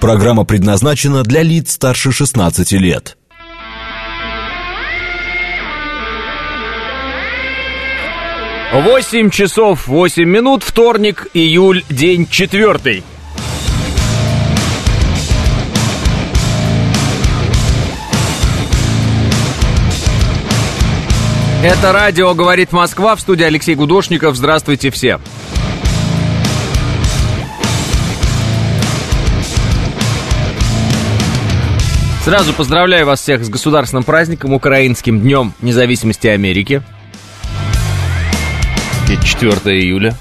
[0.00, 3.18] Программа предназначена для лиц старше 16 лет.
[8.72, 13.02] Восемь часов восемь минут, вторник, июль, день четвертый.
[21.62, 24.34] Это радио «Говорит Москва» в студии Алексей Гудошников.
[24.34, 25.20] Здравствуйте все.
[32.30, 36.80] Сразу поздравляю вас всех с государственным праздником, Украинским днем независимости Америки.
[39.24, 40.14] 4 июля.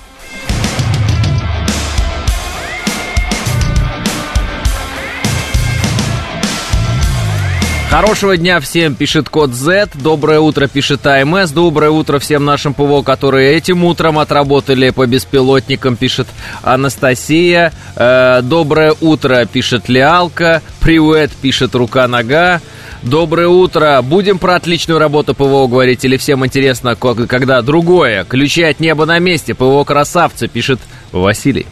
[7.90, 9.90] Хорошего дня всем, пишет код Z.
[9.96, 11.50] Доброе утро, пишет АМС.
[11.50, 16.28] Доброе утро всем нашим ПВО, которые этим утром отработали по беспилотникам, пишет
[16.62, 17.74] Анастасия.
[17.96, 20.62] Э, доброе утро, пишет Лиалка.
[20.80, 22.62] Привет, пишет Рука-Нога.
[23.02, 24.00] Доброе утро.
[24.03, 28.24] Будем про отличную работу ПВО говорить или всем интересно, когда другое?
[28.24, 29.56] Ключи от неба на месте.
[29.56, 30.80] ПВО красавцы, пишет
[31.12, 31.66] Василий.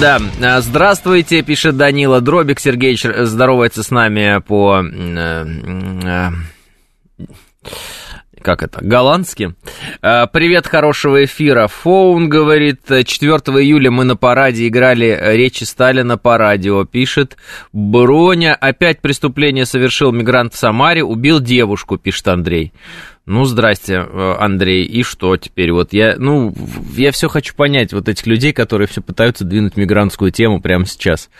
[0.00, 2.60] Да, а, здравствуйте, пишет Данила Дробик.
[2.60, 4.80] Сергеевич здоровается с нами по...
[4.82, 5.46] Э,
[6.04, 7.26] э,
[8.42, 9.54] как это, голландски.
[10.00, 11.68] А, Привет, хорошего эфира.
[11.68, 13.06] Фоун говорит, 4
[13.60, 16.84] июля мы на параде играли речи Сталина по радио.
[16.84, 17.36] Пишет,
[17.72, 22.72] Броня опять преступление совершил мигрант в Самаре, убил девушку, пишет Андрей.
[23.24, 25.70] Ну, здрасте, э, Андрей, и что теперь?
[25.70, 26.52] Вот я, ну,
[26.96, 31.30] я все хочу понять вот этих людей, которые все пытаются двинуть мигрантскую тему прямо сейчас.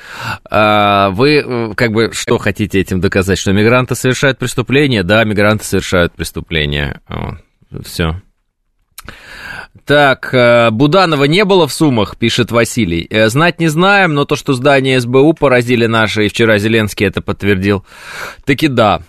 [0.49, 3.37] А, вы, э, как бы, что хотите этим доказать?
[3.37, 5.03] Что мигранты совершают преступления?
[5.03, 7.01] Да, мигранты совершают преступления.
[7.85, 8.23] Все.
[9.85, 13.11] Так, э, Буданова не было в Сумах, пишет Василий.
[13.27, 17.85] Знать не знаем, но то, что здание СБУ поразили наши, и вчера Зеленский это подтвердил,
[18.45, 19.03] таки да.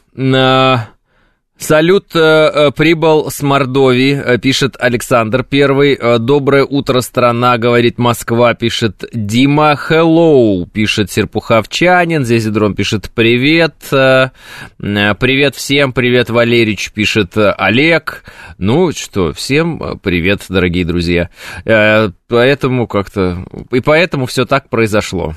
[1.58, 5.94] Салют э, э, прибыл с Мордовии, э, пишет Александр Первый.
[5.94, 9.78] Э, Доброе утро, страна, говорит Москва, пишет Дима.
[9.90, 12.26] Hello, пишет Серпуховчанин.
[12.26, 13.76] Здесь Дрон пишет привет.
[13.90, 18.24] Привет всем, привет, Валерич, пишет Олег.
[18.58, 21.30] Ну что, всем привет, дорогие друзья.
[21.64, 23.46] Поэтому как-то...
[23.72, 25.34] И поэтому все так произошло.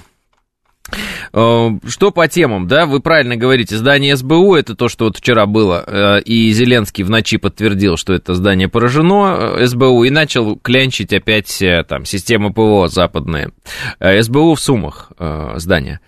[1.33, 5.47] Э, что по темам, да, вы правильно говорите, здание СБУ, это то, что вот вчера
[5.47, 10.57] было, э, и Зеленский в ночи подтвердил, что это здание поражено э, СБУ, и начал
[10.57, 13.51] клянчить опять там системы ПВО западные.
[14.01, 15.11] СБУ в Сумах
[15.57, 16.01] здание.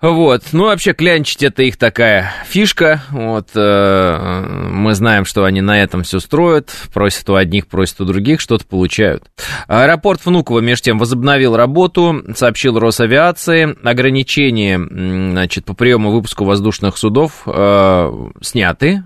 [0.00, 5.82] Вот, ну вообще клянчить это их такая фишка, вот, э, мы знаем, что они на
[5.82, 9.24] этом все строят, просят у одних, просят у других, что-то получают.
[9.68, 17.42] Аэропорт Внуково, между тем, возобновил работу, сообщил Росавиации, ограничения, значит, по приему выпуску воздушных судов
[17.44, 19.02] э, сняты,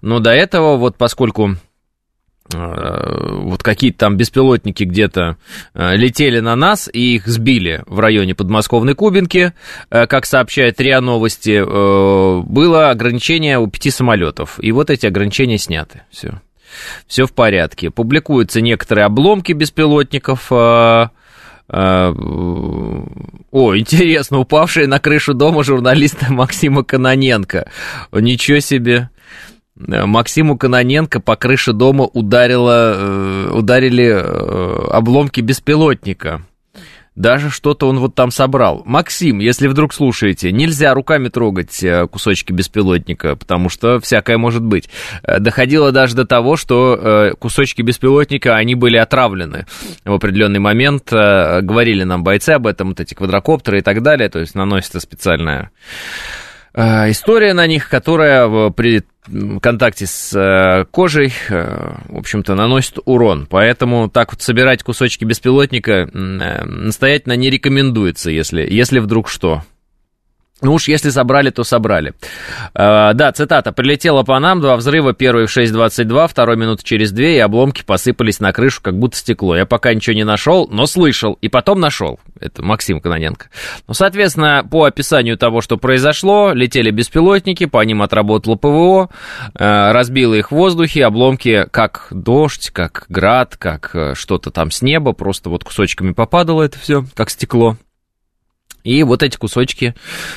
[0.00, 1.56] но до этого, вот поскольку
[2.52, 5.36] вот какие-то там беспилотники где-то
[5.74, 9.52] э, летели на нас и их сбили в районе подмосковной Кубинки.
[9.90, 14.58] Э, как сообщает РИА Новости, было ограничение у пяти самолетов.
[14.60, 16.02] И вот эти ограничения сняты.
[16.10, 16.40] Все.
[17.06, 17.90] Все в порядке.
[17.90, 20.50] Публикуются некоторые обломки беспилотников.
[20.52, 21.10] О,
[23.50, 27.68] интересно, упавшие на крышу дома журналиста Максима Каноненко.
[28.12, 29.10] Ничего себе.
[29.78, 36.42] Э, Максиму Каноненко по крыше дома ударило, э, ударили э, обломки беспилотника.
[37.14, 38.82] Даже что-то он вот там собрал.
[38.84, 44.90] Максим, если вдруг слушаете, нельзя руками трогать кусочки беспилотника, потому что всякое может быть.
[45.22, 49.64] Доходило даже до того, что кусочки беспилотника, они были отравлены
[50.04, 51.10] в определенный момент.
[51.10, 55.70] Говорили нам бойцы об этом, вот эти квадрокоптеры и так далее, то есть наносится специальная
[56.74, 59.02] история на них, которая при
[59.60, 63.46] контакте с э, кожей, э, в общем-то, наносит урон.
[63.48, 69.62] Поэтому так вот собирать кусочки беспилотника э, настоятельно не рекомендуется, если, если вдруг что.
[70.66, 72.12] Ну уж если собрали, то собрали.
[72.74, 73.70] Uh, да, цитата.
[73.70, 78.40] «Прилетело по нам два взрыва, первый в 6.22, второй минут через две, и обломки посыпались
[78.40, 79.54] на крышу, как будто стекло.
[79.54, 82.18] Я пока ничего не нашел, но слышал, и потом нашел».
[82.40, 83.46] Это Максим Кононенко.
[83.86, 89.08] Ну, соответственно, по описанию того, что произошло, летели беспилотники, по ним отработало ПВО,
[89.54, 94.82] uh, разбило их в воздухе, обломки как дождь, как град, как uh, что-то там с
[94.82, 97.76] неба, просто вот кусочками попадало это все, как стекло.
[98.86, 99.96] И вот эти кусочки,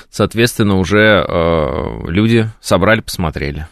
[0.09, 3.67] соответственно, уже э, люди собрали, посмотрели.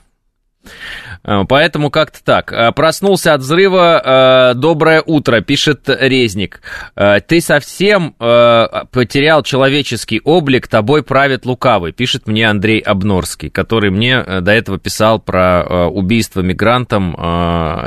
[1.23, 2.51] Э, поэтому как-то так.
[2.51, 4.51] Э, проснулся от взрыва.
[4.53, 6.61] Э, доброе утро, пишет Резник.
[6.95, 14.51] Ты совсем потерял человеческий облик, тобой правит лукавый, пишет мне Андрей Обнорский, который мне до
[14.51, 17.15] этого писал про убийство мигрантом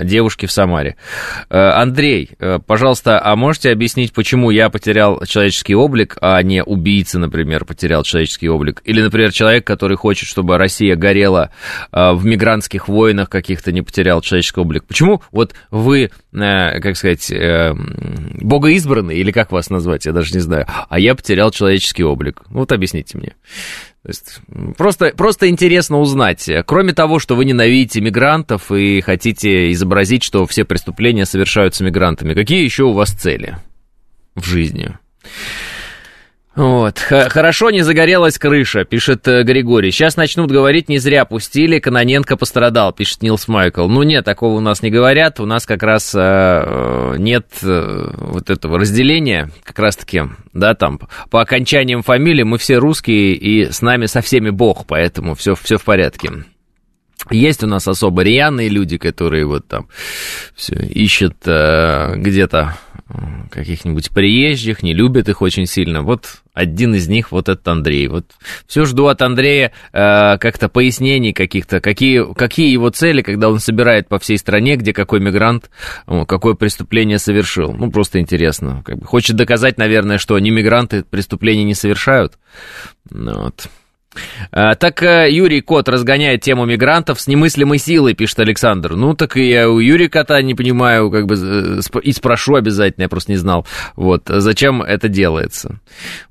[0.02, 0.96] девушки в Самаре.
[1.48, 2.30] Андрей,
[2.66, 8.48] пожалуйста, а можете объяснить, почему я потерял человеческий облик, а не убийца, например, потерял человеческий
[8.48, 8.82] облик?
[8.84, 11.50] Или, например, человек, который хочет, чтобы Россия горела
[11.92, 14.84] в мигрантских войнах, каких-то не потерял человеческий облик.
[14.84, 17.74] Почему вот вы, э, как сказать, э,
[18.40, 22.42] богоизбранный, или как вас назвать, я даже не знаю, а я потерял человеческий облик?
[22.48, 23.34] Вот объясните мне.
[24.06, 24.40] Есть,
[24.78, 26.48] просто, просто интересно узнать.
[26.66, 32.64] Кроме того, что вы ненавидите мигрантов и хотите изобразить, что все преступления совершаются мигрантами, какие
[32.64, 33.58] еще у вас цели
[34.34, 34.96] в жизни?
[36.60, 36.98] Вот.
[36.98, 39.90] Хорошо не загорелась крыша, пишет э, Григорий.
[39.90, 43.88] Сейчас начнут говорить, не зря пустили, Каноненко пострадал, пишет Нилс Майкл.
[43.88, 45.40] Ну нет, такого у нас не говорят.
[45.40, 50.74] У нас как раз э, э нет э, вот этого разделения, как раз таки, да,
[50.74, 55.54] там, по окончаниям фамилии мы все русские, и с нами со всеми Бог, поэтому все,
[55.54, 56.30] все в порядке.
[57.30, 59.88] Есть у нас особо рьяные люди, которые вот там
[60.54, 62.76] все ищут э, где-то
[63.50, 66.02] каких-нибудь приезжих, не любят их очень сильно.
[66.02, 68.06] Вот один из них, вот этот Андрей.
[68.08, 68.26] Вот
[68.66, 74.08] все жду от Андрея э, как-то пояснений каких-то, какие, какие его цели, когда он собирает
[74.08, 75.70] по всей стране, где какой мигрант,
[76.06, 77.72] какое преступление совершил.
[77.72, 78.82] Ну, просто интересно.
[78.84, 79.06] Как бы.
[79.06, 82.38] Хочет доказать, наверное, что они мигранты преступления не совершают.
[83.10, 83.68] Ну вот.
[84.52, 88.96] А, так э, Юрий Кот разгоняет тему мигрантов с немыслимой силой, пишет Александр.
[88.96, 93.04] Ну, так и я у Юрия Кота не понимаю, как бы, э, и спрошу обязательно,
[93.04, 93.66] я просто не знал,
[93.96, 95.80] вот, зачем это делается.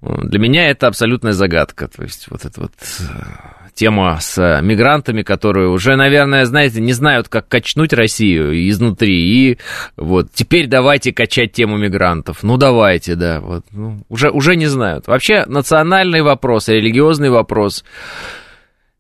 [0.02, 2.72] Для меня это абсолютная загадка, то есть вот это вот
[3.80, 9.16] тема с э, мигрантами, которые уже, наверное, знаете, не знают, как качнуть Россию изнутри.
[9.16, 9.58] И
[9.96, 12.44] вот теперь давайте качать тему мигрантов.
[12.44, 13.40] Ну, давайте, да.
[13.40, 15.08] Вот, ну, уже, уже не знают.
[15.08, 17.86] Вообще, национальный вопрос, религиозный вопрос.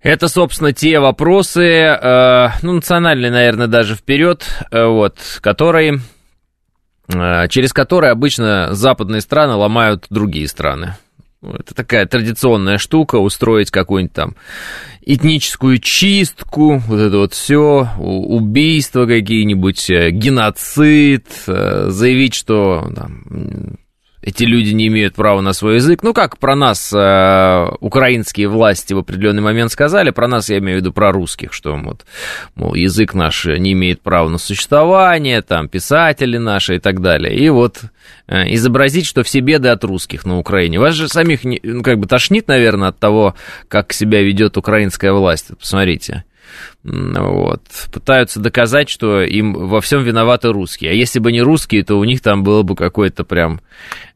[0.02, 6.00] Это, собственно, те вопросы, э, ну, национальные, наверное, даже вперед, э, вот, которые,
[7.14, 10.96] э, через которые обычно западные страны ломают другие страны.
[11.42, 14.36] Ну, это такая традиционная штука, устроить какую-нибудь там
[15.02, 23.78] этническую чистку, вот это вот все, убийства какие-нибудь, э, геноцид, э, заявить, что там,
[24.22, 26.04] эти люди не имеют права на свой язык.
[26.04, 30.80] Ну, как про нас э, украинские власти в определенный момент сказали, про нас я имею
[30.80, 32.06] в виду про русских, что вот,
[32.56, 37.34] мол, язык наш не имеет права на существование, там, писатели наши и так далее.
[37.34, 37.82] И вот
[38.28, 40.80] э, изобразить, что все беды от русских на Украине.
[40.80, 43.36] Вас же самих, ну, как бы, тошнит, наверное, от того,
[43.70, 45.48] как себя ведет украинская власть.
[45.58, 46.26] Посмотрите.
[46.84, 47.62] Вот.
[47.92, 50.92] Пытаются доказать, что им во всем виноваты русские.
[50.92, 53.62] А если бы не русские, то у них там было бы какое-то прям...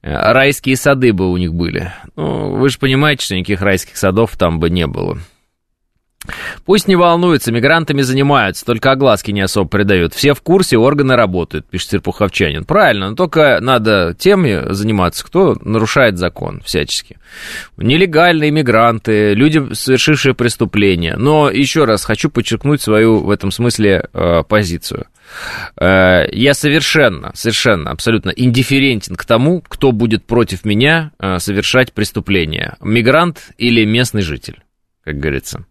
[0.01, 1.91] Э, райские сады бы у них были.
[2.15, 5.19] Ну, вы же понимаете, что никаких райских садов там бы не было.
[6.65, 10.13] Пусть не волнуются, мигрантами занимаются, только огласки не особо придают.
[10.13, 12.63] Все в курсе, органы работают, пишет Серпуховчанин.
[12.63, 17.17] Правильно, но только надо теми заниматься, кто нарушает закон всячески.
[17.77, 21.15] Нелегальные мигранты, люди, совершившие преступления.
[21.17, 25.07] Но еще раз хочу подчеркнуть свою в этом смысле э, позицию.
[25.79, 32.75] Э, я совершенно, совершенно, абсолютно индифферентен к тому, кто будет против меня э, совершать преступление.
[32.81, 34.59] Мигрант или местный житель
[35.03, 35.65] как говорится.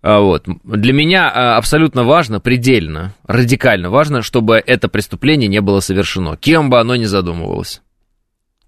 [0.00, 0.44] А, вот.
[0.64, 6.70] Для меня а, абсолютно важно, предельно, радикально важно, чтобы это преступление не было совершено, кем
[6.70, 7.82] бы оно ни задумывалось.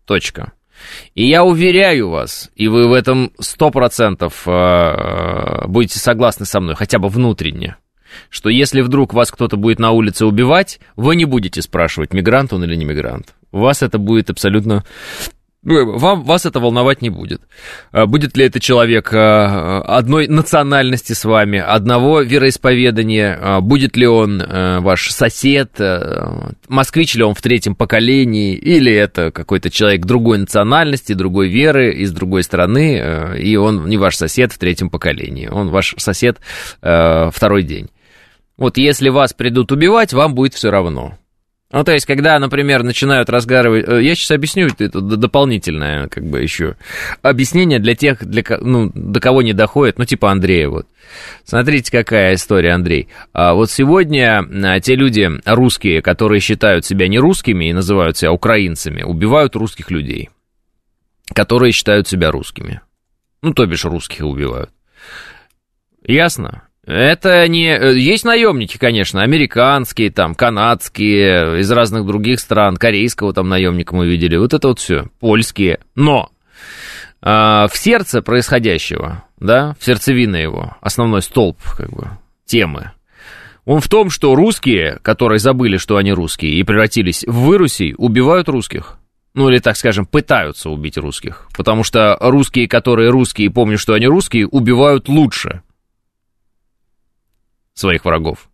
[0.04, 0.52] Точка.
[1.14, 6.74] И я уверяю вас, и вы в этом сто процентов а, будете согласны со мной,
[6.74, 7.76] хотя бы внутренне,
[8.28, 12.64] что если вдруг вас кто-то будет на улице убивать, вы не будете спрашивать, мигрант он
[12.64, 13.34] или не мигрант.
[13.52, 14.84] Вас это будет абсолютно
[15.64, 17.42] вам, вас это волновать не будет.
[17.92, 24.06] А будет ли это человек а, одной национальности с вами, одного вероисповедания, а, будет ли
[24.06, 25.78] он ваш сосед,
[26.68, 32.12] москвич ли он в третьем поколении, или это какой-то человек другой национальности, другой веры, из
[32.12, 36.38] другой страны, и он не ваш сосед в третьем поколении, он ваш сосед
[36.80, 37.88] второй день.
[38.56, 41.18] Вот если вас придут убивать, вам будет все равно.
[41.72, 43.88] Ну, то есть, когда, например, начинают разговаривать...
[43.88, 46.76] Э, я сейчас объясню это дополнительное, как бы, еще
[47.22, 50.86] объяснение для тех, для, ну, до кого не доходит, ну, типа Андрея, вот.
[51.44, 53.08] Смотрите, какая история, Андрей.
[53.32, 58.32] А вот сегодня а, те люди, русские, которые считают себя не русскими и называют себя
[58.32, 60.28] украинцами, убивают русских людей.
[61.34, 62.80] которые считают себя русскими.
[63.42, 64.70] Ну, то бишь русских убивают.
[66.04, 66.68] Ясно?
[66.84, 67.68] Это не...
[67.96, 74.36] Есть наемники, конечно, американские, там, канадские, из разных других стран, корейского там наемника мы видели,
[74.36, 75.78] вот это вот все, польские.
[75.94, 76.30] Но
[77.22, 82.08] э, в сердце происходящего, да, в сердцевине его, основной столб, как бы,
[82.46, 82.90] темы,
[83.64, 88.48] он в том, что русские, которые забыли, что они русские, и превратились в вырусей, убивают
[88.48, 88.98] русских.
[89.34, 91.46] Ну, или, так скажем, пытаются убить русских.
[91.56, 95.62] Потому что русские, которые русские помнят, что они русские, убивают лучше
[97.74, 98.48] своих врагов.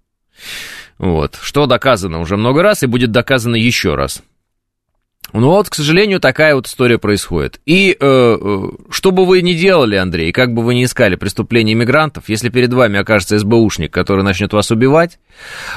[0.99, 1.39] Вот.
[1.41, 4.23] Что доказано уже много раз и будет доказано еще раз.
[5.35, 7.61] Ну вот, к сожалению, такая вот история происходит.
[7.67, 11.75] И э, э, что бы вы ни делали, Андрей, как бы вы ни искали преступления
[11.75, 15.19] иммигрантов, если перед вами окажется СБУшник, который начнет вас убивать,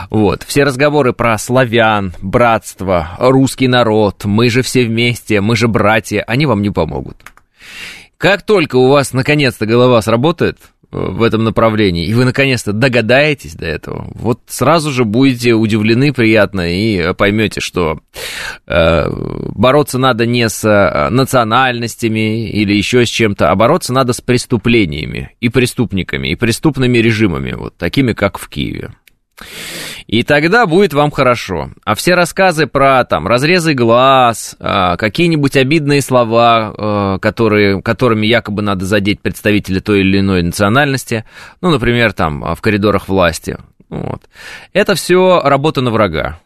[0.09, 6.23] вот, все разговоры про славян, братство, русский народ, мы же все вместе, мы же братья,
[6.25, 7.17] они вам не помогут.
[8.17, 10.59] Как только у вас наконец-то голова сработает,
[10.91, 16.61] в этом направлении, и вы наконец-то догадаетесь до этого, вот сразу же будете удивлены приятно
[16.61, 17.99] и поймете, что
[18.67, 24.21] э, бороться надо не с э, национальностями или еще с чем-то, а бороться надо с
[24.21, 28.91] преступлениями и преступниками, и преступными режимами, вот такими, как в Киеве.
[30.11, 31.69] И тогда будет вам хорошо.
[31.85, 38.61] А все рассказы про там разрезы глаз, а, какие-нибудь обидные слова, а, которые, которыми якобы
[38.61, 41.23] надо задеть представителя той или иной национальности,
[41.61, 44.23] ну, например, там в коридорах власти, вот.
[44.73, 46.39] Это все работа на врага.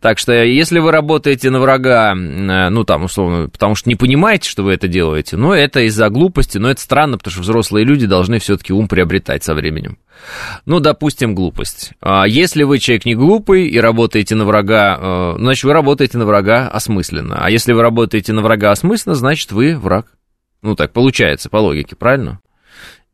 [0.00, 4.50] Так что, если вы работаете на врага, э, ну, там, условно, потому что не понимаете,
[4.50, 8.06] что вы это делаете, ну, это из-за глупости, но это странно, потому что взрослые люди
[8.06, 9.98] должны все-таки ум приобретать со временем.
[10.66, 11.92] Ну, допустим, глупость.
[12.00, 16.26] А если вы человек не глупый и работаете на врага, э, значит, вы работаете на
[16.26, 17.38] врага осмысленно.
[17.40, 20.06] А если вы работаете на врага осмысленно, значит, вы враг.
[20.62, 22.40] Ну, так получается, по логике, правильно?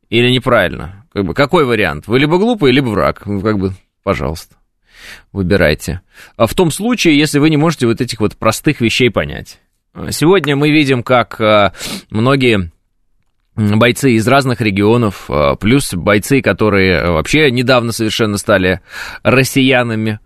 [0.09, 1.05] Или неправильно?
[1.13, 2.07] Как бы, какой вариант?
[2.07, 3.27] Вы либо глупый, либо враг.
[3.27, 4.57] Ну, как бы, пожалуйста
[5.33, 6.01] выбирайте.
[6.37, 9.61] А в том случае, если вы не можете вот этих вот простых вещей понять.
[10.11, 11.73] Сегодня мы видим, как а,
[12.11, 12.71] многие
[13.57, 18.81] бойцы из разных регионов, а, плюс бойцы, которые вообще недавно совершенно стали
[19.23, 20.21] россиянами,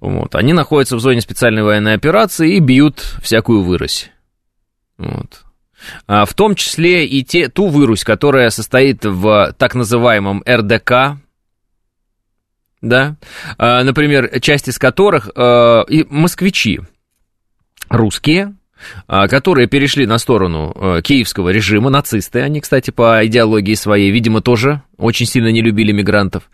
[0.00, 4.10] вот, они находятся в зоне специальной военной операции и бьют всякую вырось.
[4.96, 5.42] Вот.
[6.06, 11.18] А в том числе и те, ту вырусь, которая состоит в так называемом РДК,
[12.80, 13.16] да,
[13.56, 16.80] а, например, часть из которых а, и москвичи
[17.88, 18.54] русские,
[19.08, 24.82] а, которые перешли на сторону киевского режима, нацисты, они, кстати, по идеологии своей, видимо, тоже
[24.96, 26.50] очень сильно не любили мигрантов,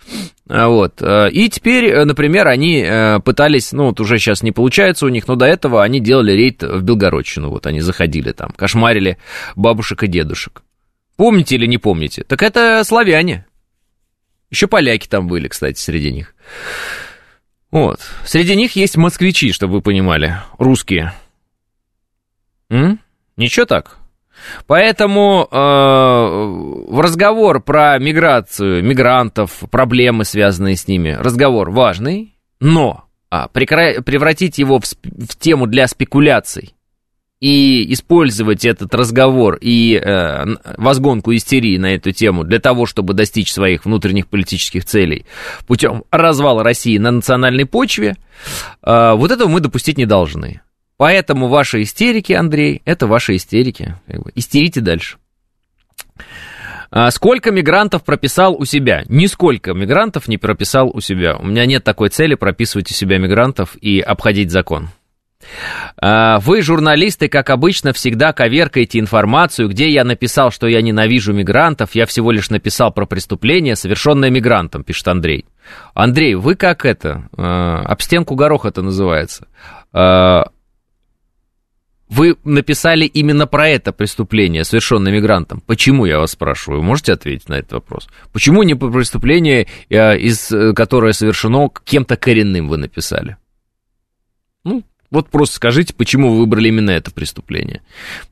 [0.47, 2.87] вот, и теперь, например, они
[3.25, 6.63] пытались, ну, вот уже сейчас не получается у них, но до этого они делали рейд
[6.63, 9.19] в Белгородчину, вот, они заходили там, кошмарили
[9.57, 10.63] бабушек и дедушек.
[11.17, 12.25] Помните или не помните?
[12.27, 13.47] Так это славяне,
[14.55, 16.35] еще поляки там были, кстати, среди них.
[17.71, 18.01] Вот.
[18.25, 21.13] Среди них есть москвичи, чтобы вы понимали, русские.
[22.71, 23.01] М?
[23.37, 23.99] Ничего так?
[24.67, 33.49] Поэтому э, в разговор про миграцию, мигрантов, проблемы, связанные с ними, разговор важный, но а,
[33.53, 36.74] прекра- превратить его в, в тему для спекуляций
[37.45, 40.45] и использовать этот разговор и э,
[40.79, 45.27] возгонку истерии на эту тему для того, чтобы достичь своих внутренних политических целей
[45.67, 48.17] путем развала России на национальной почве,
[48.83, 50.63] э, вот этого мы допустить не должны.
[50.97, 53.95] Поэтому ваши истерики, Андрей, это ваши истерики.
[54.35, 55.19] Истерите дальше.
[56.91, 59.05] А сколько мигрантов прописал у себя?
[59.09, 61.37] Нисколько мигрантов не прописал у себя.
[61.37, 64.89] У меня нет такой цели прописывать у себя мигрантов и обходить закон.
[65.97, 71.95] А, вы, журналисты, как обычно, всегда коверкаете информацию, где я написал, что я ненавижу мигрантов,
[71.95, 75.47] я всего лишь написал про преступление, совершенное мигрантом, пишет Андрей.
[75.95, 77.29] Андрей, вы как это?
[77.37, 79.47] А, об стенку гороха это называется.
[79.93, 80.51] А,
[82.09, 85.63] вы написали именно про это преступление, совершенное мигрантом.
[85.67, 86.83] Почему, я вас спрашиваю?
[86.83, 88.09] Можете ответить на этот вопрос?
[88.33, 93.37] Почему не про преступление, из, которое совершено кем-то коренным, вы написали?
[95.15, 97.83] Вот просто скажите, почему вы выбрали именно это преступление?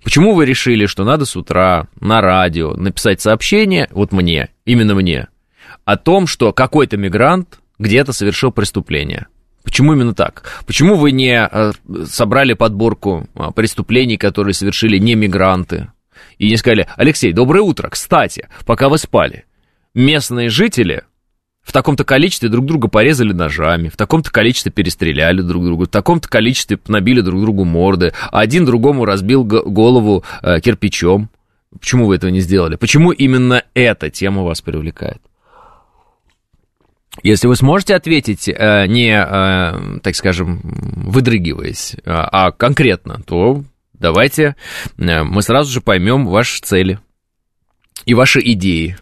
[0.02, 5.28] Почему вы решили, что надо с утра на радио написать сообщение, вот мне, именно мне,
[5.84, 9.28] о том, что какой-то мигрант где-то совершил преступление?
[9.62, 10.64] Почему именно так?
[10.66, 11.72] Почему вы не э,
[12.04, 15.92] собрали подборку а, преступлений, которые совершили не мигранты?
[16.38, 19.44] И не сказали, Алексей, доброе утро, кстати, пока вы спали.
[19.94, 21.04] Местные жители
[21.62, 26.28] в таком-то количестве друг друга порезали ножами, в таком-то количестве перестреляли друг друга, в таком-то
[26.28, 31.30] количестве набили друг другу морды, а один другому разбил голову э, кирпичом.
[31.78, 32.76] Почему вы этого не сделали?
[32.76, 35.22] Почему именно эта тема вас привлекает?
[37.22, 44.56] Если вы сможете ответить, э, не, э, так скажем, выдрыгиваясь, а конкретно, то давайте
[44.96, 46.98] э, мы сразу же поймем ваши цели
[48.06, 48.96] и ваши идеи.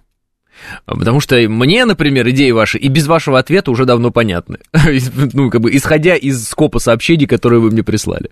[0.87, 4.59] Потому что мне, например, идеи ваши и без вашего ответа уже давно понятны.
[5.33, 8.31] ну, как бы, исходя из скопа сообщений, которые вы мне прислали.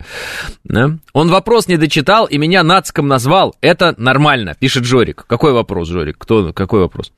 [0.64, 0.96] Да?
[1.12, 3.56] Он вопрос не дочитал и меня нацком назвал.
[3.60, 5.24] Это нормально, пишет Жорик.
[5.26, 6.18] Какой вопрос, Жорик?
[6.18, 7.12] Кто, какой вопрос?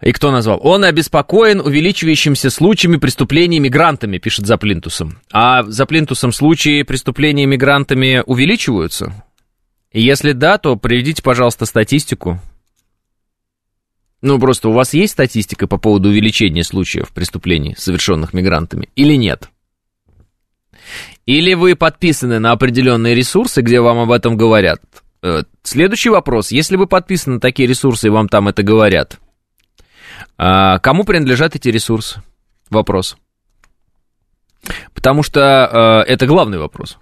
[0.00, 0.60] И кто назвал?
[0.62, 5.18] Он обеспокоен увеличивающимся случаями преступлений мигрантами, пишет за плинтусом.
[5.32, 9.12] А за плинтусом случаи преступлений мигрантами увеличиваются?
[9.92, 12.40] Если да, то приведите, пожалуйста, статистику.
[14.20, 19.48] Ну, просто у вас есть статистика по поводу увеличения случаев преступлений, совершенных мигрантами, или нет?
[21.26, 24.80] Или вы подписаны на определенные ресурсы, где вам об этом говорят?
[25.22, 26.50] Э, следующий вопрос.
[26.50, 29.20] Если вы подписаны на такие ресурсы и вам там это говорят,
[30.36, 32.22] а кому принадлежат эти ресурсы?
[32.70, 33.16] Вопрос.
[34.94, 36.98] Потому что э, это главный вопрос.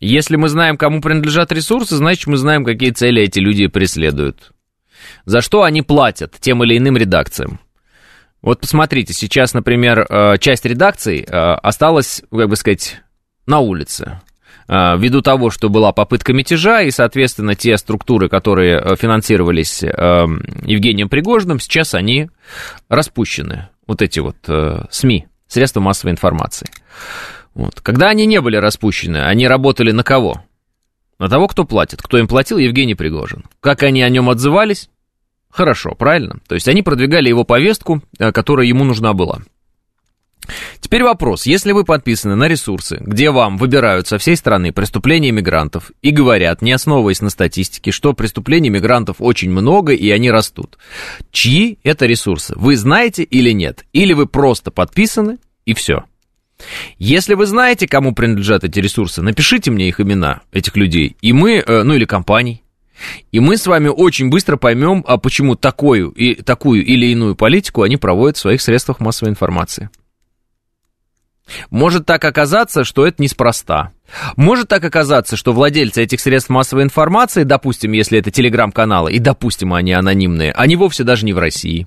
[0.00, 4.52] Если мы знаем, кому принадлежат ресурсы, значит, мы знаем, какие цели эти люди преследуют
[5.24, 7.60] за что они платят тем или иным редакциям.
[8.44, 13.00] Вот посмотрите, сейчас, например, э, часть редакций э, осталась, как бы сказать,
[13.46, 14.20] на улице.
[14.68, 21.58] Э, ввиду того, что была попытка мятежа, и, соответственно, те структуры, которые финансировались Евгением Пригожиным,
[21.58, 22.28] сейчас они
[22.90, 23.70] распущены.
[23.86, 24.36] Вот эти вот
[24.90, 26.68] СМИ, средства массовой информации.
[27.54, 27.80] Вот.
[27.80, 30.42] Когда они не были распущены, они работали на кого?
[31.18, 32.02] На того, кто платит.
[32.02, 32.58] Кто им платил?
[32.58, 33.44] Евгений Пригожин.
[33.60, 34.90] Как они о нем отзывались?
[35.54, 36.40] Хорошо, правильно?
[36.48, 39.38] То есть они продвигали его повестку, э, которая ему нужна была.
[40.80, 41.46] Теперь вопрос.
[41.46, 46.60] Если вы подписаны на ресурсы, где вам выбирают со всей страны преступления мигрантов и говорят,
[46.60, 50.76] не основываясь на статистике, что преступлений мигрантов очень много и они растут,
[51.30, 52.52] чьи это ресурсы?
[52.56, 53.84] Вы знаете или нет?
[53.92, 56.02] Или вы просто подписаны и все?
[56.98, 61.62] Если вы знаете, кому принадлежат эти ресурсы, напишите мне их имена, этих людей, и мы,
[61.64, 62.63] э, ну или компаний,
[63.32, 67.82] и мы с вами очень быстро поймем, а почему такую, и, такую или иную политику
[67.82, 69.90] они проводят в своих средствах массовой информации.
[71.70, 73.92] Может так оказаться, что это неспроста.
[74.36, 79.74] Может так оказаться, что владельцы этих средств массовой информации, допустим, если это телеграм-каналы, и допустим,
[79.74, 81.86] они анонимные, они вовсе даже не в России.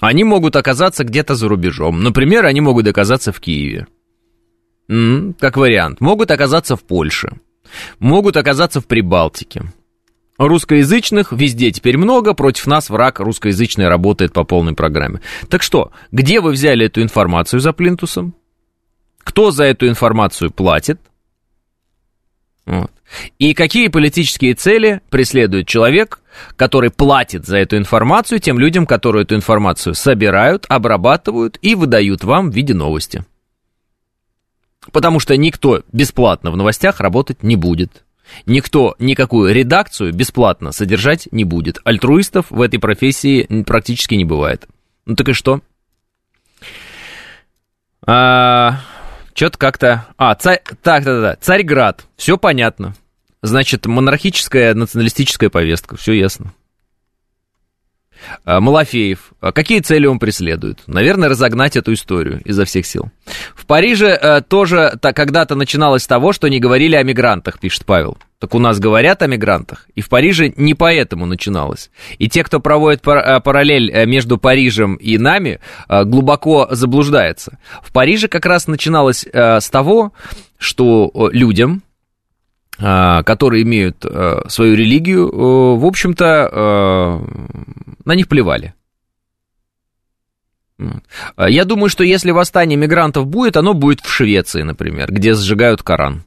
[0.00, 2.02] Они могут оказаться где-то за рубежом.
[2.02, 3.86] Например, они могут оказаться в Киеве.
[4.88, 6.00] Как вариант.
[6.00, 7.40] Могут оказаться в Польше
[7.98, 9.62] могут оказаться в Прибалтике.
[10.38, 15.20] Русскоязычных везде теперь много, против нас враг русскоязычный работает по полной программе.
[15.48, 18.34] Так что, где вы взяли эту информацию за плинтусом?
[19.18, 21.00] Кто за эту информацию платит?
[22.66, 22.90] Вот.
[23.38, 26.20] И какие политические цели преследует человек,
[26.56, 32.50] который платит за эту информацию тем людям, которые эту информацию собирают, обрабатывают и выдают вам
[32.50, 33.24] в виде новости?
[34.92, 38.04] Потому что никто бесплатно в новостях работать не будет.
[38.44, 41.78] Никто никакую редакцию бесплатно содержать не будет.
[41.84, 44.66] Альтруистов в этой профессии практически не бывает.
[45.04, 45.60] Ну так и что?
[48.06, 48.80] А,
[49.34, 50.06] Что-то как-то...
[50.16, 50.62] А, царь...
[50.82, 52.06] так, да, да, Царьград.
[52.16, 52.94] Все понятно.
[53.42, 55.96] Значит, монархическая националистическая повестка.
[55.96, 56.52] Все ясно.
[58.44, 59.32] А, Малафеев.
[59.40, 60.80] А какие цели он преследует?
[60.86, 63.10] Наверное, разогнать эту историю изо всех сил.
[63.54, 68.18] В Париже э, тоже когда-то начиналось с того, что не говорили о мигрантах, пишет Павел.
[68.38, 69.88] Так у нас говорят о мигрантах.
[69.94, 71.90] И в Париже не поэтому начиналось.
[72.18, 77.58] И те, кто проводит пар- э, параллель э, между Парижем и нами, глубоко заблуждается.
[77.82, 80.12] В Париже как раз начиналось с того,
[80.58, 81.82] что людям,
[82.78, 87.18] которые имеют э, свою религию, э, в общем-то, э,
[88.04, 88.74] на них плевали.
[91.38, 96.24] Я думаю, что если восстание мигрантов будет, оно будет в Швеции, например, где сжигают Коран.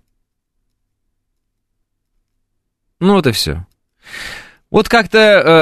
[2.99, 3.67] Ну, вот и все.
[4.71, 5.19] Вот как-то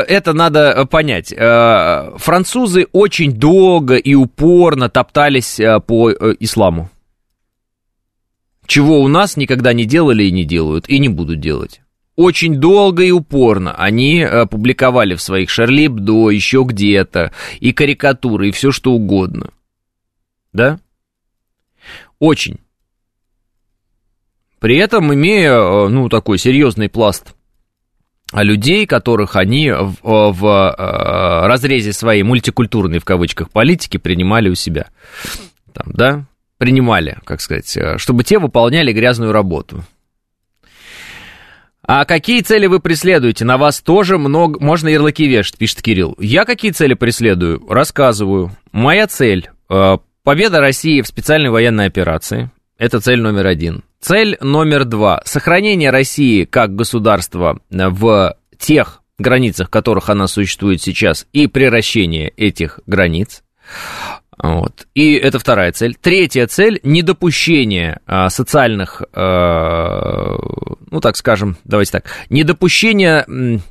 [0.08, 1.34] это надо понять.
[2.17, 6.89] французы очень долго и упорно топтались по исламу
[8.67, 11.82] чего у нас никогда не делали и не делают, и не будут делать.
[12.15, 18.51] Очень долго и упорно они э, публиковали в своих Шарлибдо, еще где-то, и карикатуры, и
[18.51, 19.51] все что угодно.
[20.51, 20.80] Да?
[22.19, 22.60] Очень.
[24.60, 27.36] При этом имея, э, ну, такой серьезный пласт
[28.34, 34.88] людей, которых они в, в э, разрезе своей мультикультурной, в кавычках, политики принимали у себя.
[35.71, 36.25] Там, да,
[36.57, 39.83] принимали, как сказать, э, чтобы те выполняли грязную работу.
[41.83, 43.45] А какие цели вы преследуете?
[43.45, 44.59] На вас тоже много...
[44.59, 46.15] Можно ярлыки вешать, пишет Кирилл.
[46.19, 47.65] Я какие цели преследую?
[47.69, 48.51] Рассказываю.
[48.73, 52.51] Моя цель э,– победа России в специальной военной операции.
[52.77, 53.83] Это цель номер один.
[54.01, 61.25] Цель номер два– сохранение России как государства в тех границах, в которых она существует сейчас,
[61.31, 63.43] и приращение этих границ.
[64.38, 64.88] Вот.
[64.93, 65.95] И это вторая цель.
[66.00, 70.38] Третья цель– недопущение а, социальных, а,
[70.91, 73.62] ну, так скажем, давайте так, недопущение м,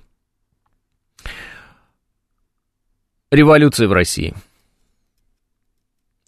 [3.31, 4.35] революции в России.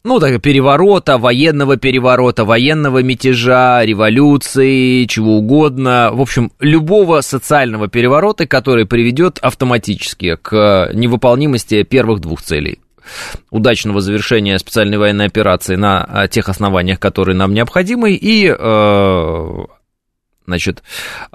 [0.04, 6.10] Ну, так, переворота, военного переворота, военного мятежа, революции, чего угодно.
[6.12, 12.78] В общем, любого социального переворота, который приведет автоматически к невыполнимости первых двух целей
[13.50, 19.64] удачного завершения специальной военной операции на а, тех основаниях, которые нам необходимы, и э,
[20.48, 20.82] значит,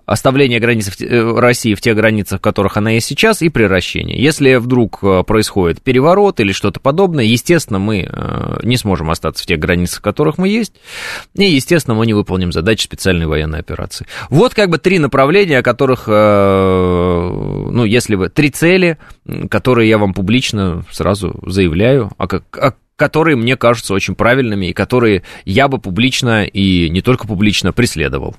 [0.06, 4.21] оставление границ э, России в тех границах, в которых она есть сейчас, и приращение.
[4.21, 8.10] Если вдруг э, происходит переворот или что-то подобное, естественно, мы
[8.63, 10.73] не сможем остаться в тех границах, в которых мы есть,
[11.36, 14.08] и, естественно, мы не выполним задачи специальной военной операции.
[14.30, 18.97] Вот как бы три направления, о которых, ну, если вы, три цели,
[19.49, 25.23] которые я вам публично сразу заявляю, как, о которые мне кажутся очень правильными и которые
[25.45, 28.36] я бы публично и не только публично преследовал.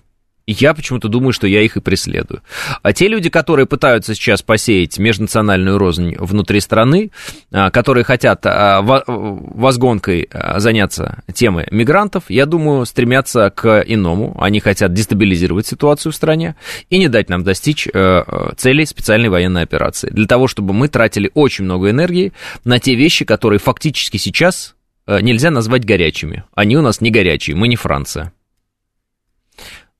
[0.46, 2.42] Я почему-то думаю, что я их и преследую.
[2.82, 7.10] А те люди, которые пытаются сейчас посеять межнациональную рознь внутри страны,
[7.50, 14.36] а, которые хотят а, возгонкой а, заняться темой мигрантов, я думаю, стремятся к иному.
[14.38, 16.56] Они хотят дестабилизировать ситуацию в стране
[16.90, 20.10] и не дать нам достичь э, целей специальной военной операции.
[20.10, 22.32] Для того, чтобы мы тратили очень много энергии
[22.64, 24.74] на те вещи, которые фактически сейчас
[25.06, 26.44] э, нельзя назвать горячими.
[26.54, 28.32] Они у нас не горячие, мы не Франция.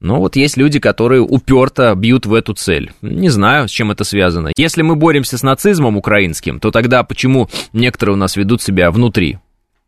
[0.05, 2.93] Но вот есть люди, которые уперто бьют в эту цель.
[3.01, 4.53] Не знаю, с чем это связано.
[4.55, 9.39] Если мы боремся с нацизмом украинским, то тогда почему некоторые у нас ведут себя внутри?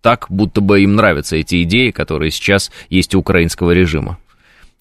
[0.01, 4.17] Так, будто бы им нравятся эти идеи, которые сейчас есть у украинского режима.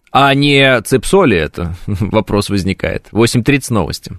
[0.09, 1.75] А не цепсоли это?
[1.85, 3.07] Вопрос возникает.
[3.11, 4.13] 8.30 новости.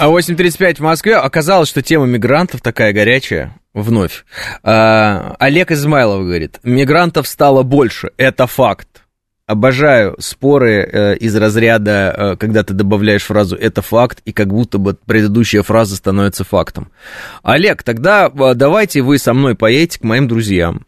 [0.00, 1.16] А 8.35 в Москве.
[1.16, 4.24] Оказалось, что тема мигрантов такая горячая вновь.
[4.62, 8.88] А, Олег Измайлов говорит, мигрантов стало больше, это факт.
[9.46, 14.78] Обожаю споры э, из разряда, э, когда ты добавляешь фразу «это факт», и как будто
[14.78, 16.90] бы предыдущая фраза становится фактом.
[17.44, 20.84] Олег, тогда э, давайте вы со мной поедете к моим друзьям,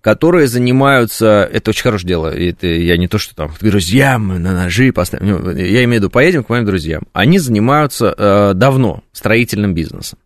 [0.00, 1.48] которые занимаются...
[1.52, 2.28] Это очень хорошее дело.
[2.28, 5.42] Это я не то, что там друзьям на ножи поставим.
[5.42, 7.02] Ну, я имею в виду, поедем к моим друзьям.
[7.12, 10.20] Они занимаются э, давно строительным бизнесом.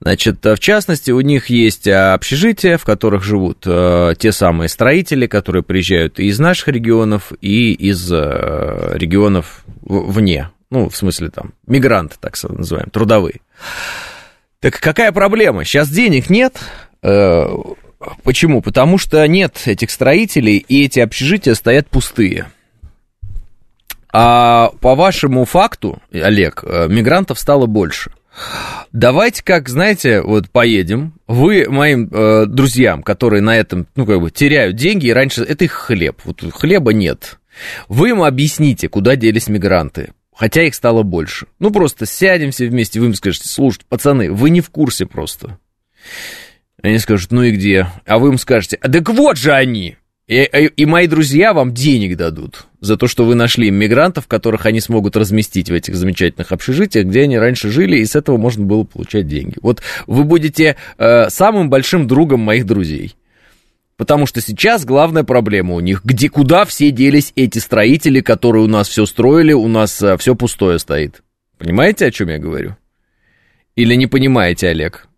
[0.00, 5.26] Значит, в частности, у них есть а, общежития, в которых живут э, те самые строители,
[5.26, 10.50] которые приезжают и из наших регионов, и из э, регионов вне.
[10.70, 13.40] Ну, в смысле, там, мигранты, так называем, трудовые.
[14.60, 15.64] Так какая проблема?
[15.64, 16.60] Сейчас денег нет.
[17.02, 17.48] Э,
[18.22, 18.62] почему?
[18.62, 22.46] Потому что нет этих строителей, и эти общежития стоят пустые.
[24.12, 28.12] А по вашему факту, Олег, мигрантов стало больше.
[28.92, 31.14] Давайте, как, знаете, вот поедем.
[31.26, 35.64] Вы моим э, друзьям, которые на этом, ну, как бы, теряют деньги, и раньше это
[35.64, 36.20] их хлеб.
[36.24, 37.38] Вот хлеба нет.
[37.88, 40.12] Вы им объясните, куда делись мигранты.
[40.34, 41.46] Хотя их стало больше.
[41.58, 45.58] Ну, просто сядем все вместе, вы им скажете, слушайте, пацаны, вы не в курсе просто.
[46.80, 47.88] Они скажут, ну и где?
[48.06, 49.96] А вы им скажете, а так вот же они!
[50.28, 54.78] И, и мои друзья вам денег дадут за то, что вы нашли мигрантов, которых они
[54.78, 58.84] смогут разместить в этих замечательных общежитиях, где они раньше жили, и с этого можно было
[58.84, 59.54] получать деньги.
[59.62, 63.14] Вот вы будете э, самым большим другом моих друзей.
[63.96, 68.68] Потому что сейчас главная проблема у них, где куда все делись эти строители, которые у
[68.68, 71.22] нас все строили, у нас э, все пустое стоит.
[71.56, 72.76] Понимаете, о чем я говорю?
[73.76, 75.08] Или не понимаете, Олег?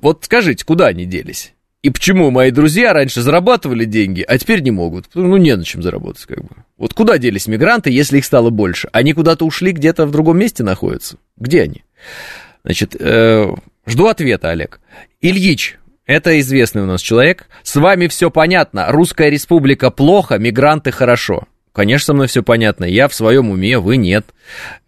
[0.00, 1.53] Вот скажите, куда они делись?
[1.84, 5.04] И почему мои друзья раньше зарабатывали деньги, а теперь не могут?
[5.12, 6.48] Ну, не на чем заработать, как бы.
[6.78, 8.88] Вот куда делись мигранты, если их стало больше?
[8.92, 11.18] Они куда-то ушли, где-то в другом месте находятся?
[11.36, 11.84] Где они?
[12.64, 13.54] Значит, э,
[13.86, 14.80] жду ответа, Олег.
[15.20, 17.48] Ильич, это известный у нас человек.
[17.62, 18.86] С вами все понятно.
[18.88, 21.48] Русская республика плохо, мигранты хорошо.
[21.74, 22.86] Конечно, со мной все понятно.
[22.86, 24.24] Я в своем уме, вы нет.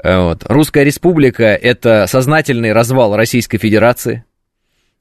[0.03, 0.45] Э, вот.
[0.47, 4.25] Русская республика– это сознательный развал Российской Федерации.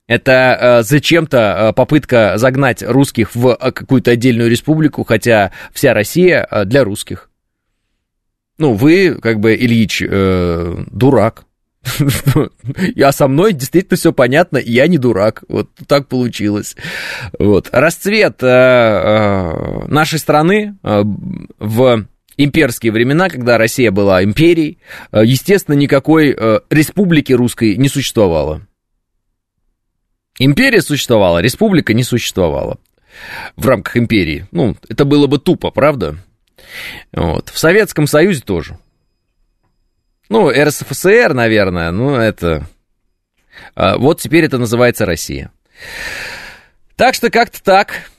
[0.07, 6.47] Это э, зачем-то э, попытка загнать русских в э, какую-то отдельную республику, хотя вся Россия
[6.49, 7.29] э, для русских.
[8.57, 11.45] Ну, вы, как бы, Ильич, э, дурак.
[13.03, 15.43] А со мной действительно все понятно, я не дурак.
[15.47, 16.75] Вот так получилось.
[17.37, 17.69] Вот.
[17.71, 22.05] Расцвет э, э, нашей страны в
[22.37, 24.79] имперские времена, когда Россия была империей,
[25.13, 26.35] естественно, никакой
[26.69, 28.61] республики русской не существовало.
[30.39, 32.77] Империя существовала, республика не существовала
[33.55, 34.47] в рамках империи.
[34.51, 36.17] Ну, это было бы тупо, правда?
[37.13, 37.49] Вот.
[37.49, 38.77] В Советском Союзе тоже.
[40.27, 42.67] Ну, РСФСР, наверное, ну, это...
[43.75, 45.51] А, вот теперь это называется Россия.
[46.95, 48.09] Так что как-то так.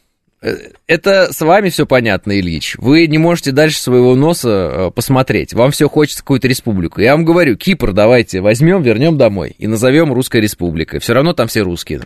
[0.42, 2.76] Э, это с вами все понятно, Ильич.
[2.78, 5.54] Вы не можете дальше своего носа э, посмотреть.
[5.54, 7.00] Вам все хочется какую-то республику.
[7.00, 11.00] Я вам говорю, Кипр давайте возьмем, вернем домой и назовем Русской Республикой.
[11.00, 12.02] Все равно там все русские.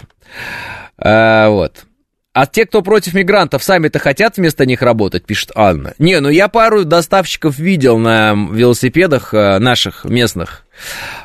[0.96, 1.84] А, вот.
[2.32, 5.94] А те, кто против мигрантов, сами-то хотят вместо них работать, пишет Анна.
[5.98, 10.64] Не, ну я пару доставщиков видел на велосипедах э, наших местных.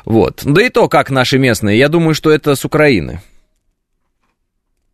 [0.04, 0.40] Вот.
[0.44, 1.78] Да и то, как наши местные.
[1.78, 3.20] Я думаю, что это с Украины.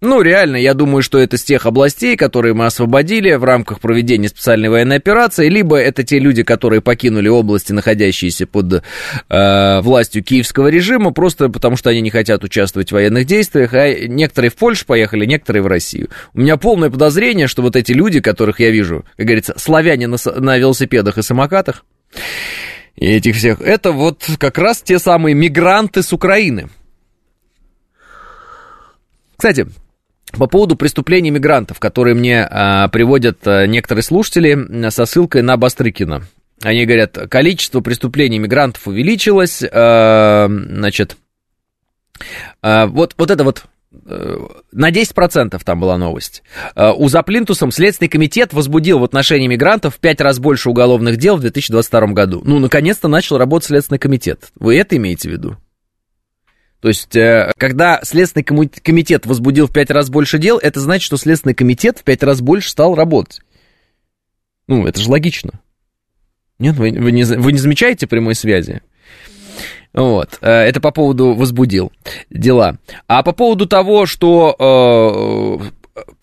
[0.03, 4.27] Ну, реально, я думаю, что это с тех областей, которые мы освободили в рамках проведения
[4.27, 8.83] специальной военной операции, либо это те люди, которые покинули области, находящиеся под
[9.29, 13.95] э, властью киевского режима, просто потому что они не хотят участвовать в военных действиях, а
[14.09, 16.09] некоторые в Польшу поехали, некоторые в Россию.
[16.35, 20.17] У меня полное подозрение, что вот эти люди, которых я вижу, как говорится, славяне на,
[20.35, 21.85] на велосипедах и самокатах,
[22.97, 26.71] и этих всех, это вот как раз те самые мигранты с Украины.
[29.37, 29.69] Кстати,
[30.33, 36.23] по поводу преступлений мигрантов, которые мне а, приводят а, некоторые слушатели со ссылкой на Бастрыкина.
[36.63, 41.17] Они говорят, количество преступлений мигрантов увеличилось, а, значит,
[42.63, 43.65] а, вот, вот это вот
[44.07, 44.39] э,
[44.71, 46.43] на 10% там была новость.
[46.77, 51.41] У Заплинтусом Следственный комитет возбудил в отношении мигрантов в 5 раз больше уголовных дел в
[51.41, 52.43] 2022 году.
[52.45, 54.51] Ну, наконец-то начал работать Следственный комитет.
[54.55, 55.57] Вы это имеете в виду?
[56.83, 61.17] То есть, э, когда Следственный комитет возбудил в пять раз больше дел, это значит, что
[61.17, 63.41] Следственный комитет в пять раз больше стал работать.
[64.67, 65.61] Ну, это же логично.
[66.59, 68.83] Нет, вы, вы, не, вы не замечаете прямой связи?
[69.93, 71.93] Вот, э, это по поводу возбудил
[72.31, 72.79] дела.
[73.07, 75.61] А по поводу того, что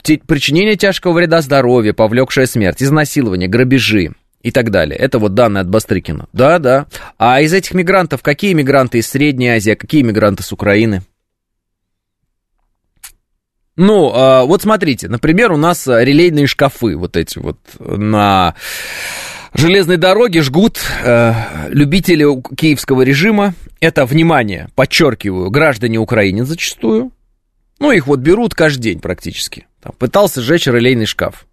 [0.05, 4.97] э, причинение тяжкого вреда здоровью, повлекшая смерть, изнасилование, грабежи, и так далее.
[4.97, 6.27] Это вот данные от Бастрыкина.
[6.33, 6.87] Да, да.
[7.17, 11.01] А из этих мигрантов, какие мигранты из Средней Азии, а какие мигранты с Украины?
[13.75, 18.55] Ну, а, вот смотрите, например, у нас релейные шкафы вот эти вот на
[19.53, 21.33] железной дороге жгут э,
[21.69, 22.25] любители
[22.55, 23.53] киевского режима.
[23.79, 27.11] Это, внимание, подчеркиваю, граждане Украины зачастую.
[27.79, 29.65] Ну, их вот берут каждый день практически.
[29.81, 31.45] Там, пытался сжечь релейный шкаф.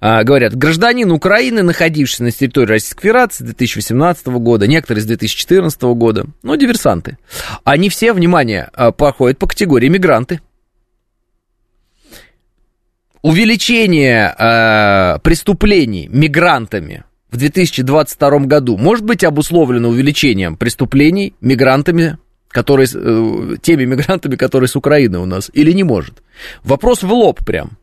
[0.00, 6.26] А, говорят, гражданин Украины, находившийся на территории Российской Федерации 2018 года, некоторые с 2014 года,
[6.42, 7.18] ну, диверсанты.
[7.64, 10.40] Они все, внимание, а, проходят по категории мигранты.
[13.22, 22.16] Увеличение э, преступлений мигрантами в 2022 году может быть обусловлено увеличением преступлений мигрантами,
[22.48, 26.22] которые, э, теми мигрантами, которые с Украины у нас, или не может?
[26.64, 27.76] Вопрос в лоб прям.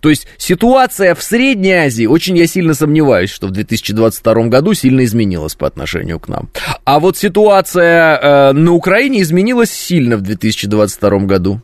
[0.00, 5.04] То есть ситуация в Средней Азии, очень я сильно сомневаюсь, что в 2022 году сильно
[5.04, 6.50] изменилась по отношению к нам.
[6.84, 11.62] А вот ситуация э, на Украине изменилась сильно в 2022 году.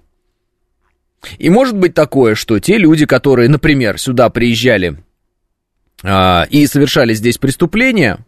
[1.38, 4.96] И может быть такое, что те люди, которые, например, сюда приезжали
[6.02, 8.18] э, и совершали здесь преступления,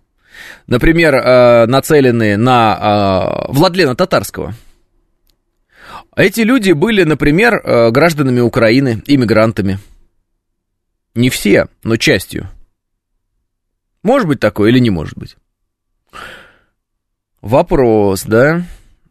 [0.66, 4.54] например, э, нацеленные на э, Владлена Татарского–
[6.16, 9.78] эти люди были, например, э, гражданами Украины, иммигрантами.
[11.14, 12.48] Не все, но частью.
[14.02, 15.36] Может быть такое или не может быть?
[17.40, 18.64] Вопрос, да?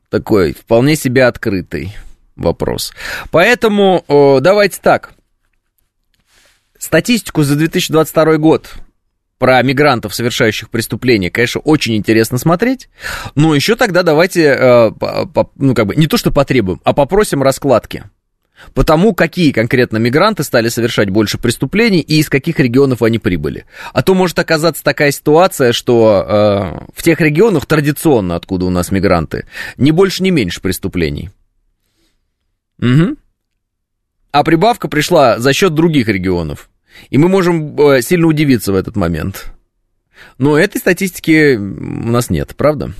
[0.09, 1.95] Такой вполне себе открытый
[2.35, 2.93] вопрос.
[3.31, 4.03] Поэтому
[4.41, 5.13] давайте так.
[6.77, 8.75] Статистику за 2022 год
[9.39, 12.89] про мигрантов, совершающих преступления, конечно, очень интересно смотреть.
[13.35, 17.41] Но еще тогда давайте, э, по, ну, как бы, не то что потребуем, а попросим
[17.41, 18.03] раскладки.
[18.73, 23.65] Потому какие конкретно мигранты стали совершать больше преступлений и из каких регионов они прибыли.
[23.93, 28.91] А то может оказаться такая ситуация, что э, в тех регионах традиционно, откуда у нас
[28.91, 29.47] мигранты,
[29.77, 31.29] не больше, не меньше преступлений.
[32.81, 33.15] Угу.
[34.31, 36.68] А прибавка пришла за счет других регионов.
[37.09, 39.53] И мы можем э, сильно удивиться в этот момент.
[40.37, 42.93] Но этой статистики у нас нет, правда?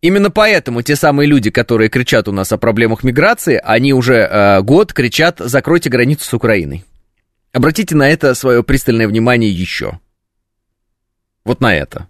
[0.00, 4.60] Именно поэтому те самые люди, которые кричат у нас о проблемах миграции, они уже э,
[4.62, 6.84] год кричат «закройте границу с Украиной».
[7.52, 10.00] Обратите на это свое пристальное внимание еще.
[11.44, 12.08] Вот на это.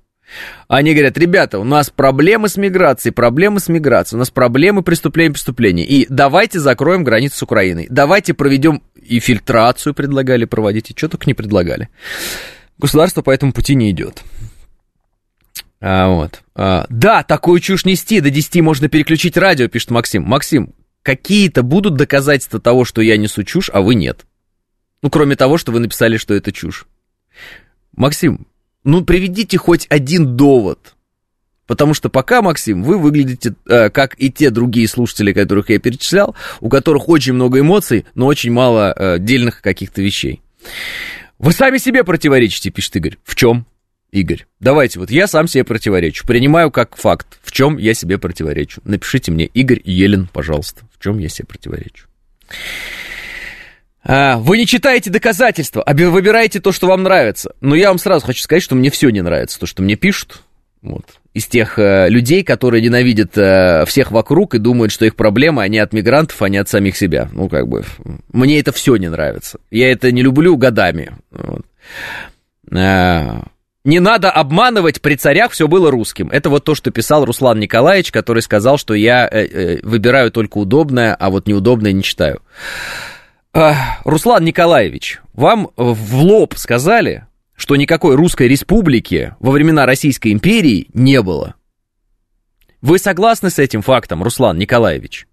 [0.68, 5.32] Они говорят, ребята, у нас проблемы с миграцией, проблемы с миграцией, у нас проблемы преступления,
[5.32, 5.84] преступления.
[5.84, 7.86] И давайте закроем границу с Украиной.
[7.90, 11.88] Давайте проведем и фильтрацию предлагали проводить, и что только не предлагали.
[12.78, 14.22] Государство по этому пути не идет.
[15.80, 16.42] А, вот.
[16.54, 20.22] А, да, такую чушь нести, до 10 можно переключить радио, пишет Максим.
[20.22, 24.24] Максим, какие-то будут доказательства того, что я несу чушь, а вы нет.
[25.02, 26.86] Ну, кроме того, что вы написали, что это чушь.
[27.92, 28.46] Максим,
[28.84, 30.94] ну, приведите хоть один довод.
[31.66, 36.36] Потому что пока, Максим, вы выглядите э, как и те другие слушатели, которых я перечислял,
[36.60, 40.42] у которых очень много эмоций, но очень мало э, дельных каких-то вещей.
[41.38, 43.16] Вы сами себе противоречите, пишет Игорь.
[43.24, 43.66] В чем?
[44.12, 48.80] Игорь, давайте, вот я сам себе противоречу, принимаю как факт, в чем я себе противоречу.
[48.84, 52.06] Напишите мне, Игорь Елен, пожалуйста, в чем я себе противоречу.
[54.06, 57.54] А, вы не читаете доказательства, а выбираете то, что вам нравится.
[57.60, 60.42] Но я вам сразу хочу сказать, что мне все не нравится, то, что мне пишут.
[60.82, 61.04] Вот.
[61.32, 65.78] Из тех э, людей, которые ненавидят э, всех вокруг и думают, что их проблемы, они
[65.78, 67.30] от мигрантов, а не от самих себя.
[67.32, 67.84] Ну, как бы,
[68.30, 69.58] мне это все не нравится.
[69.70, 71.12] Я это не люблю годами.
[71.30, 71.62] Вот.
[72.70, 73.44] А,
[73.84, 76.28] не надо обманывать, при царях все было русским.
[76.30, 80.58] Это вот то, что писал Руслан Николаевич, который сказал, что я э, э, выбираю только
[80.58, 82.42] удобное, а вот неудобное не читаю.
[83.54, 91.22] Руслан Николаевич, вам в лоб сказали, что никакой русской республики во времена Российской империи не
[91.22, 91.54] было.
[92.82, 95.28] Вы согласны с этим фактом, Руслан Николаевич?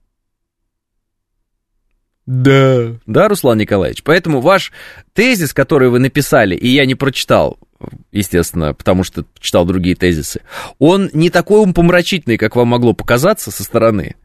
[2.28, 2.96] Да.
[3.08, 4.04] Да, Руслан Николаевич.
[4.04, 4.72] Поэтому ваш
[5.14, 7.58] тезис, который вы написали, и я не прочитал,
[8.12, 10.42] естественно, потому что читал другие тезисы,
[10.80, 14.16] он не такой умпомрачительный, как вам могло показаться со стороны.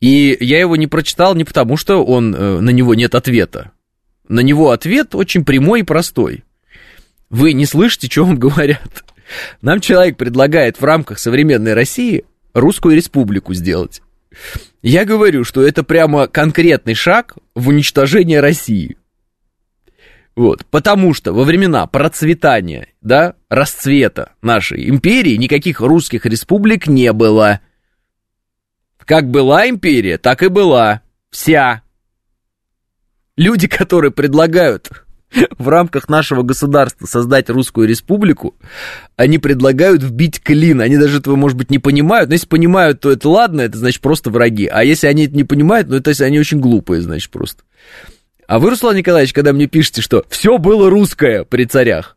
[0.00, 3.72] И я его не прочитал не потому, что он, э, на него нет ответа.
[4.28, 6.44] На него ответ очень прямой и простой.
[7.30, 9.04] Вы не слышите, что вам говорят.
[9.60, 12.24] Нам человек предлагает в рамках современной России
[12.54, 14.02] русскую республику сделать.
[14.82, 18.96] Я говорю, что это прямо конкретный шаг в уничтожение России.
[20.36, 27.60] Вот, потому что во времена процветания, да, расцвета нашей империи никаких русских республик не было.
[28.98, 31.00] Как была империя, так и была.
[31.30, 31.82] Вся.
[33.38, 34.90] Люди, которые предлагают
[35.58, 38.56] в рамках нашего государства создать русскую республику,
[39.16, 40.82] они предлагают вбить клин.
[40.82, 42.28] Они даже этого, может быть, не понимают.
[42.28, 44.66] Но если понимают, то это ладно, это значит просто враги.
[44.66, 47.62] А если они это не понимают, ну это если они очень глупые, значит просто.
[48.46, 52.16] А вы, Руслан Николаевич, когда мне пишете, что все было русское при царях,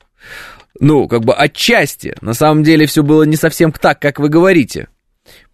[0.80, 4.88] ну, как бы отчасти, на самом деле все было не совсем так, как вы говорите.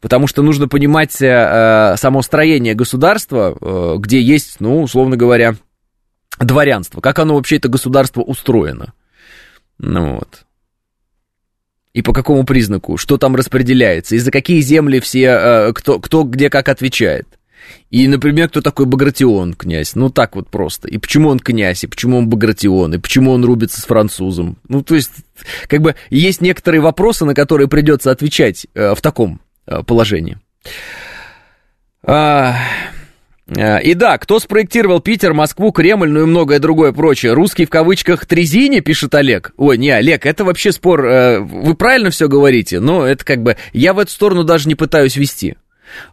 [0.01, 5.55] Потому что нужно понимать э, само строение государства, э, где есть, ну, условно говоря,
[6.39, 7.01] дворянство.
[7.01, 8.93] Как оно вообще, это государство устроено.
[9.77, 10.45] Ну вот.
[11.93, 16.23] И по какому признаку, что там распределяется, и за какие земли все, э, кто, кто
[16.23, 17.27] где как отвечает.
[17.89, 19.95] И, например, кто такой Багратион, князь?
[19.95, 20.87] Ну, так вот просто.
[20.87, 24.57] И почему он князь, и почему он Багратион, и почему он рубится с французом?
[24.67, 25.11] Ну, то есть,
[25.67, 30.37] как бы, есть некоторые вопросы, на которые придется отвечать э, в таком э, положении.
[32.03, 32.55] А...
[33.47, 37.33] Э, и да, кто спроектировал Питер, Москву, Кремль, ну и многое другое прочее?
[37.33, 39.51] Русский в кавычках Трезини, пишет Олег.
[39.57, 41.05] Ой, не, Олег, это вообще спор.
[41.05, 43.57] Э, вы правильно все говорите, но это как бы...
[43.73, 45.55] Я в эту сторону даже не пытаюсь вести.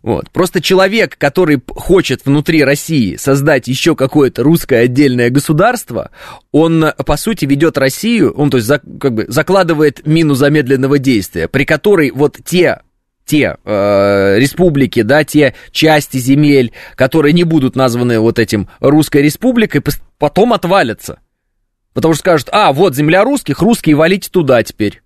[0.03, 0.31] Вот.
[0.31, 6.11] Просто человек, который хочет внутри России создать еще какое-то русское отдельное государство,
[6.51, 11.49] он, по сути, ведет Россию, он, то есть, за, как бы закладывает мину замедленного действия,
[11.49, 12.81] при которой вот те
[13.25, 19.83] те э, республики, да, те части земель, которые не будут названы вот этим русской республикой,
[20.19, 21.21] потом отвалятся.
[21.95, 25.03] Потому что скажут, а, вот земля русских, русские валите туда теперь.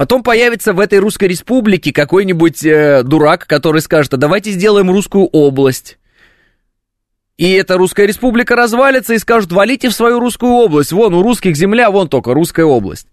[0.00, 5.26] Потом появится в этой русской республике какой-нибудь э, дурак, который скажет, а давайте сделаем русскую
[5.26, 5.98] область.
[7.36, 10.92] И эта русская республика развалится и скажут, валите в свою русскую область.
[10.92, 13.08] Вон, у русских земля, вон только русская область.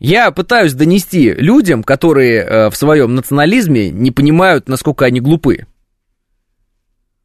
[0.00, 5.68] Я пытаюсь донести людям, которые э, в своем национализме не понимают, насколько они глупы.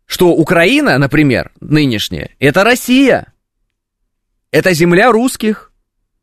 [0.06, 3.34] Что Украина, например, нынешняя, это Россия.
[4.52, 5.72] Это земля русских.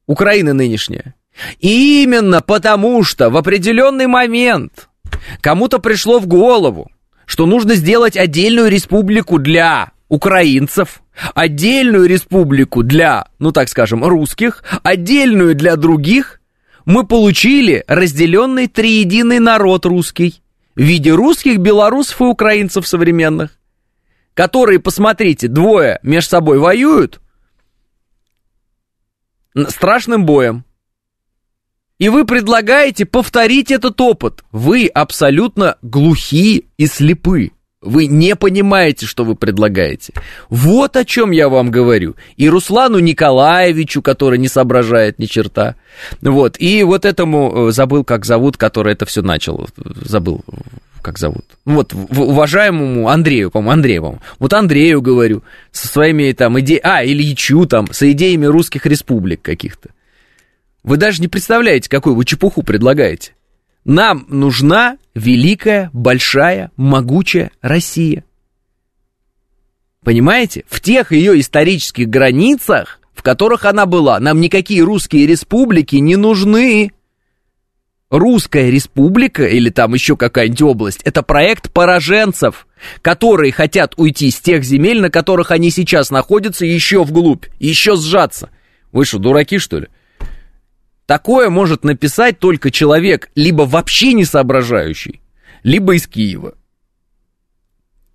[0.06, 1.16] Украина нынешняя.
[1.58, 4.88] И именно потому, что в определенный момент
[5.40, 6.90] кому-то пришло в голову,
[7.26, 11.02] что нужно сделать отдельную республику для украинцев,
[11.34, 16.40] отдельную республику для, ну так скажем, русских, отдельную для других,
[16.84, 20.42] мы получили разделенный триединый народ русский
[20.74, 23.58] в виде русских, белорусов и украинцев современных,
[24.34, 27.20] которые, посмотрите, двое между собой воюют
[29.68, 30.64] страшным боем.
[31.98, 34.42] И вы предлагаете повторить этот опыт.
[34.50, 37.52] Вы абсолютно глухи и слепы.
[37.80, 40.14] Вы не понимаете, что вы предлагаете.
[40.48, 42.16] Вот о чем я вам говорю.
[42.36, 45.76] И Руслану Николаевичу, который не соображает ни черта.
[46.22, 46.56] Вот.
[46.58, 49.68] И вот этому, э, забыл, как зовут, который это все начал.
[49.76, 50.42] Забыл,
[51.02, 51.44] как зовут.
[51.66, 54.22] Вот, уважаемому Андрею, по-моему, Андрею.
[54.38, 59.90] Вот Андрею говорю, со своими там идеями, а, Ильичу там, с идеями русских республик каких-то.
[60.84, 63.32] Вы даже не представляете, какую вы чепуху предлагаете.
[63.86, 68.24] Нам нужна великая, большая, могучая Россия.
[70.02, 70.64] Понимаете?
[70.68, 76.92] В тех ее исторических границах, в которых она была, нам никакие русские республики не нужны.
[78.10, 82.66] Русская республика или там еще какая-нибудь область, это проект пораженцев,
[83.00, 88.50] которые хотят уйти с тех земель, на которых они сейчас находятся, еще вглубь, еще сжаться.
[88.92, 89.88] Вы что, дураки, что ли?
[91.06, 95.20] Такое может написать только человек, либо вообще не соображающий,
[95.62, 96.54] либо из Киева.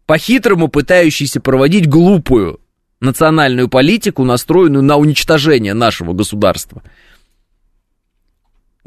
[0.06, 2.60] По-хитрому пытающийся проводить глупую
[3.00, 6.84] национальную политику, настроенную на уничтожение нашего государства–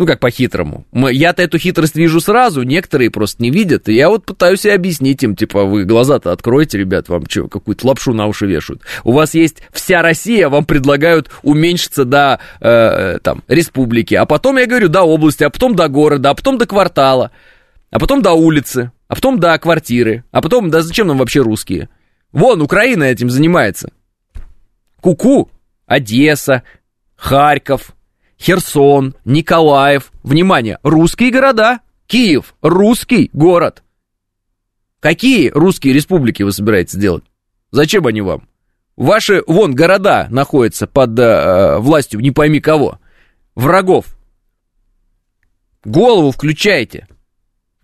[0.03, 0.85] ну, как по-хитрому.
[0.93, 3.89] Я-то эту хитрость вижу сразу, некоторые просто не видят.
[3.89, 8.13] И я вот пытаюсь объяснить им, типа, вы глаза-то откройте, ребят, вам что, какую-то лапшу
[8.13, 8.83] на уши вешают.
[9.05, 14.17] У вас есть вся Россия, вам предлагают уменьшиться до, э, там, республики.
[14.17, 17.31] А потом, я говорю, до области, а потом до города, а потом до квартала,
[17.93, 21.91] а потом до улицы, а потом до квартиры, а потом, да зачем нам вообще русские?
[22.33, 23.93] Вон, Украина этим занимается.
[25.01, 25.49] Куку, -ку,
[25.87, 26.65] Одесса,
[27.15, 27.95] Харьков,
[28.43, 30.11] Херсон, Николаев.
[30.25, 31.79] Внимание, русские города.
[32.07, 33.85] Киев, русский город.
[34.99, 37.23] Какие русские республики вы собираетесь делать?
[37.71, 38.49] Зачем они вам?
[38.97, 42.99] Ваши, вон, города находятся под э, властью не пойми кого.
[43.55, 44.07] Врагов.
[45.85, 47.07] Голову включайте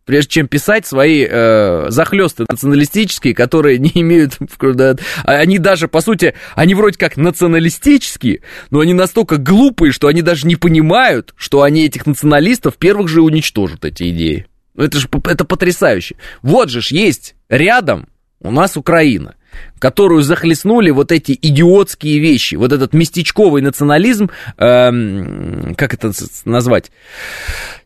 [0.08, 4.38] прежде чем писать свои э, захлесты националистические, которые не имеют...
[5.24, 8.40] Они даже, по сути, они вроде как националистические,
[8.70, 13.20] но они настолько глупые, что они даже не понимают, что они этих националистов первых же
[13.20, 14.46] уничтожат, эти идеи.
[14.74, 16.16] Ну, это же это потрясающе.
[16.40, 18.08] Вот же ж есть рядом
[18.40, 19.34] у нас Украина
[19.78, 26.12] которую захлестнули вот эти идиотские вещи, вот этот местечковый национализм, э, как это
[26.44, 26.90] назвать?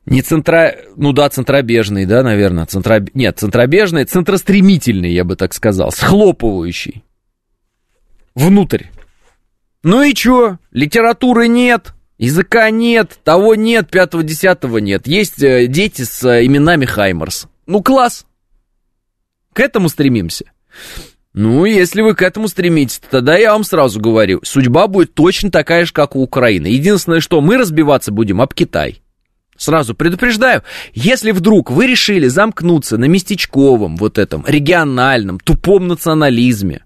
[0.04, 0.76] Не центра...
[0.96, 2.66] Ну да, центробежный, да, наверное.
[2.66, 3.04] Центро...
[3.14, 7.04] Нет, центробежный, центростремительный, я бы так сказал, схлопывающий.
[8.34, 8.86] Внутрь.
[9.82, 10.58] Ну и чё?
[10.70, 15.06] Литературы нет, языка нет, того нет, пятого, десятого нет.
[15.06, 17.46] Есть э, дети с э, именами Хаймерс.
[17.66, 18.26] Ну класс.
[19.52, 20.46] К этому стремимся.
[21.34, 25.86] Ну, если вы к этому стремитесь, тогда я вам сразу говорю, судьба будет точно такая
[25.86, 26.66] же, как у Украины.
[26.66, 29.02] Единственное, что мы разбиваться будем об Китай.
[29.62, 36.82] Сразу предупреждаю, если вдруг вы решили замкнуться на местечковом, вот этом, региональном, тупом национализме,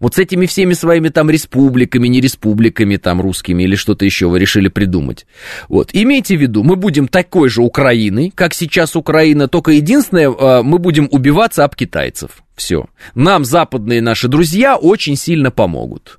[0.00, 4.38] вот с этими всеми своими там республиками, не республиками там русскими или что-то еще вы
[4.38, 5.26] решили придумать.
[5.68, 10.62] Вот, имейте в виду, мы будем такой же Украиной, как сейчас Украина, только единственное, а,
[10.62, 12.42] мы будем убиваться об китайцев.
[12.56, 12.86] Все.
[13.14, 16.18] Нам западные наши друзья очень сильно помогут.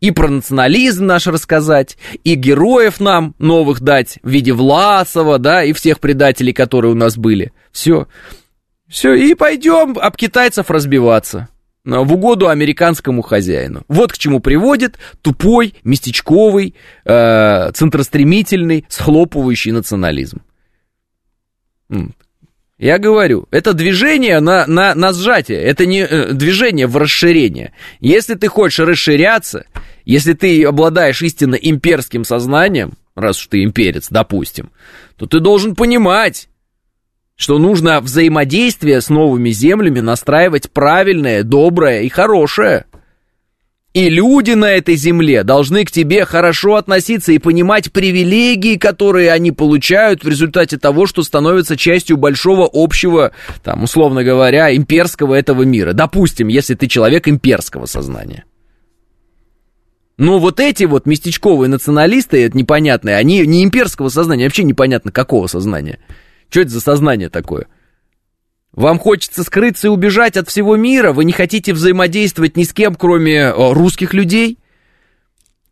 [0.00, 5.72] И про национализм наш рассказать, и героев нам новых дать в виде Власова, да, и
[5.72, 7.52] всех предателей, которые у нас были.
[7.72, 8.06] Все.
[8.88, 11.48] Все, и пойдем об китайцев разбиваться
[11.84, 13.82] в угоду американскому хозяину.
[13.88, 20.42] Вот к чему приводит тупой, местечковый, э, центростремительный, схлопывающий национализм.
[22.82, 27.72] Я говорю, это движение на, на, на сжатие, это не э, движение в расширение.
[28.00, 29.66] Если ты хочешь расширяться,
[30.04, 34.72] если ты обладаешь истинно имперским сознанием, раз уж ты имперец, допустим,
[35.16, 36.48] то ты должен понимать,
[37.36, 42.86] что нужно взаимодействие с новыми землями настраивать правильное, доброе и хорошее.
[43.94, 49.52] И люди на этой земле должны к тебе хорошо относиться и понимать привилегии, которые они
[49.52, 53.32] получают в результате того, что становятся частью большого общего,
[53.62, 55.92] там, условно говоря, имперского этого мира.
[55.92, 58.44] Допустим, если ты человек имперского сознания.
[60.16, 65.48] Но вот эти вот местечковые националисты, это непонятные, они не имперского сознания, вообще непонятно какого
[65.48, 65.98] сознания.
[66.48, 67.66] Что это за сознание такое?
[68.74, 71.12] Вам хочется скрыться и убежать от всего мира?
[71.12, 74.58] Вы не хотите взаимодействовать ни с кем, кроме э, русских людей?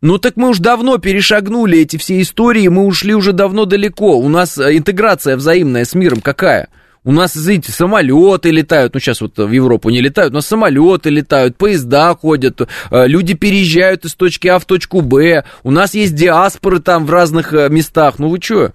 [0.01, 4.17] Ну так мы уж давно перешагнули эти все истории, мы ушли уже давно далеко.
[4.19, 6.69] У нас э, интеграция взаимная с миром какая?
[7.03, 11.57] У нас, извините, самолеты летают, ну сейчас вот в Европу не летают, но самолеты летают,
[11.57, 16.79] поезда ходят, э, люди переезжают из точки А в точку Б, у нас есть диаспоры
[16.79, 18.73] там в разных местах, ну вы что?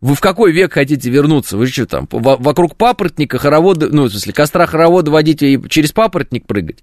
[0.00, 1.58] Вы в какой век хотите вернуться?
[1.58, 6.46] Вы что там, вокруг папоротника хороводы, ну, в смысле, костра хоровода водить и через папоротник
[6.46, 6.82] прыгать?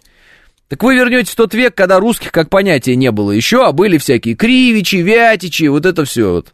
[0.67, 3.97] Так вы вернетесь в тот век, когда русских как понятия не было еще, а были
[3.97, 6.53] всякие кривичи, вятичи, вот это все вот.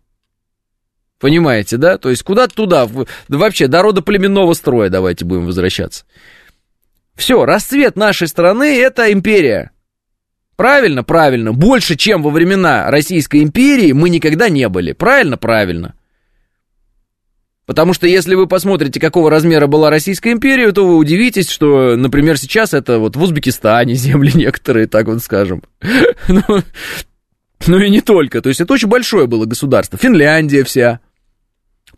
[1.20, 1.97] Понимаете, да?
[1.97, 6.05] То есть куда-то туда, да вообще до рода племенного строя давайте будем возвращаться.
[7.16, 9.72] Все, расцвет нашей страны– это империя.
[10.55, 11.03] Правильно?
[11.03, 11.51] Правильно.
[11.51, 14.93] Больше, чем во времена Российской империи, мы никогда не были.
[14.93, 15.38] Правильно?
[15.38, 15.95] Правильно.
[17.66, 22.38] Потому что если вы посмотрите, какого размера была Российская империя, то вы удивитесь, что, например,
[22.38, 25.64] сейчас это вот в Узбекистане земли некоторые, так вот скажем.
[26.28, 26.64] Ну,
[27.66, 28.41] ну и не только.
[28.41, 29.97] То есть это очень большое было государство.
[29.97, 30.99] Финляндия вся.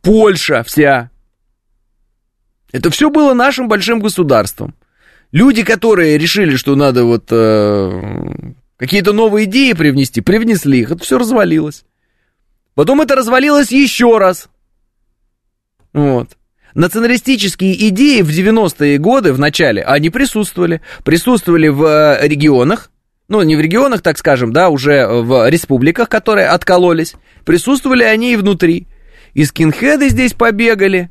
[0.02, 1.10] Польша вся.
[2.72, 4.76] Это все было нашим большим государством.
[5.32, 8.02] Люди, которые решили, что надо вот э,
[8.78, 11.86] какие-то новые идеи привнести, привнесли их, это все развалилось.
[12.76, 14.50] Потом это развалилось еще раз.
[15.96, 16.32] Вот.
[16.74, 20.82] Националистические идеи в 90-е годы, в начале, они присутствовали.
[21.06, 22.92] Присутствовали в э, регионах,
[23.30, 27.16] ну, не в регионах, так скажем, да, уже в республиках, которые откололись.
[27.46, 28.88] Присутствовали они и внутри.
[29.34, 31.10] И скинхеды здесь побегали,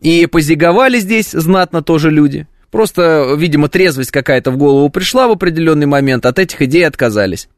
[0.00, 2.46] и позиговали здесь знатно тоже люди.
[2.70, 7.48] Просто, видимо, трезвость какая-то в голову пришла в определенный момент, от этих идей отказались.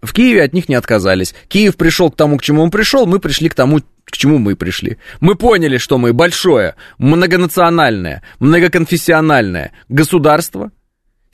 [0.00, 1.34] В Киеве от них не отказались.
[1.48, 4.56] Киев пришел к тому, к чему он пришел, мы пришли к тому, к чему мы
[4.56, 4.98] пришли.
[5.20, 10.70] Мы поняли, что мы большое, многонациональное, многоконфессиональное государство–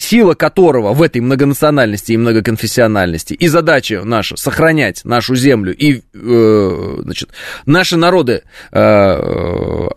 [0.01, 6.97] сила которого в этой многонациональности и многоконфессиональности, и задача наша сохранять нашу землю и, э,
[7.03, 7.29] значит,
[7.67, 8.43] наши народы
[8.73, 9.89] э,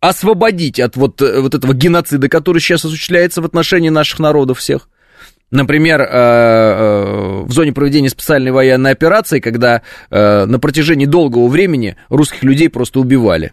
[0.00, 4.89] освободить от вот, вот этого геноцида, который сейчас осуществляется в отношении наших народов всех.
[5.50, 11.96] Например, э, э, в зоне проведения специальной военной операции, когда э, на протяжении долгого времени
[12.08, 13.52] русских людей просто убивали.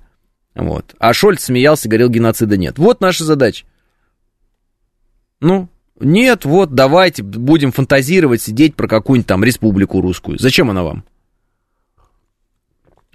[0.54, 0.96] Вот.
[1.00, 2.78] А Шольц смеялся, говорил, геноцида нет.
[2.78, 3.66] Вот наша задача.
[5.40, 5.70] Ну,
[6.00, 10.38] нет, вот давайте будем фантазировать, сидеть про какую-нибудь там республику русскую.
[10.38, 11.04] Зачем она вам?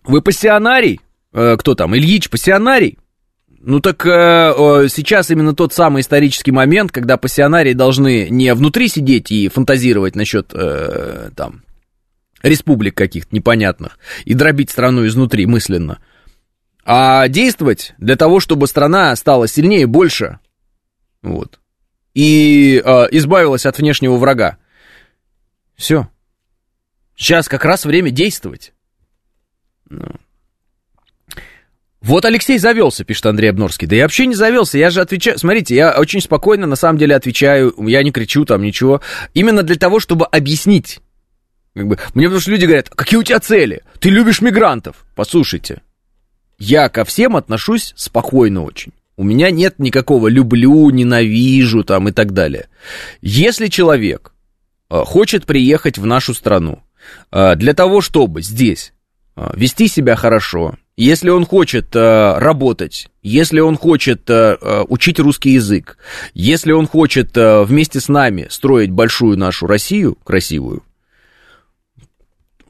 [0.05, 1.01] Вы пассионарий?
[1.33, 1.97] Э, кто там?
[1.97, 2.99] Ильич пассионарий?
[3.65, 9.31] Ну так э, сейчас именно тот самый исторический момент, когда пассионарии должны не внутри сидеть
[9.31, 11.63] и фантазировать насчет э, там
[12.43, 16.01] республик каких-то непонятных и дробить страну изнутри мысленно,
[16.85, 20.41] а действовать для того, чтобы страна стала сильнее больше.
[21.23, 21.61] Вот
[22.15, 24.59] и э, избавилась от внешнего врага.
[25.77, 26.09] Все.
[27.17, 28.73] Сейчас как раз время действовать.
[29.89, 30.17] Ну.
[32.03, 33.87] Вот Алексей завелся, пишет Андрей Обнорский.
[33.87, 35.39] Да я вообще не завелся, я же отвечаю.
[35.39, 39.01] Смотрите, я очень спокойно на самом деле отвечаю, я не кричу там ничего.
[39.35, 41.01] Именно для того, чтобы объяснить.
[41.75, 43.83] Как бы, мне потому что люди говорят, какие у тебя цели?
[44.01, 45.07] Ты любишь мигрантов?
[45.15, 45.81] Послушайте,
[46.59, 48.93] я ко всем отношусь спокойно очень.
[49.17, 52.69] У меня нет никакого люблю, ненавижу там и так далее.
[53.21, 54.33] Если человек
[54.91, 56.83] э, хочет приехать в нашу страну
[57.31, 58.93] э, для того, чтобы здесь
[59.37, 65.97] э, вести себя хорошо, если он хочет работать, если он хочет учить русский язык,
[66.35, 70.83] если он хочет вместе с нами строить большую нашу Россию, красивую,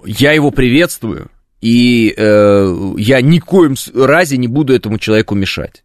[0.04, 5.84] я его приветствую, и я ни в коем разе не буду этому человеку мешать.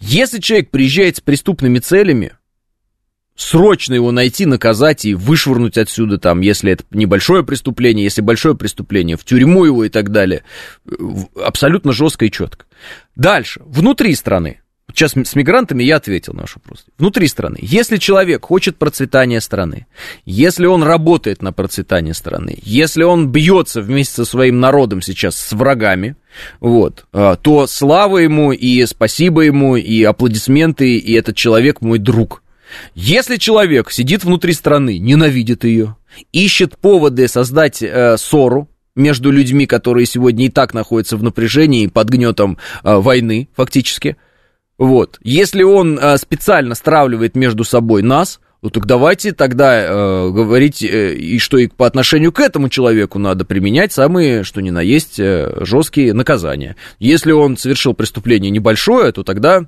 [0.00, 2.32] Если человек приезжает с преступными целями,
[3.36, 9.16] срочно его найти, наказать и вышвырнуть отсюда, там, если это небольшое преступление, если большое преступление,
[9.16, 10.42] в тюрьму его и так далее.
[11.42, 12.64] Абсолютно жестко и четко.
[13.14, 14.60] Дальше, внутри страны.
[14.96, 16.86] Сейчас с мигрантами я ответил на ваш вопрос.
[16.96, 17.58] Внутри страны.
[17.60, 19.86] Если человек хочет процветания страны,
[20.24, 25.52] если он работает на процветание страны, если он бьется вместе со своим народом сейчас с
[25.52, 26.16] врагами,
[26.60, 32.42] вот, а, то слава ему и спасибо ему, и аплодисменты, и этот человек мой друг.
[32.94, 35.96] Если человек сидит внутри страны, ненавидит ее,
[36.32, 42.08] ищет поводы создать э, ссору, между людьми, которые сегодня и так находятся в напряжении под
[42.08, 44.16] гнетом э, войны, фактически,
[44.78, 45.18] вот.
[45.22, 51.14] Если он э, специально стравливает между собой нас, ну так давайте тогда э, говорить, э,
[51.14, 55.18] и что и по отношению к этому человеку надо применять самые, что ни на есть,
[55.18, 56.76] э, жесткие наказания.
[56.98, 59.66] Если он совершил преступление небольшое, то тогда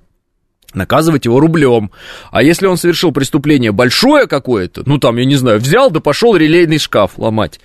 [0.75, 1.91] наказывать его рублем.
[2.31, 6.37] А если он совершил преступление большое какое-то, ну там, я не знаю, взял да пошел
[6.37, 7.61] релейный шкаф ломать,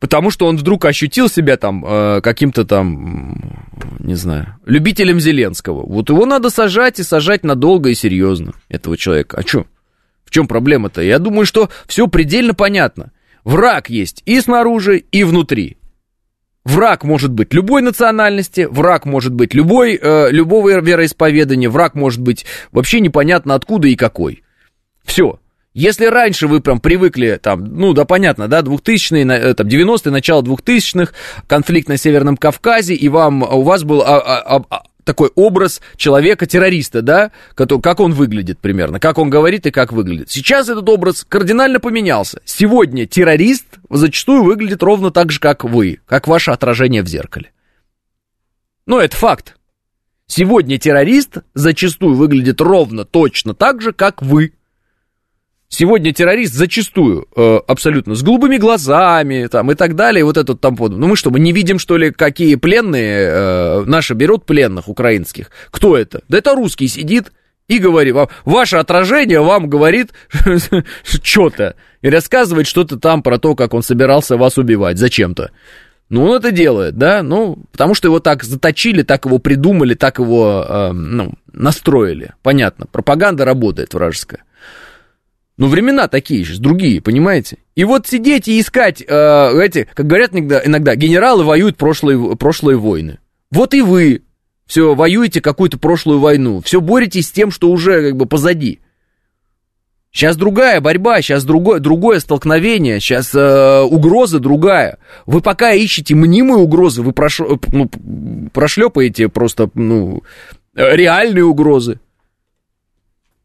[0.00, 3.66] потому что он вдруг ощутил себя там э, каким-то там,
[4.00, 5.86] не знаю, любителем Зеленского.
[5.86, 9.38] Вот его надо сажать и сажать надолго и серьезно, этого человека.
[9.38, 9.66] А что?
[10.24, 11.02] В чем проблема-то?
[11.02, 13.12] Я думаю, что все предельно понятно.
[13.44, 15.76] Враг есть и снаружи, и внутри.
[16.66, 22.44] Враг может быть любой национальности, враг может быть любой, э, любого вероисповедания, враг может быть
[22.72, 24.42] вообще непонятно откуда и какой.
[25.04, 25.38] Все.
[25.74, 30.42] Если раньше вы прям привыкли, там, ну да, понятно, да, 2000-е, э, там, 90-е, начало
[30.42, 31.12] 2000-х,
[31.46, 37.00] конфликт на Северном Кавказе, и вам, у вас был а, а, а, такой образ человека-террориста,
[37.00, 40.30] да, как он выглядит примерно, как он говорит и как выглядит.
[40.30, 42.42] Сейчас этот образ кардинально поменялся.
[42.44, 47.52] Сегодня террорист зачастую выглядит ровно так же, как вы, как ваше отражение в зеркале.
[48.84, 49.56] Ну, это факт.
[50.26, 54.54] Сегодня террорист зачастую выглядит ровно точно так же, как вы.
[55.68, 60.76] Сегодня террорист зачастую э, абсолютно с голубыми глазами там, и так далее, вот этот там
[60.76, 61.00] подобное.
[61.00, 65.50] Ну мы что, мы не видим, что ли, какие пленные э, наши берут пленных украинских?
[65.70, 66.22] Кто это?
[66.28, 67.32] Да это русский сидит
[67.66, 70.12] и говорит, вам, ваше отражение вам говорит
[71.02, 75.50] что-то и рассказывает что-то там про то, как он собирался вас убивать зачем-то.
[76.08, 80.20] Ну, он это делает, да, ну, потому что его так заточили, так его придумали, так
[80.20, 82.34] его, э, ну, настроили.
[82.44, 84.44] Понятно, пропаганда работает вражеская.
[85.56, 87.58] Но времена такие сейчас, другие, понимаете?
[87.74, 92.76] И вот сидеть и искать, э, эти, как говорят иногда, иногда, генералы воюют прошлые, прошлые
[92.76, 93.18] войны.
[93.50, 94.22] Вот и вы
[94.66, 98.80] все воюете какую-то прошлую войну, все боретесь с тем, что уже как бы позади.
[100.12, 104.98] Сейчас другая борьба, сейчас другое, другое столкновение, сейчас э, угроза другая.
[105.26, 107.40] Вы пока ищете мнимые угрозы, вы прош,
[107.72, 107.90] ну,
[108.52, 110.22] прошлепаете просто ну,
[110.74, 112.00] реальные угрозы.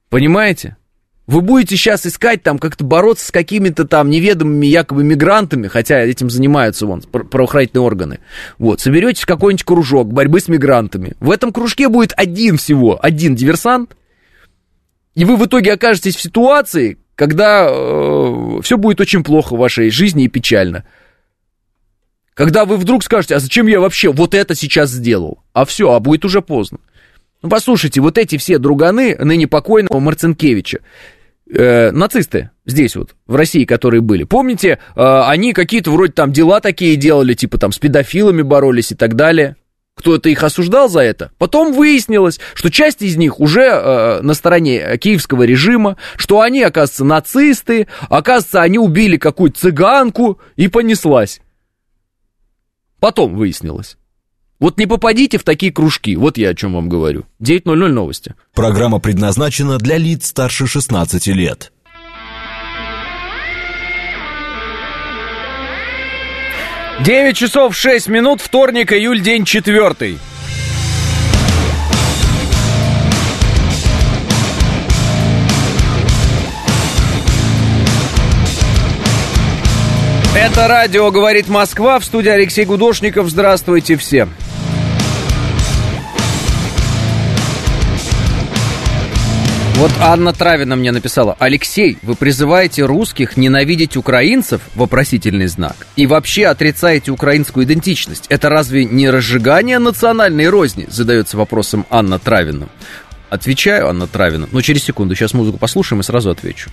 [0.10, 0.78] Понимаете?
[1.28, 6.30] Вы будете сейчас искать там, как-то бороться с какими-то там неведомыми якобы мигрантами, хотя этим
[6.30, 8.20] занимаются вон правоохранительные органы.
[8.58, 11.14] Вот, соберетесь в какой-нибудь кружок борьбы с мигрантами.
[11.20, 13.96] В этом кружке будет один всего, один диверсант,
[15.14, 19.90] и вы в итоге окажетесь в ситуации, когда э, все будет очень плохо в вашей
[19.90, 20.86] жизни и печально.
[22.34, 25.44] Когда вы вдруг скажете, а зачем я вообще вот это сейчас сделал?
[25.54, 26.80] А все, а будет уже поздно.
[27.42, 30.80] Ну, послушайте, вот эти все друганы ныне покойного Марцинкевича,
[31.52, 36.60] э, нацисты здесь вот, в России, которые были, помните, э, они какие-то вроде там дела
[36.60, 39.56] такие делали, типа там с педофилами боролись и так далее.
[39.94, 41.32] Кто-то их осуждал за это.
[41.38, 47.04] Потом выяснилось, что часть из них уже э, на стороне киевского режима, что они, оказывается,
[47.04, 51.42] нацисты, оказывается, они убили какую-то цыганку и понеслась.
[53.00, 53.98] Потом выяснилось.
[54.62, 57.26] Вот не попадите в такие кружки, вот я о чем вам говорю.
[57.42, 58.36] 9.00 новости.
[58.54, 61.72] Программа предназначена для лиц старше 16 лет.
[67.04, 70.20] Девять часов шесть минут, вторник, июль, день четвертый.
[80.36, 83.28] Это радио «Говорит Москва» в студии Алексей Гудошников.
[83.30, 84.28] Здравствуйте все.
[89.82, 96.46] Вот Анна Травина мне написала, Алексей, вы призываете русских ненавидеть украинцев, вопросительный знак, и вообще
[96.46, 98.28] отрицаете украинскую идентичность.
[98.30, 100.86] Это разве не разжигание национальной розни?
[100.88, 102.68] Задается вопросом Анна Травина.
[103.32, 106.70] Отвечаю, Анна Травина, но через секунду, сейчас музыку послушаем и сразу отвечу.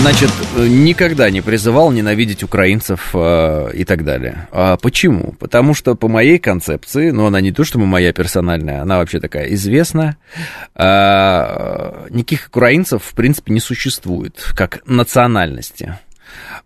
[0.00, 4.46] Значит, никогда не призывал ненавидеть украинцев э, и так далее.
[4.52, 5.34] А почему?
[5.38, 9.52] Потому что по моей концепции, ну она не то, что моя персональная, она вообще такая
[9.54, 10.16] известная,
[10.76, 15.98] э, никаких украинцев в принципе не существует как национальности.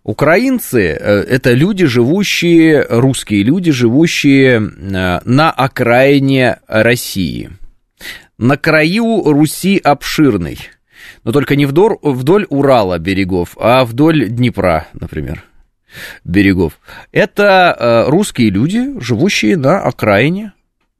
[0.03, 7.49] Украинцы э, это люди, живущие, русские люди, живущие э, на окраине России,
[8.37, 10.59] на краю Руси обширной
[11.23, 15.43] но только не вдоль, вдоль Урала берегов, а вдоль Днепра, например,
[16.23, 16.79] берегов.
[17.11, 20.53] Это э, русские люди, живущие на окраине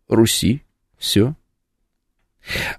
[0.07, 0.61] Руси.
[0.97, 1.35] Все.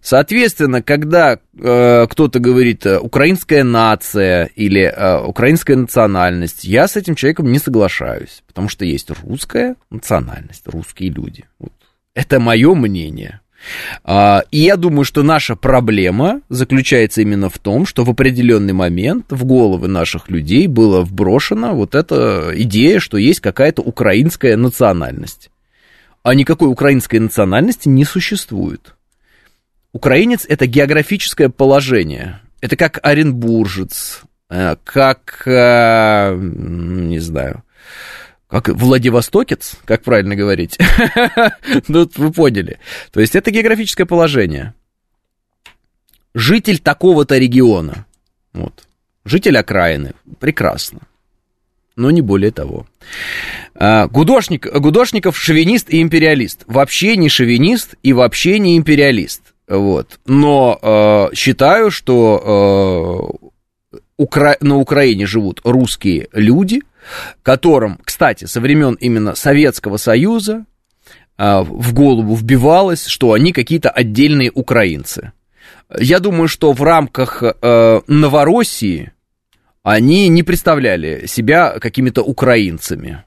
[0.00, 7.14] Соответственно, когда э, кто-то говорит э, украинская нация или э, украинская национальность, я с этим
[7.14, 11.44] человеком не соглашаюсь, потому что есть русская национальность, русские люди.
[11.58, 11.72] Вот.
[12.14, 13.40] Это мое мнение.
[14.04, 19.26] А, и я думаю, что наша проблема заключается именно в том, что в определенный момент
[19.30, 25.50] в головы наших людей была вброшена вот эта идея, что есть какая-то украинская национальность.
[26.22, 28.94] А никакой украинской национальности не существует.
[29.92, 32.40] Украинец это географическое положение.
[32.60, 37.62] Это как оренбуржец, э, как, э, не знаю,
[38.53, 40.78] как Владивостокец, как правильно говорить.
[41.88, 42.78] ну, вы поняли.
[43.11, 44.74] То есть это географическое положение.
[46.34, 48.05] Житель такого-то региона.
[48.53, 48.86] Вот.
[49.24, 50.12] Житель окраины.
[50.38, 51.00] Прекрасно.
[51.96, 52.86] Но не более того.
[53.74, 56.64] А, Гудошник, Гудошников шовинист и империалист.
[56.66, 59.55] Вообще не шовинист и вообще не империалист.
[59.66, 60.20] Вот.
[60.26, 63.40] Но э, считаю, что
[63.90, 64.59] э, Укра...
[64.61, 66.82] на Украине живут русские люди,
[67.42, 70.64] которым, кстати, со времен именно Советского Союза
[71.38, 75.32] э, в голову вбивалось, что они какие-то отдельные украинцы.
[75.98, 79.12] Я думаю, что в рамках э, Новороссии
[79.82, 83.24] они не представляли себя какими-то украинцами.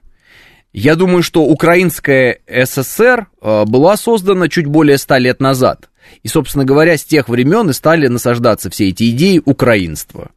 [0.72, 5.88] Я думаю, что Украинская ССР э, была создана чуть более ста лет назад.
[6.22, 10.30] И, собственно говоря, с тех времен и стали насаждаться все эти идеи украинства.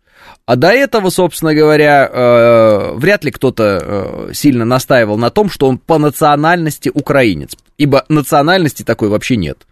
[0.49, 5.67] А до этого, собственно говоря, э, вряд ли кто-то э, сильно настаивал на том, что
[5.67, 7.55] он по национальности украинец.
[7.77, 9.67] Ибо национальности такой вообще нет.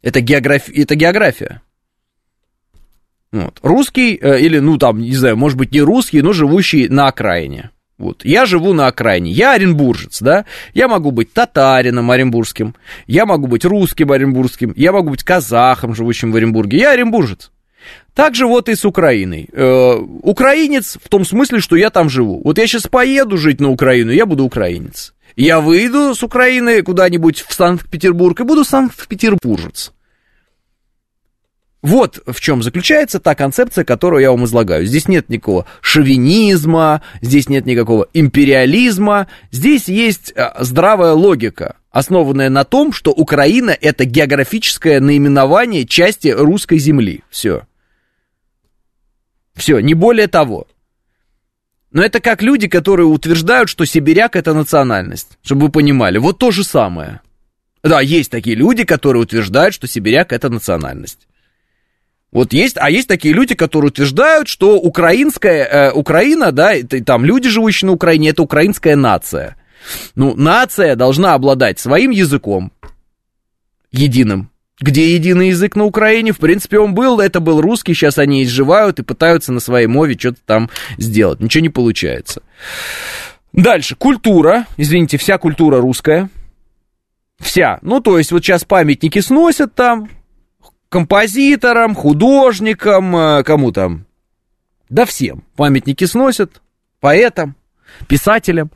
[0.00, 0.70] Это, географ...
[0.70, 1.60] это география.
[3.32, 3.58] Вот.
[3.62, 7.68] Русский, э, или, ну, там, не знаю, может быть, не русский, но живущий на окраине.
[7.98, 8.24] Вот.
[8.24, 12.74] Я живу на окраине, я оренбуржец, да, я могу быть татарином оренбургским,
[13.06, 17.50] я могу быть русским оренбургским, я могу быть казахом, живущим в Оренбурге, я оренбуржец.
[18.14, 19.48] Так же вот и с Украиной.
[19.52, 22.40] Э, украинец в том смысле, что я там живу.
[22.44, 25.14] Вот я сейчас поеду жить на Украину, я буду украинец.
[25.34, 29.92] Я выйду с Украины куда-нибудь в Санкт-Петербург и буду Санкт-Петербуржец.
[31.82, 34.86] Вот в чем заключается та концепция, которую я вам излагаю.
[34.86, 42.64] Здесь нет никакого шовинизма, здесь нет никакого империализма, здесь есть э, здравая логика, основанная на
[42.64, 47.22] том, что Украина это географическое наименование части русской земли.
[47.28, 47.64] Все.
[49.54, 50.66] Все, не более того.
[51.90, 56.18] Но это как люди, которые утверждают, что сибиряк это национальность, чтобы вы понимали.
[56.18, 57.20] Вот то же самое.
[57.84, 61.28] Да, есть такие люди, которые утверждают, что сибиряк это национальность.
[62.32, 67.24] Вот есть, а есть такие люди, которые утверждают, что украинская, э, Украина, да, это, там
[67.24, 69.56] люди, живущие на Украине, это украинская нация.
[70.16, 72.72] Ну, нация должна обладать своим языком,
[73.92, 74.50] единым.
[74.80, 76.32] Где единый язык на Украине?
[76.32, 80.16] В принципе, он был, это был русский, сейчас они изживают и пытаются на своей мове
[80.18, 81.40] что-то там сделать.
[81.40, 82.42] Ничего не получается.
[83.52, 86.28] Дальше, культура, извините, вся культура русская.
[87.38, 87.78] Вся.
[87.82, 90.10] Ну, то есть, вот сейчас памятники сносят там,
[90.88, 94.06] композиторам, художникам, э, кому там?
[94.88, 95.44] Да всем.
[95.56, 96.62] Памятники сносят,
[97.00, 97.54] поэтам,
[98.08, 98.72] писателям.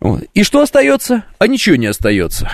[0.00, 0.24] Вот.
[0.34, 1.24] И что остается?
[1.38, 2.50] А ничего не остается.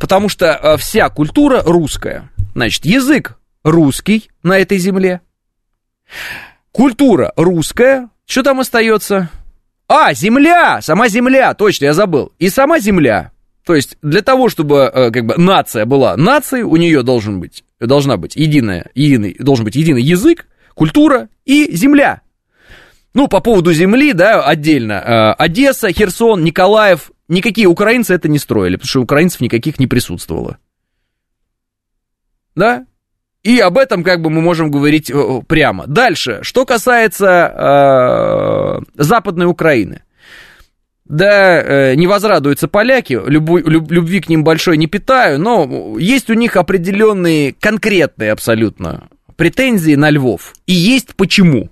[0.00, 2.30] Потому что э, вся культура русская.
[2.54, 5.20] Значит, язык русский на этой земле.
[6.72, 8.08] Культура русская.
[8.26, 9.30] Что там остается?
[9.88, 10.80] А, земля!
[10.82, 11.54] Сама земля!
[11.54, 12.32] Точно, я забыл.
[12.38, 13.32] И сама земля.
[13.64, 17.64] То есть для того, чтобы э, как бы нация была нацией, у нее должен быть
[17.80, 22.22] должна быть единая, единый, должен быть единый язык, культура и земля.
[23.18, 24.92] Ну, по поводу земли, да, отдельно.
[24.92, 30.58] Э, Одесса, Херсон, Николаев, никакие украинцы это не строили, потому что украинцев никаких не присутствовало.
[32.54, 32.86] Да?
[33.42, 35.88] И об этом как бы мы можем говорить э, прямо.
[35.88, 40.04] Дальше, что касается э, Западной Украины.
[41.04, 46.54] Да, э, не возрадуются поляки, любви к ним большой не питаю, но есть у них
[46.54, 50.54] определенные, конкретные абсолютно претензии на Львов.
[50.66, 51.70] И есть почему.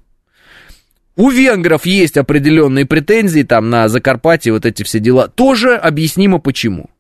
[1.17, 5.29] У венгров есть определенные претензии там на Закарпатье, вот эти все дела.
[5.29, 6.91] Тоже объяснимо почему.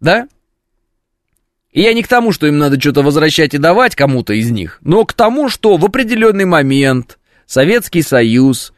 [0.00, 0.26] Да?
[1.70, 4.78] И я не к тому, что им надо что-то возвращать и давать кому-то из них,
[4.82, 8.74] но к тому, что в определенный момент Советский Союз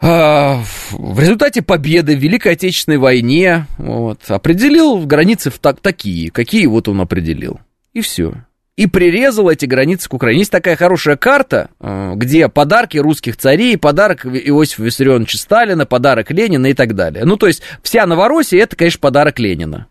[0.00, 6.66] а, в результате победы в Великой Отечественной войне вот, определил границы в так, такие, какие
[6.66, 7.60] вот он определил.
[7.92, 8.34] И все.
[8.76, 10.40] И прирезал эти границы к Украине.
[10.40, 16.66] Есть такая хорошая карта, а, где подарки русских царей, подарок Иосифа Виссарионовича Сталина, подарок Ленина
[16.66, 17.24] и так далее.
[17.26, 19.88] Ну, то есть, вся Новороссия, это, конечно, подарок Ленина.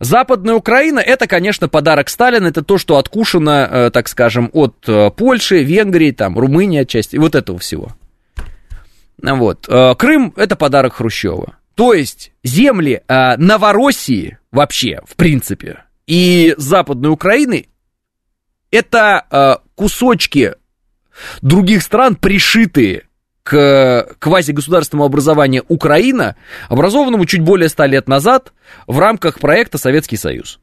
[0.00, 5.10] Западная Украина, это, конечно, подарок Сталина, это то, что откушено, э, так скажем, от э,
[5.10, 7.92] Польши, Венгрии, там, Румынии отчасти, вот этого всего.
[9.20, 9.68] Вот.
[9.68, 11.56] Э, Крым– это подарок Хрущева.
[11.74, 17.68] То есть земли э, Новороссии вообще, в принципе, и Западной Украины
[18.70, 20.54] это э, кусочки
[21.42, 23.04] других стран, пришитые
[23.42, 26.36] к квазигосударственному образованию Украина,
[26.68, 28.52] образованному чуть более ста лет назад
[28.86, 30.58] в рамках проекта Советский Союз.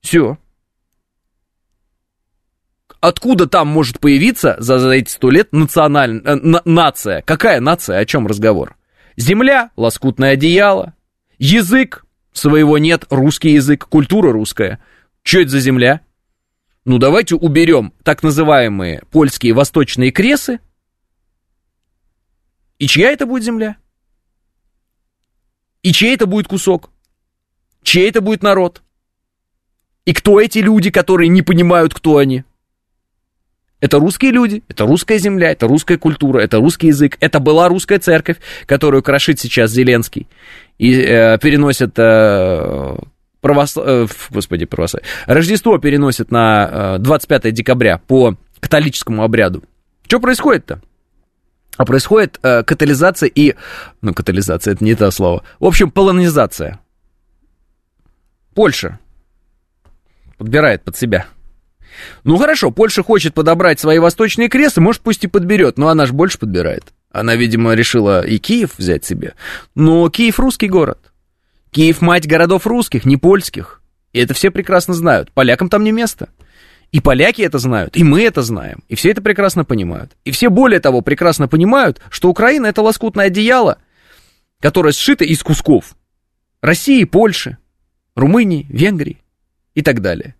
[0.00, 0.38] Все.
[3.00, 6.22] Откуда там может появиться за, за эти сто лет националь...
[6.24, 7.20] э, на- нация?
[7.22, 7.98] Какая нация?
[7.98, 8.76] О чем разговор?
[9.16, 10.94] Земля, лоскутное одеяло,
[11.38, 14.80] язык, своего нет, русский язык, культура русская.
[15.22, 16.00] Что это за земля?
[16.84, 20.60] Ну, давайте уберем так называемые польские восточные кресы.
[22.78, 23.76] И чья это будет земля?
[25.82, 26.90] И чей это будет кусок?
[27.82, 28.82] Чей это будет народ?
[30.04, 32.44] И кто эти люди, которые не понимают, кто они?
[33.82, 37.16] Это русские люди, это русская земля, это русская культура, это русский язык.
[37.18, 40.28] Это была русская церковь, которую крошит сейчас Зеленский
[40.78, 42.96] и э, переносит э,
[43.40, 43.76] правос...
[43.76, 45.08] э, господи, православие.
[45.26, 49.64] Рождество переносит на э, 25 декабря по католическому обряду.
[50.06, 50.80] Что происходит-то?
[51.76, 53.56] А происходит э, катализация и...
[54.00, 55.42] Ну, катализация, это не то слово.
[55.58, 56.78] В общем, полонизация.
[58.54, 59.00] Польша
[60.38, 61.26] подбирает под себя.
[62.24, 66.12] Ну хорошо, Польша хочет подобрать свои восточные кресы, может пусть и подберет, но она же
[66.12, 66.84] больше подбирает.
[67.10, 69.34] Она, видимо, решила и Киев взять себе.
[69.74, 70.98] Но Киев русский город.
[71.70, 73.82] Киев мать городов русских, не польских.
[74.12, 75.30] И это все прекрасно знают.
[75.32, 76.28] Полякам там не место.
[76.90, 78.84] И поляки это знают, и мы это знаем.
[78.88, 80.12] И все это прекрасно понимают.
[80.24, 83.78] И все более того прекрасно понимают, что Украина это лоскутное одеяло,
[84.60, 85.96] которое сшито из кусков
[86.60, 87.56] России, Польши,
[88.14, 89.22] Румынии, Венгрии
[89.74, 90.34] и так далее.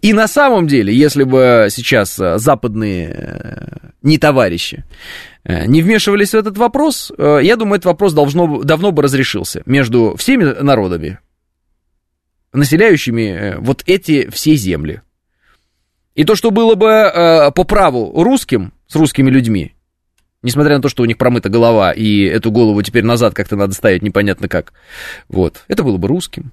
[0.00, 4.84] И на самом деле, если бы сейчас э, западные э, не товарищи
[5.44, 10.14] э, не вмешивались в этот вопрос, я думаю, этот вопрос должно, давно бы разрешился между
[10.16, 11.18] всеми народами,
[12.52, 15.02] населяющими вот эти все земли.
[16.14, 19.74] И то, что было бы по праву русским, с русскими людьми,
[20.42, 23.74] несмотря на то, что у них промыта голова, и эту голову теперь назад как-то надо
[23.74, 24.72] ставить непонятно как,
[25.28, 26.52] вот, это было бы русским.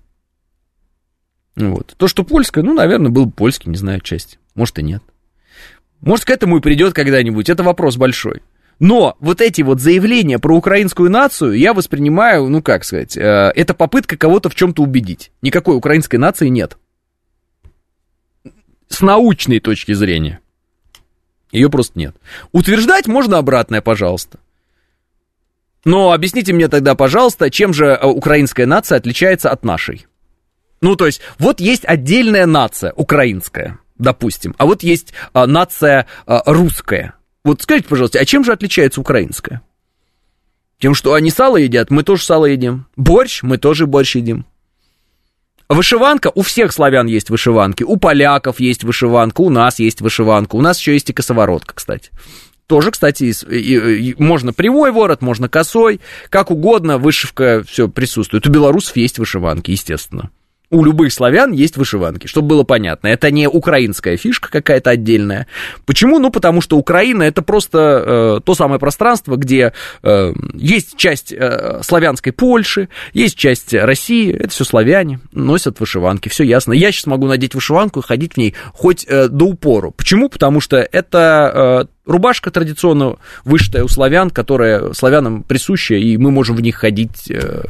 [1.56, 1.96] Вот.
[1.98, 4.40] То, что польское, ну, наверное, был бы польский, не знаю, часть.
[4.56, 5.04] Может и нет.
[6.02, 7.50] Может, к этому и придет когда-нибудь.
[7.50, 8.42] Это вопрос большой.
[8.80, 13.76] Но вот эти вот заявления про украинскую нацию я воспринимаю, ну как сказать, э, это
[13.76, 15.32] попытка кого-то в чем-то убедить.
[15.44, 16.78] Никакой украинской нации нет.
[18.88, 20.40] С научной точки зрения.
[21.52, 22.16] Ее просто нет.
[22.54, 24.40] Утверждать можно обратное, пожалуйста.
[25.86, 30.08] Но объясните мне тогда, пожалуйста, чем же э, украинская нация отличается от нашей?
[30.82, 36.42] Ну, то есть, вот есть отдельная нация, украинская, допустим, а вот есть а, нация а,
[36.46, 37.14] русская.
[37.44, 39.62] Вот скажите, пожалуйста, а чем же отличается украинская?
[40.80, 42.88] Тем, что они сало едят, мы тоже сало едим.
[42.96, 44.46] Борщ, мы тоже борщ едим.
[45.70, 50.62] Вышиванка, у всех славян есть вышиванки, у поляков есть вышиванка, у нас есть вышиванка, у
[50.62, 52.10] нас еще есть и косоворотка, кстати.
[52.66, 53.34] Тоже, кстати,
[54.22, 58.48] можно прямой ворот, можно косой, как угодно, вышивка все присутствует.
[58.48, 60.32] У белорусов есть вышиванки, естественно.
[60.72, 63.08] У любых славян есть вышиванки, чтобы было понятно.
[63.08, 65.48] Это не украинская фишка какая-то отдельная.
[65.86, 66.18] Почему?
[66.18, 71.82] Ну, потому что Украина это просто э, то самое пространство, где э, есть часть э,
[71.84, 76.72] славянской Польши, есть часть России, это все славяне, носят вышиванки, все ясно.
[76.72, 79.92] Я сейчас могу надеть вышиванку и ходить в ней хоть э, до упору.
[79.92, 80.30] Почему?
[80.30, 86.56] Потому что это э, рубашка традиционно вышитая у славян, которая славянам присуща, и мы можем
[86.56, 87.66] в них ходить э,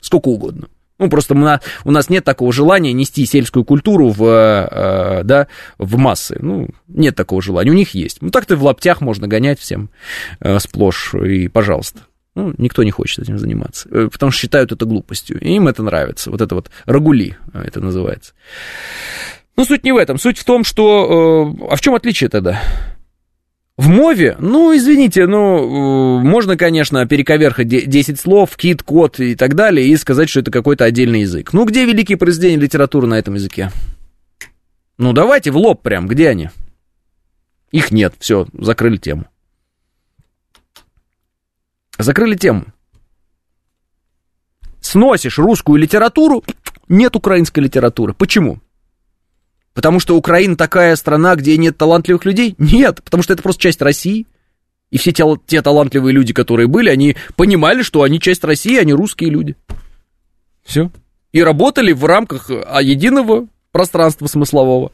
[0.00, 0.66] сколько угодно.
[1.00, 5.48] Ну, просто мы на- у нас нет такого желания нести сельскую культуру в, э, да,
[5.78, 6.36] в массы.
[6.40, 7.70] Ну, нет такого желания.
[7.70, 8.18] У них есть.
[8.20, 9.88] Ну, так-то в лаптях можно гонять всем
[10.40, 12.00] э, сплошь, и пожалуйста.
[12.34, 15.40] Ну, никто не хочет этим заниматься, э, потому что считают это глупостью.
[15.40, 16.30] И им это нравится.
[16.30, 18.34] Вот это вот рагули э, это называется.
[19.56, 20.18] Ну, суть не в этом.
[20.18, 21.54] Суть в том, что...
[21.60, 22.62] э, а в чем отличие тогда?
[23.76, 29.34] В мове, ну, извините, ну, э, можно, конечно, перековерхать де- 10 слов, кит, кот и
[29.34, 31.52] так далее, и сказать, что это какой-то отдельный язык.
[31.54, 33.70] Ну, где великие произведения литературы на этом языке?
[34.98, 36.50] Ну, давайте в лоб прям, где они?
[37.72, 39.24] Их нет, все, закрыли тему.
[41.98, 42.66] Закрыли тему.
[44.80, 46.44] Сносишь русскую литературу,
[46.88, 48.12] нет украинской литературы.
[48.12, 48.60] Почему?
[49.74, 52.54] Потому что Украина такая страна, где нет талантливых людей?
[52.58, 54.26] Нет, потому что это просто часть России.
[54.90, 58.92] И все те, те талантливые люди, которые были, они понимали, что они часть России, они
[58.92, 59.56] русские люди.
[60.64, 60.90] Все.
[61.32, 64.90] И работали в рамках а, единого пространства смыслового.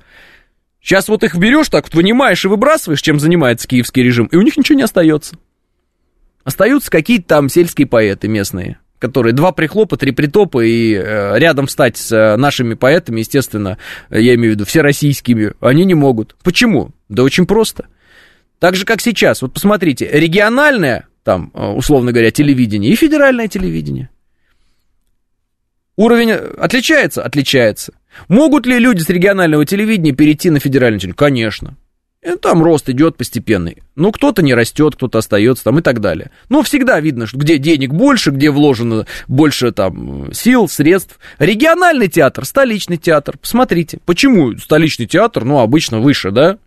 [0.82, 4.42] Сейчас вот их берешь так, вот вынимаешь и выбрасываешь, чем занимается киевский режим, и у
[4.42, 5.36] них ничего не остается.
[6.44, 11.96] Остаются какие-то там сельские поэты местные, которые два прихлопа, три притопа, и э, рядом встать
[11.96, 13.78] с э, нашими поэтами, естественно,
[14.10, 16.36] я имею в виду все российскими, они не могут.
[16.42, 16.90] Почему?
[17.08, 17.86] Да очень просто.
[18.58, 19.42] Так же, как сейчас.
[19.42, 24.10] Вот посмотрите, региональное, там, э, условно говоря, телевидение и федеральное телевидение.
[25.96, 27.22] Уровень отличается?
[27.22, 27.94] Отличается.
[28.28, 31.16] Могут ли люди с регионального телевидения перейти на федеральное телевидение?
[31.16, 31.76] Конечно.
[32.40, 33.82] Там рост идет постепенный.
[33.94, 36.30] Ну, кто-то не растет, кто-то остается там и так далее.
[36.48, 41.18] Но всегда видно, что где денег больше, где вложено больше там сил, средств.
[41.38, 43.38] Региональный театр, столичный театр.
[43.38, 46.58] Посмотрите, почему столичный театр, ну, обычно выше, да?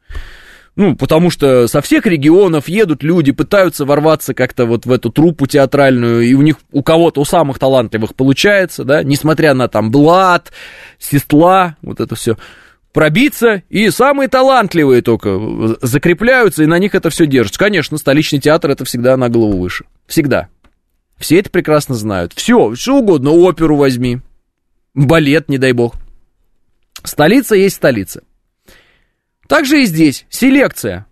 [0.76, 5.45] Ну, потому что со всех регионов едут люди, пытаются ворваться как-то вот в эту труппу
[5.45, 10.53] театральную, и у них, у кого-то, у самых талантливых получается, да, несмотря на там блат,
[10.97, 12.38] сестла, вот это все
[13.00, 15.39] пробиться, и самые талантливые только
[15.82, 17.58] закрепляются, и на них это все держится.
[17.58, 19.86] Конечно, столичный театр это всегда на голову выше.
[20.06, 20.50] Всегда.
[21.18, 22.34] Все это прекрасно знают.
[22.36, 24.20] Все, что угодно, оперу возьми,
[24.93, 25.95] балет, не дай бог.
[27.06, 28.22] Столица есть столица.
[29.47, 31.06] Также и здесь селекция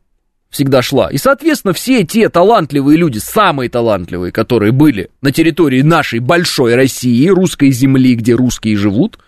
[0.49, 1.09] всегда шла.
[1.09, 7.29] И, соответственно, все те талантливые люди, самые талантливые, которые были на территории нашей большой России,
[7.29, 9.19] русской земли, где русские живут,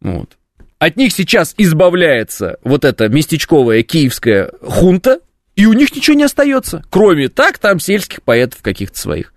[0.00, 0.36] вот,
[0.82, 5.20] от них сейчас избавляется вот эта местечковая киевская хунта,
[5.54, 9.32] и у них ничего не остается, кроме так там сельских поэтов каких-то своих.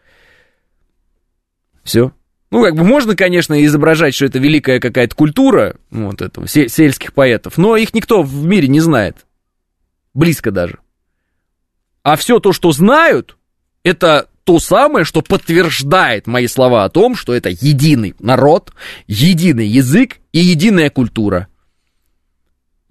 [1.84, 2.12] Все.
[2.50, 7.60] Ну, как бы можно, конечно, изображать, что это великая какая-то культура, вот этого, сельских поэтов,
[7.60, 9.18] но их никто в мире не знает.
[10.16, 10.80] Близко даже.
[12.02, 13.38] А все то, что знают,
[13.84, 18.72] это то самое, что подтверждает мои слова о том, что это единый народ,
[19.08, 21.48] единый язык и единая культура.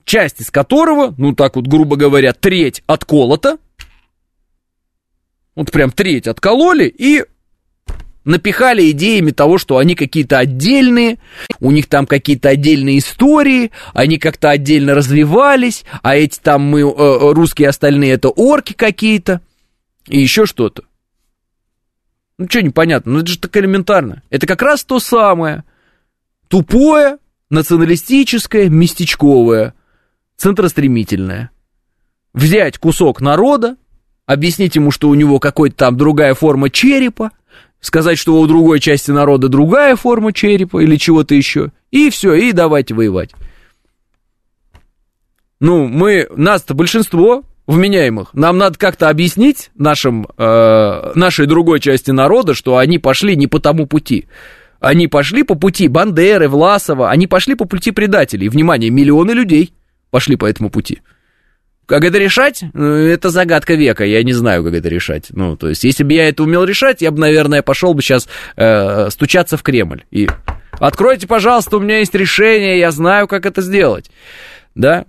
[0.05, 3.59] Часть из которого, ну так вот, грубо говоря, треть отколота,
[5.55, 7.25] вот прям треть откололи и
[8.25, 11.19] напихали идеями того, что они какие-то отдельные,
[11.61, 17.33] у них там какие-то отдельные истории, они как-то отдельно развивались, а эти там мы, э,
[17.33, 19.41] русские остальные, это орки какие-то,
[20.09, 20.83] и еще что-то.
[22.39, 23.13] Ну, что непонятно?
[23.13, 24.23] Ну, это же так элементарно.
[24.31, 25.65] Это как раз то самое.
[26.49, 27.19] Тупое,
[27.51, 29.75] националистическое, местечковое,
[30.37, 31.51] центростремительное.
[32.33, 33.77] Взять кусок народа,
[34.27, 37.31] объяснить ему, что у него какой-то там другая форма черепа,
[37.81, 42.53] сказать, что у другой части народа другая форма черепа или чего-то еще, и все, и
[42.53, 43.31] давайте воевать.
[45.61, 48.35] Ну, мы, нас-то большинство, вменяемых.
[48.35, 53.61] Нам надо как-то объяснить нашим, э, нашей другой части народа, что они пошли не по
[53.61, 54.27] тому пути.
[54.81, 58.49] Они пошли по пути Бандеры, Власова, они пошли по пути предателей.
[58.49, 59.73] Внимание, миллионы людей
[60.11, 61.01] пошли по этому пути.
[61.87, 62.65] Как это решать?
[62.73, 65.27] Ну, это загадка века, я не знаю, как это решать.
[65.31, 68.27] Ну, то есть, если бы я это умел решать, я бы, наверное, пошел бы сейчас
[68.57, 70.05] э, стучаться в Кремль.
[70.11, 70.29] И
[70.73, 74.11] откройте, пожалуйста, у меня есть решение, я знаю, как это сделать.
[74.75, 75.05] Да?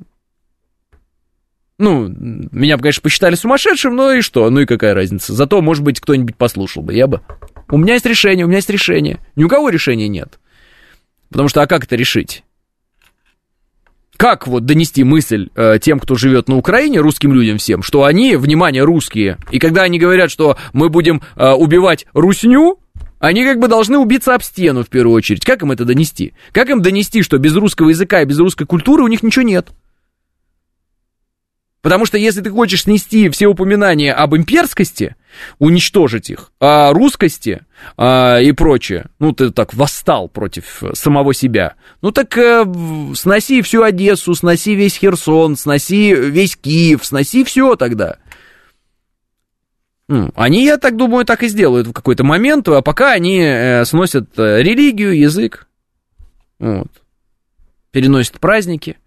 [1.78, 4.50] Ну, меня бы, конечно, посчитали сумасшедшим, но и что?
[4.50, 5.34] Ну и какая разница?
[5.34, 6.94] Зато, может быть, кто-нибудь послушал бы.
[6.94, 7.22] Я бы...
[7.70, 9.20] У меня есть решение, у меня есть решение.
[9.36, 10.40] Ни у кого решения нет.
[11.30, 12.44] Потому что, а как это решить?
[14.16, 18.38] Как вот донести мысль э, тем, кто живет на Украине, русским людям всем, что они,
[18.38, 22.80] внимание, русские, и когда они говорят, что мы будем э, убивать русню,
[23.20, 25.44] они как бы должны убиться об стену в первую очередь.
[25.44, 26.34] Как им это донести?
[26.54, 29.68] Как им донести, что без русского языка и без русской культуры у них ничего нет?
[31.86, 35.16] Потому что если ты хочешь снести все упоминания об имперскости,
[35.60, 37.62] уничтожить их, о русскости
[37.96, 42.66] а, и прочее, ну, ты так восстал против самого себя, ну, так э,
[43.14, 48.18] сноси всю Одессу, сноси весь Херсон, сноси весь Киев, сноси все тогда.
[50.08, 53.86] Ну, они, я так думаю, так и сделают в какой-то момент, а пока они э,
[53.86, 55.68] сносят э, религию, язык,
[56.58, 56.90] вот,
[57.92, 58.98] переносят праздники.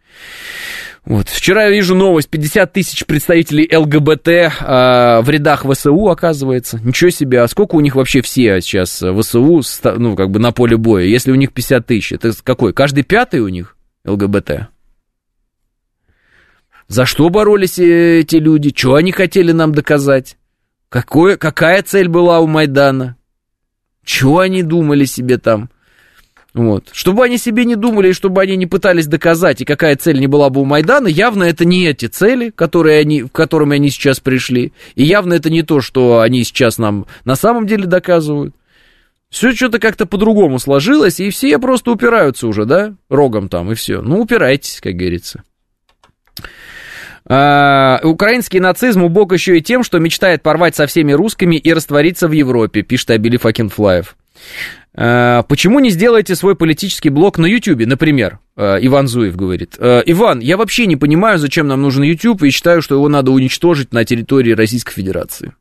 [1.04, 1.28] Вот.
[1.28, 6.78] Вчера я вижу новость, 50 тысяч представителей ЛГБТ э, в рядах ВСУ, оказывается.
[6.82, 9.62] Ничего себе, а сколько у них вообще все сейчас ВСУ,
[9.96, 11.04] ну, как бы на поле боя?
[11.04, 12.72] Если у них 50 тысяч, это какой?
[12.72, 14.68] Каждый пятый у них ЛГБТ?
[16.88, 18.72] За что боролись э, эти люди?
[18.74, 20.36] Что они хотели нам доказать?
[20.88, 23.16] Какое, какая цель была у Майдана?
[24.04, 25.68] Чего они думали себе там?
[26.54, 26.88] Вот.
[26.92, 30.26] Чтобы они себе не думали, и чтобы они не пытались доказать, и какая цель не
[30.26, 34.18] была бы у Майдана, явно это не эти цели, которые они, к которым они сейчас
[34.18, 34.72] пришли.
[34.94, 38.54] И явно это не то, что они сейчас нам на самом деле доказывают.
[39.30, 44.00] Все что-то как-то по-другому сложилось, и все просто упираются уже, да, рогом там, и все.
[44.00, 45.42] Ну, упирайтесь, как говорится.
[47.26, 52.26] А, украинский нацизм убог еще и тем, что мечтает порвать со всеми русскими и раствориться
[52.26, 54.16] в Европе, пишет Абили Факинфлаев.
[55.00, 58.40] А, почему не сделаете свой политический блог на YouTube, например?
[58.56, 59.76] А, Иван Зуев говорит.
[59.78, 63.30] А, Иван, я вообще не понимаю, зачем нам нужен YouTube, и считаю, что его надо
[63.30, 65.52] уничтожить на территории Российской Федерации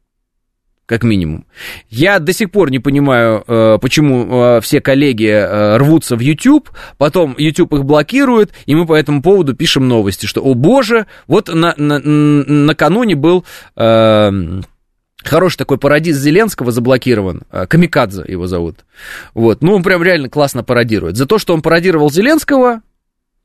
[0.87, 1.45] как минимум.
[1.89, 4.25] Я до сих пор не понимаю, э, почему
[4.55, 9.21] э, все коллеги э, рвутся в YouTube, потом YouTube их блокирует, и мы по этому
[9.21, 13.43] поводу пишем новости, что, о боже, вот на, на, накануне был...
[15.27, 17.43] Хороший такой пародист Зеленского заблокирован.
[17.67, 18.85] Камикадзе его зовут.
[19.33, 19.61] Вот.
[19.61, 21.17] Ну, он прям реально классно пародирует.
[21.17, 22.81] За то, что он пародировал Зеленского,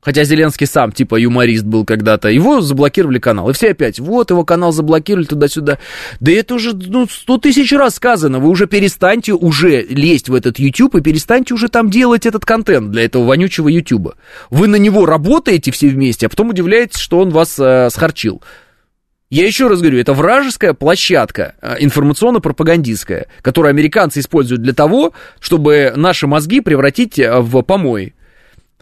[0.03, 2.27] Хотя Зеленский сам типа юморист был когда-то.
[2.27, 3.49] Его заблокировали канал.
[3.49, 5.79] И все опять, вот его канал заблокировали туда-сюда.
[6.19, 8.39] Да это уже ну, сто тысяч раз сказано.
[8.39, 12.91] Вы уже перестаньте уже лезть в этот YouTube и перестаньте уже там делать этот контент
[12.91, 14.15] для этого вонючего YouTube.
[14.49, 18.41] Вы на него работаете все вместе, а потом удивляетесь, что он вас э, схорчил.
[19.33, 25.91] Я еще раз говорю, это вражеская площадка, э, информационно-пропагандистская, которую американцы используют для того, чтобы
[25.95, 28.13] наши мозги превратить э, в помой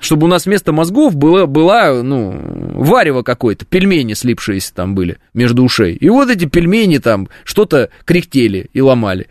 [0.02, 2.36] чтобы у нас вместо мозгов было, была, ну,
[2.74, 5.93] варево какое-то, пельмени слипшиеся там были между ушей.
[5.93, 9.28] И вот эти пельмени там что-то кряхтели и ломали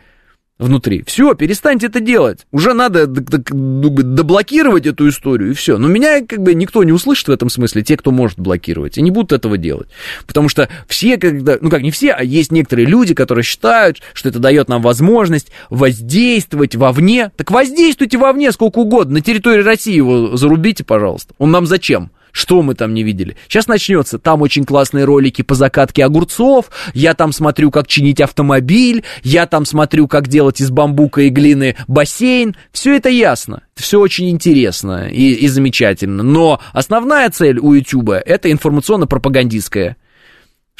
[0.60, 1.02] внутри.
[1.06, 2.46] Все, перестаньте это делать.
[2.52, 5.78] Уже надо доблокировать эту историю, и все.
[5.78, 9.02] Но меня как бы никто не услышит в этом смысле, те, кто может блокировать, и
[9.02, 9.88] не будут этого делать.
[10.26, 14.28] Потому что все, когда, ну как не все, а есть некоторые люди, которые считают, что
[14.28, 17.32] это дает нам возможность воздействовать вовне.
[17.36, 19.14] Так воздействуйте вовне сколько угодно.
[19.14, 21.34] На территории России его зарубите, пожалуйста.
[21.38, 22.10] Он нам зачем?
[22.32, 23.36] Что мы там не видели?
[23.48, 24.18] Сейчас начнется.
[24.18, 26.70] Там очень классные ролики по закатке огурцов.
[26.94, 29.04] Я там смотрю, как чинить автомобиль.
[29.22, 32.56] Я там смотрю, как делать из бамбука и глины бассейн.
[32.72, 33.62] Все это ясно.
[33.74, 36.22] Все очень интересно и, и замечательно.
[36.22, 39.96] Но основная цель у YouTube это информационно-пропагандистская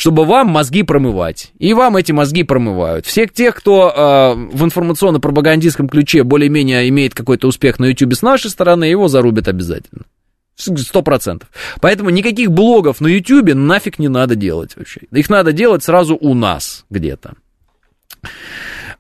[0.01, 1.53] чтобы вам мозги промывать.
[1.59, 3.05] И вам эти мозги промывают.
[3.05, 8.49] Всех тех, кто э, в информационно-пропагандистском ключе более-менее имеет какой-то успех на YouTube с нашей
[8.49, 10.05] стороны, его зарубят обязательно.
[10.57, 11.49] Сто процентов.
[11.81, 15.03] Поэтому никаких блогов на Ютубе нафиг не надо делать вообще.
[15.11, 17.35] Их надо делать сразу у нас где-то.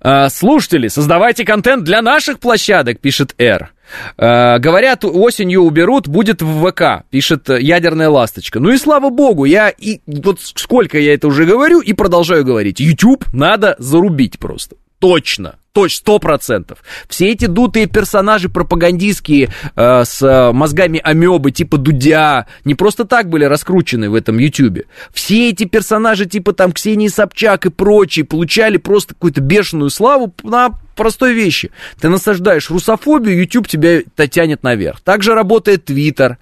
[0.03, 3.71] А, слушатели, создавайте контент для наших площадок, пишет Р.
[4.17, 8.61] А, говорят, осенью уберут, будет в ВК, пишет ядерная ласточка.
[8.61, 12.81] Ну и слава богу, я и вот сколько я это уже говорю и продолжаю говорить.
[12.81, 14.77] YouTube надо зарубить просто.
[15.01, 15.57] Точно.
[15.73, 16.79] Точно, сто процентов.
[17.09, 23.29] Все эти дутые персонажи пропагандистские э, с э, мозгами амебы типа Дудя не просто так
[23.29, 24.87] были раскручены в этом Ютьюбе.
[25.13, 30.71] Все эти персонажи типа там Ксении Собчак и прочие получали просто какую-то бешеную славу на
[30.97, 31.71] простой вещи.
[32.01, 35.01] Ты насаждаешь русофобию, YouTube тебя тянет наверх.
[35.01, 36.39] Также работает Твиттер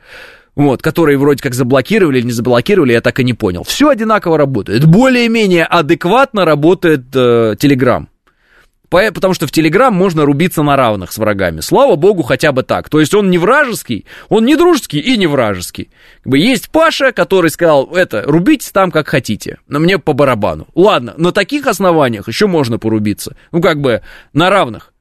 [0.59, 3.63] вот, которые вроде как заблокировали или не заблокировали, я так и не понял.
[3.63, 4.85] Все одинаково работает.
[4.87, 7.05] Более-менее адекватно работает.
[7.15, 7.55] Э,
[8.89, 11.61] Потому что в Телеграм можно рубиться на равных с врагами.
[11.61, 12.89] Слава богу, хотя бы так.
[12.89, 15.91] То есть он не вражеский, он не дружеский и не вражеский.
[16.25, 19.59] Есть Паша, который сказал, это, рубитесь там как хотите.
[19.69, 20.69] Но мне по барабану.
[20.75, 23.37] Ладно, на таких основаниях еще можно порубиться.
[23.53, 24.93] Ну, как бы на равных.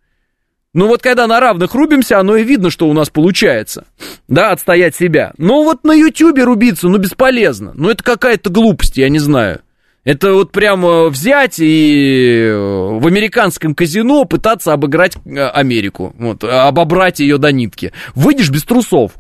[0.74, 3.86] Ну вот когда на равных рубимся, оно и видно, что у нас получается.
[4.28, 5.34] Да, отстоять себя.
[5.40, 7.72] Но вот на Ютубе рубиться, ну бесполезно.
[7.74, 9.62] Ну это какая-то глупость, я не знаю.
[10.08, 17.20] Это вот прямо взять и э, в американском казино пытаться обыграть э, Америку, вот, обобрать
[17.20, 17.92] ее до нитки.
[18.16, 19.16] Выйдешь без трусов.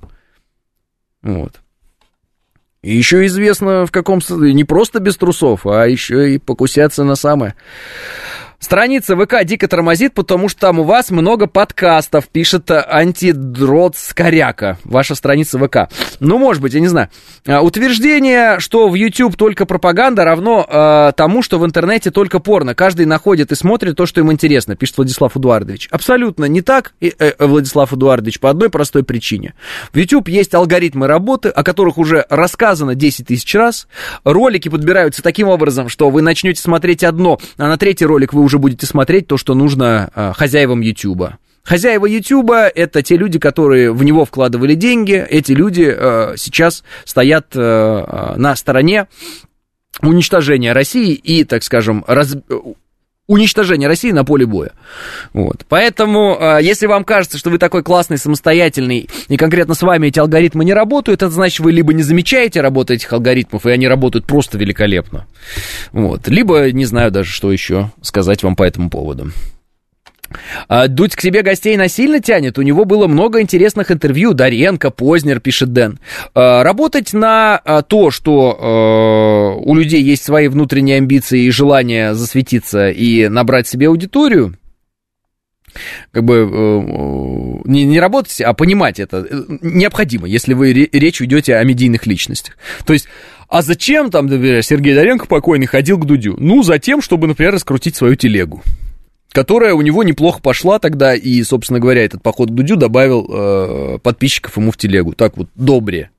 [1.21, 1.59] Вот.
[2.83, 4.21] И еще известно в каком...
[4.29, 7.55] Не просто без трусов, а еще и покусятся на самое.
[8.59, 14.79] Страница ВК дико тормозит, потому что там у вас много подкастов, пишет антидрот Скоряка.
[14.83, 15.93] Ваша страница ВК.
[16.19, 17.09] Ну, может быть, я не знаю.
[17.45, 22.73] А, утверждение, что в YouTube только пропаганда, равно э, тому, что в интернете только порно.
[22.73, 25.87] Каждый находит и смотрит то, что ему интересно, пишет Владислав Эдуардович.
[25.91, 29.53] Абсолютно не так, э, э, Владислав Эдуардович, по одной простой причине.
[29.93, 33.87] В YouTube есть алгоритмы работы, о которых уже рассказано 10 тысяч раз.
[34.23, 38.59] Ролики подбираются таким образом, что вы начнете смотреть одно, а на третий ролик вы уже
[38.59, 41.37] будете смотреть то, что нужно э, хозяевам Ютуба.
[41.63, 45.13] Хозяева Ютуба это те люди, которые в него вкладывали деньги.
[45.29, 49.07] Эти люди э, сейчас стоят э на стороне
[50.01, 52.37] уничтожения России и, так скажем, раз,
[53.27, 54.71] уничтожения России на поле боя.
[55.33, 55.65] Вот.
[55.67, 60.19] Поэтому, э, если вам кажется, что вы такой классный, самостоятельный, и конкретно с вами эти
[60.19, 64.25] алгоритмы не работают, это значит, вы либо не замечаете работу этих алгоритмов, и они работают
[64.25, 65.27] просто великолепно.
[65.91, 66.27] Вот.
[66.27, 69.31] Либо, не знаю даже, что еще сказать вам по этому поводу.
[70.67, 72.57] А, Дудь к себе гостей насильно тянет.
[72.57, 74.33] У него было много интересных интервью.
[74.33, 75.99] Даренко, Познер, пишет Дэн.
[76.33, 82.13] А, Работать на а, то, что э, у людей есть свои внутренние амбиции и желание
[82.13, 84.55] засветиться и набрать себе аудиторию,
[86.11, 91.19] как бы э, не, не работать, а понимать это э, необходимо, если вы ре- речь
[91.19, 92.57] ведете о медийных личностях.
[92.85, 93.07] То есть,
[93.47, 96.35] а зачем там, например, Сергей Доренко покойный ходил к Дудю?
[96.39, 98.61] Ну, за тем, чтобы, например, раскрутить свою телегу
[99.31, 103.97] которая у него неплохо пошла тогда, и, собственно говоря, этот поход к Дудю добавил э,
[103.99, 105.13] подписчиков ему в телегу.
[105.13, 106.09] Так вот, добре.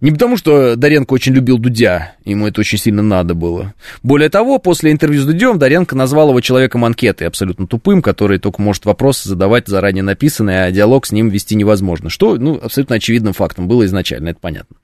[0.00, 3.74] Не потому, что Доренко очень любил Дудя, ему это очень сильно надо было.
[4.04, 8.62] Более того, после интервью с Дудем Доренко назвал его человеком анкеты, абсолютно тупым, который только
[8.62, 12.10] может вопросы задавать заранее написанные, а диалог с ним вести невозможно.
[12.10, 14.76] Что, ну, абсолютно очевидным фактом было изначально, это понятно.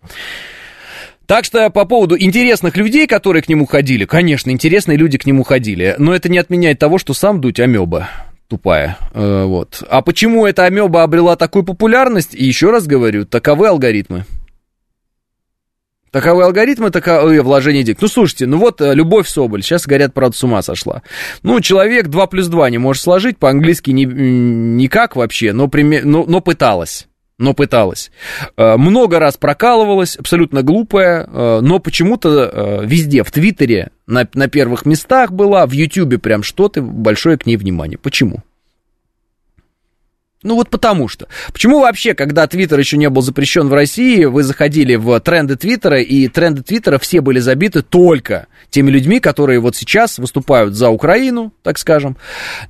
[1.27, 5.43] Так что по поводу интересных людей, которые к нему ходили, конечно, интересные люди к нему
[5.43, 8.11] ходили, но это не отменяет того, что сам Дудь амеба
[8.49, 8.99] тупая.
[9.15, 9.83] Э, вот.
[9.89, 12.35] А почему эта амеба обрела такую популярность?
[12.35, 14.27] И еще раз говорю, таковы алгоритмы.
[16.11, 18.01] Таковы алгоритмы, таковы вложения денег.
[18.01, 21.03] Ну, слушайте, ну вот э, Любовь Соболь, сейчас, говорят, правда, с ума сошла.
[21.43, 26.41] Ну, человек 2 плюс 2 не может сложить, по-английски ни, никак вообще, но, но, но
[26.41, 27.09] пыталась
[27.39, 28.11] но пыталась.
[28.57, 34.87] Э, много раз прокалывалась, абсолютно глупая, э, но почему-то везде, в Твиттере на, на первых
[34.87, 37.99] местах была, в Ютьюбе прям что-то, большое к ней внимание.
[37.99, 38.43] Почему?
[40.45, 41.27] Ну вот потому что.
[41.53, 46.01] Почему вообще, когда Твиттер еще не был запрещен в России, вы заходили в тренды Твиттера,
[46.01, 51.53] и тренды Твиттера все были забиты только теми людьми, которые вот сейчас выступают за Украину,
[51.63, 52.19] так скажем.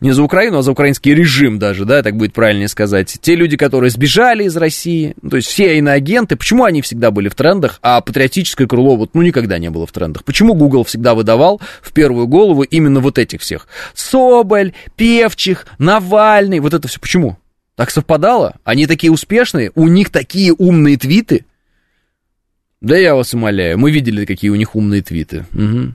[0.01, 3.19] Не за Украину, а за украинский режим даже, да, так будет правильнее сказать.
[3.21, 7.35] Те люди, которые сбежали из России, то есть все иноагенты, почему они всегда были в
[7.35, 10.23] трендах, а патриотическое крыло вот, ну, никогда не было в трендах?
[10.23, 13.67] Почему Google всегда выдавал в первую голову именно вот этих всех?
[13.95, 17.01] Соболь, Певчих, Навальный, вот это все.
[17.01, 17.37] Почему?
[17.77, 18.57] Так совпадало?
[18.65, 21.45] Они такие успешные, у них такие умные твиты.
[22.81, 25.47] Да я вас умоляю, мы видели, какие у них умные твиты.
[25.55, 25.95] Угу.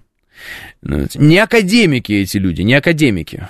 [1.15, 3.47] Не академики эти люди, не академики.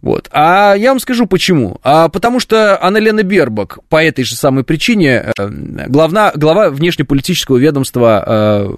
[0.00, 0.28] Вот.
[0.32, 1.78] А я вам скажу почему.
[1.82, 5.48] А потому что Анна-Лена Бербак по этой же самой причине э,
[5.88, 8.74] главна, глава внешнеполитического ведомства э,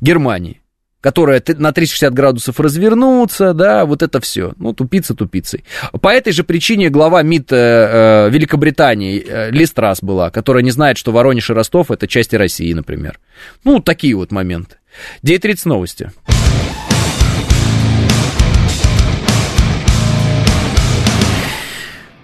[0.00, 0.60] Германии
[1.00, 4.52] которая на 360 градусов развернуться, да, вот это все.
[4.58, 5.64] Ну, тупица тупицей.
[6.00, 10.98] По этой же причине глава МИД э, э Великобритании э, Листрас была, которая не знает,
[10.98, 13.18] что Воронеж и Ростов это части России, например.
[13.64, 14.76] Ну, такие вот моменты.
[15.22, 16.10] 9.30 новости.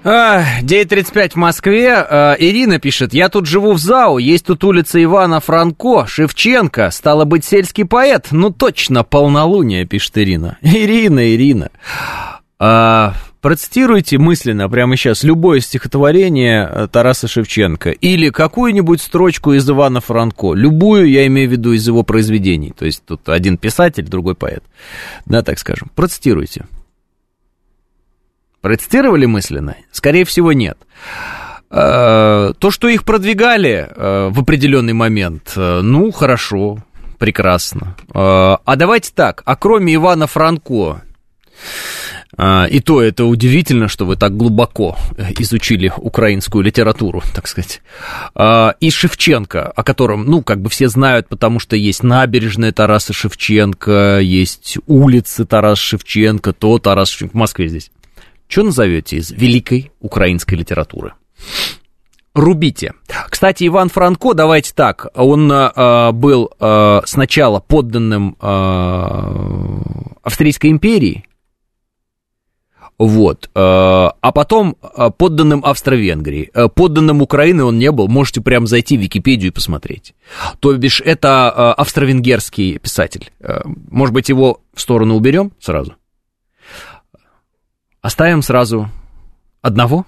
[0.04, 1.94] 9.35 в Москве.
[1.94, 7.24] А, Ирина пишет, я тут живу в ЗАУ, есть тут улица Ивана Франко, Шевченко, стало
[7.24, 8.28] быть, сельский поэт.
[8.30, 10.58] Ну, точно, полнолуние, пишет Ирина.
[10.62, 11.70] Ирина, Ирина.
[12.58, 20.02] А, процитируйте мысленно прямо сейчас любое стихотворение э, Тараса Шевченко или какую-нибудь строчку из Ивана
[20.02, 20.52] Франко.
[20.52, 22.74] Любую, я имею в виду, из его произведений.
[22.78, 24.62] То есть тут один писатель, другой поэт.
[25.24, 25.90] Да, так скажем.
[25.94, 26.66] Процитируйте.
[28.64, 29.76] Процитировали мысленно?
[29.92, 30.78] Скорее всего, нет.
[31.70, 36.78] Э, то, что их продвигали э, в определенный момент, э, ну, хорошо,
[37.18, 37.94] прекрасно.
[38.14, 41.02] А давайте так, а кроме Ивана Франко,
[42.38, 44.96] и то это удивительно, что вы так глубоко
[45.38, 47.82] изучили украинскую литературу, так сказать.
[48.80, 54.20] И Шевченко, о котором, ну, как бы все знают, потому что есть набережная Тараса Шевченко,
[54.20, 57.90] есть улицы Тараса Шевченко, то Тарас Шевченко в Москве здесь.
[58.54, 61.14] Что назовете из великой украинской литературы?
[62.34, 62.92] Рубите.
[63.28, 71.24] Кстати, Иван Франко, давайте так, он э, был э, сначала подданным э, Австрийской империи,
[72.96, 76.48] вот, э, а потом э, подданным Австро-Венгрии.
[76.54, 80.14] Э, подданным Украины он не был, можете прям зайти в Википедию и посмотреть.
[80.60, 83.32] То бишь, это австро-венгерский писатель.
[83.90, 85.96] Может быть, его в сторону уберем сразу?
[88.04, 88.90] Оставим сразу
[89.62, 90.04] одного?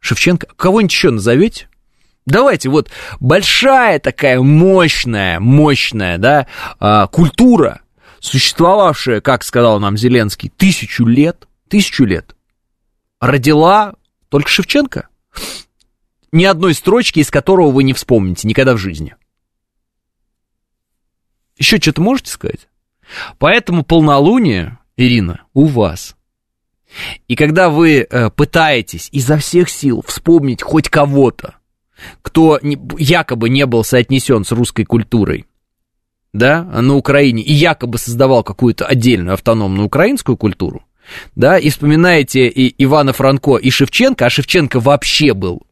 [0.00, 0.48] Шевченко?
[0.56, 1.68] Кого-нибудь еще назовете?
[2.26, 6.48] Давайте, вот большая такая мощная, мощная, да,
[6.80, 7.82] а, культура,
[8.18, 12.34] существовавшая, как сказал нам Зеленский, тысячу лет, тысячу лет,
[13.20, 13.94] родила
[14.28, 15.06] только Шевченко.
[16.32, 19.14] Ни одной строчки, из которого вы не вспомните никогда в жизни.
[21.58, 22.66] Еще что-то можете сказать?
[23.38, 26.16] Поэтому полнолуние, Ирина, у вас.
[27.26, 31.56] И когда вы э, пытаетесь изо всех сил вспомнить хоть кого-то,
[32.22, 35.46] кто якобы не был соотнесен с русской культурой,
[36.32, 40.84] да, на Украине, и якобы создавал какую-то отдельную автономную украинскую культуру,
[41.34, 45.62] да, и вспоминаете и Ивана Франко, и Шевченко, а Шевченко вообще был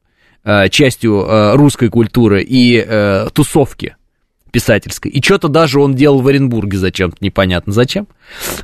[0.44, 3.96] э, частью э, русской культуры и э, тусовки
[4.50, 5.10] писательской.
[5.10, 8.08] И что-то даже он делал в Оренбурге зачем-то, непонятно зачем,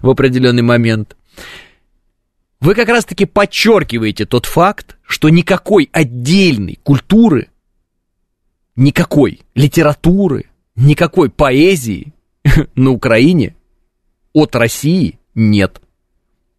[0.01, 1.17] в определенный момент.
[2.63, 7.49] Вы как раз-таки подчеркиваете тот факт, что никакой отдельной культуры,
[8.77, 12.15] никакой литературы, никакой поэзии
[12.77, 13.57] на Украине
[14.33, 15.83] от России нет.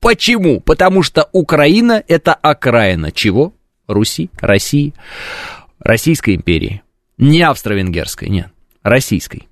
[0.02, 0.60] Почему?
[0.60, 3.54] Потому что Украина это окраина чего?
[3.88, 4.94] Руси, России,
[5.80, 6.82] Российской империи.
[7.18, 8.50] Не австро-венгерской, нет,
[8.82, 9.48] российской.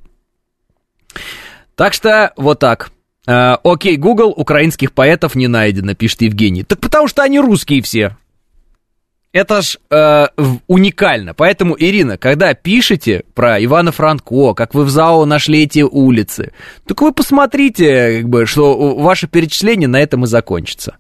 [1.76, 2.92] Так что вот так.
[3.28, 6.64] Э, окей, Google, украинских поэтов не найдено, пишет Евгений.
[6.64, 8.18] Так потому что они русские все.
[9.34, 10.28] Это ж э,
[10.68, 11.34] уникально.
[11.34, 16.52] Поэтому, Ирина, когда пишете про Ивана Франко, как вы в ЗАО нашли эти улицы,
[16.86, 20.98] так вы посмотрите, как бы, что ваше перечисление на этом и закончится.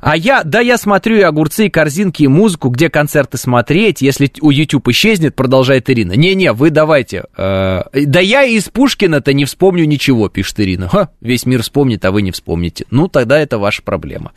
[0.00, 4.30] А я, да, я смотрю и огурцы, и корзинки, и музыку, где концерты смотреть, если
[4.40, 6.12] у YouTube исчезнет, продолжает Ирина.
[6.12, 7.24] Не-не, вы давайте.
[7.36, 10.88] Э, да я из Пушкина-то не вспомню ничего, пишет Ирина.
[10.88, 12.86] Ха, весь мир вспомнит, а вы не вспомните.
[12.90, 14.32] Ну, тогда это ваша проблема.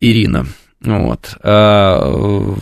[0.00, 0.46] Ирина.
[0.80, 1.36] Вот.
[1.42, 2.56] А,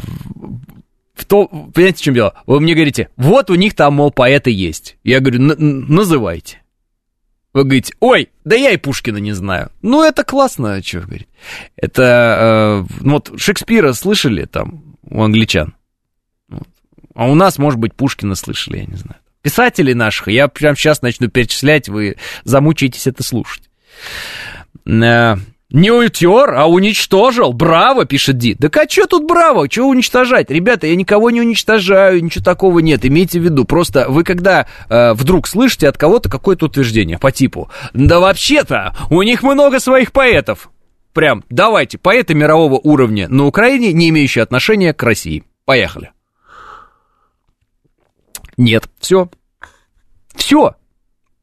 [1.15, 2.35] в то, понимаете, в чем дело?
[2.47, 4.97] Вы мне говорите, вот у них там, мол, поэты есть.
[5.03, 6.63] Я говорю, называйте.
[7.57, 9.71] Вы говорите, ой, да я и Пушкина не знаю.
[9.81, 11.29] Ну, это классно, что говорить.
[11.75, 15.75] Это, э, ну, вот Шекспира слышали там у англичан?
[16.51, 16.69] Вот.
[17.15, 19.17] А у нас, может быть, Пушкина слышали, я не знаю.
[19.41, 23.63] Писателей наших, я прямо сейчас начну перечислять, вы замучаетесь это слушать.
[25.71, 27.53] Не утер, а уничтожил.
[27.53, 28.55] Браво, пишет Ди.
[28.55, 29.69] Да а что тут браво?
[29.69, 30.49] Чего уничтожать?
[30.49, 33.05] Ребята, я никого не уничтожаю, ничего такого нет.
[33.05, 33.65] Имейте в виду.
[33.65, 39.23] Просто вы когда э, вдруг слышите от кого-то какое-то утверждение по типу «Да вообще-то у
[39.23, 40.71] них много своих поэтов».
[41.13, 45.45] Прям, давайте, поэты мирового уровня на Украине, не имеющие отношения к России.
[45.65, 46.13] Поехали.
[48.57, 49.31] Нет, все.
[50.35, 50.77] Все.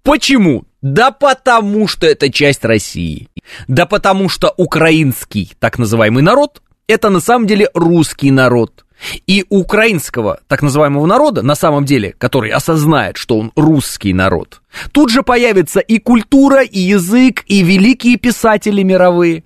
[0.04, 0.66] Почему?
[0.84, 3.30] Да потому что это часть России.
[3.68, 8.86] Да потому что украинский так называемый народ это на самом деле русский народ.
[9.26, 14.62] И украинского так называемого народа, на самом деле, который осознает, что он русский народ,
[14.92, 19.44] тут же появится и культура, и язык, и великие писатели мировые.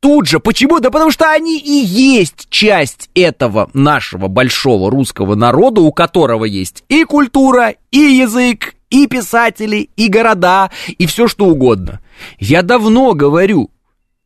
[0.00, 0.40] Тут же.
[0.40, 0.80] Почему?
[0.80, 6.84] Да потому что они и есть часть этого нашего большого русского народа, у которого есть
[6.88, 12.00] и культура, и язык, и писатели, и города, и все что угодно.
[12.38, 13.70] Я давно говорю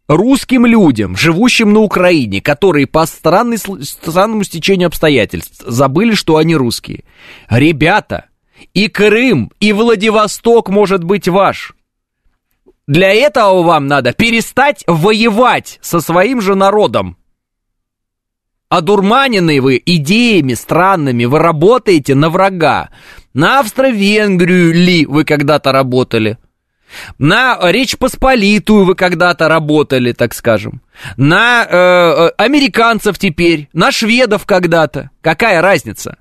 [0.08, 7.04] русским людям, живущим на Украине, которые по странной, странному стечению обстоятельств забыли, что они русские.
[7.48, 8.26] Ребята,
[8.72, 11.74] и Крым, и Владивосток может быть ваш.
[12.86, 17.16] Для этого вам надо перестать воевать со своим же народом.
[18.68, 22.90] Одурманенные вы идеями странными, вы работаете на врага.
[23.34, 26.38] На Австро-Венгрию ли вы когда-то работали?
[27.18, 30.80] На Речь Посполитую вы когда-то работали, так скажем.
[31.16, 35.10] На э, э, американцев теперь, на шведов когда-то.
[35.20, 36.18] Какая разница?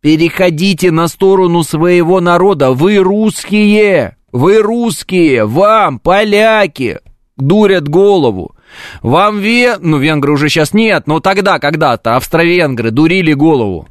[0.00, 2.70] Переходите на сторону своего народа.
[2.70, 4.16] Вы русские.
[4.30, 5.44] Вы русские.
[5.44, 7.00] Вам, поляки,
[7.36, 8.54] дурят голову.
[9.02, 9.76] Вам ве...
[9.78, 13.88] Ну, венгры уже сейчас нет, но тогда, когда-то, австро-венгры дурили голову.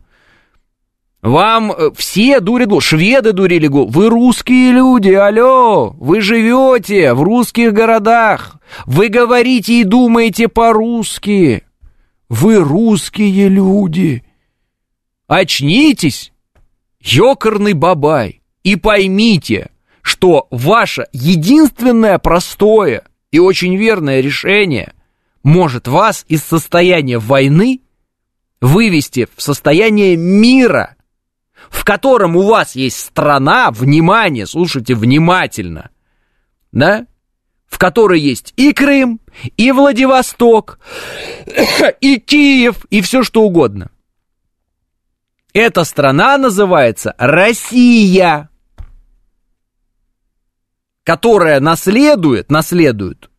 [1.21, 3.89] Вам э, все дурят голову, шведы дурили голову.
[3.89, 8.59] Вы русские люди, алло, вы живете в русских городах.
[8.85, 11.63] Вы говорите и думаете по-русски.
[12.29, 14.23] Вы русские люди.
[15.27, 16.31] Очнитесь,
[17.01, 19.71] ёкарный бабай, и поймите,
[20.01, 24.93] что ваше единственное простое и очень верное решение
[25.43, 27.81] может вас из состояния войны
[28.61, 30.95] вывести в состояние мира–
[31.69, 35.89] в котором у вас есть страна, внимание, слушайте внимательно,
[36.71, 37.05] да,
[37.67, 39.19] в которой есть и Крым,
[39.57, 40.79] и Владивосток,
[42.01, 43.91] и Киев, и все что угодно.
[45.53, 48.49] Эта страна называется Россия,
[51.03, 53.29] которая наследует, наследует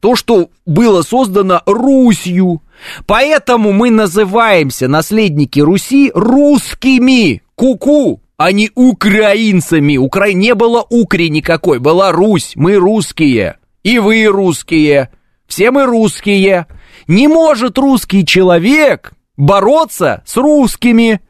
[0.00, 2.62] то, что было создано Русью.
[3.06, 7.42] Поэтому мы называемся наследники Руси русскими.
[7.60, 9.98] Ку-ку, а не украинцами.
[9.98, 10.32] Укра...
[10.32, 12.52] Не было Укри никакой, была Русь.
[12.54, 13.58] Мы русские.
[13.82, 15.10] И вы русские.
[15.46, 16.66] Все мы русские.
[17.06, 21.20] Не может русский человек бороться с русскими.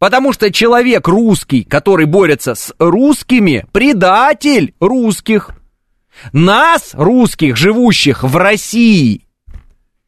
[0.00, 5.50] Потому что человек русский, который борется с русскими, предатель русских.
[6.32, 9.23] Нас, русских, живущих в России,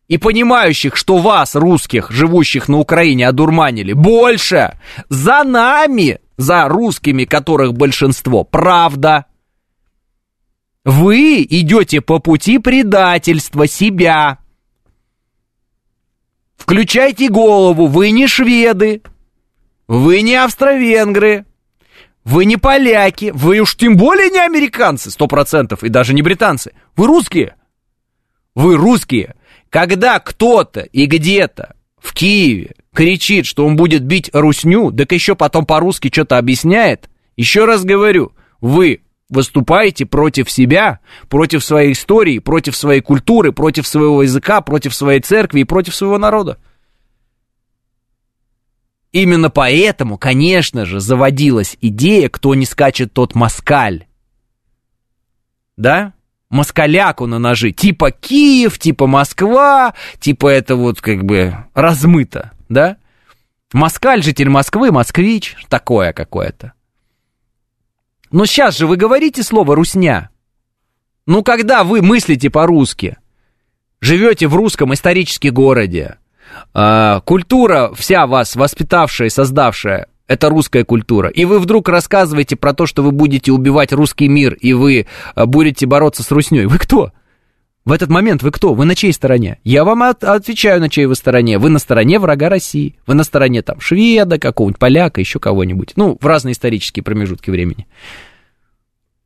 [0.08, 4.78] и понимающих, что вас, русских, живущих на Украине, одурманили больше,
[5.08, 9.26] за нами, за русскими, которых большинство, правда.
[10.84, 14.38] Вы идете по пути предательства себя.
[16.56, 19.02] Включайте голову, вы не шведы,
[19.88, 21.44] вы не австро-венгры,
[22.24, 26.72] вы не поляки, вы уж тем более не американцы, сто процентов, и даже не британцы.
[26.96, 27.54] Вы русские.
[28.56, 29.35] Вы русские.
[29.76, 35.66] Когда кто-то и где-то в Киеве кричит, что он будет бить русню, так еще потом
[35.66, 38.32] по-русски что-то объясняет, еще раз говорю,
[38.62, 45.20] вы выступаете против себя, против своей истории, против своей культуры, против своего языка, против своей
[45.20, 46.56] церкви и против своего народа.
[49.12, 54.06] Именно поэтому, конечно же, заводилась идея, кто не скачет, тот москаль.
[55.76, 56.14] Да?
[56.50, 62.96] Москаляку на ножи, типа Киев, типа Москва, типа это вот как бы размыто, да?
[63.72, 66.72] Москаль, житель Москвы, москвич, такое какое-то.
[68.30, 70.30] Но сейчас же вы говорите слово «русня».
[71.26, 73.16] Ну, когда вы мыслите по-русски,
[74.00, 76.18] живете в русском исторически городе,
[76.72, 81.28] э, культура вся вас воспитавшая создавшая это русская культура.
[81.28, 85.46] И вы вдруг рассказываете про то, что вы будете убивать русский мир, и вы э,
[85.46, 86.66] будете бороться с русней.
[86.66, 87.12] Вы кто?
[87.84, 88.74] В этот момент вы кто?
[88.74, 89.60] Вы на чьей стороне?
[89.62, 91.58] Я вам от, отвечаю, на чьей вы стороне.
[91.58, 92.96] Вы на стороне врага России.
[93.06, 95.92] Вы на стороне там шведа, какого-нибудь поляка, еще кого-нибудь.
[95.94, 97.86] Ну, в разные исторические промежутки времени.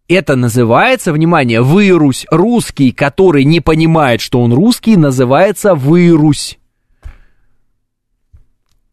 [0.09, 2.27] Это называется, внимание, вырусь.
[2.31, 6.59] Русский, который не понимает, что он русский, называется вырусь.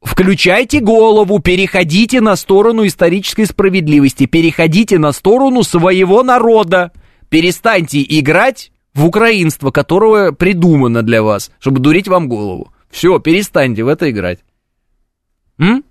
[0.07, 6.93] Включайте голову, переходите на сторону исторической справедливости, переходите на сторону своего народа.
[7.27, 12.71] Перестаньте играть в украинство, которое придумано для вас, чтобы дурить вам голову.
[12.89, 14.39] Все, перестаньте в это играть.
[15.59, 15.83] М?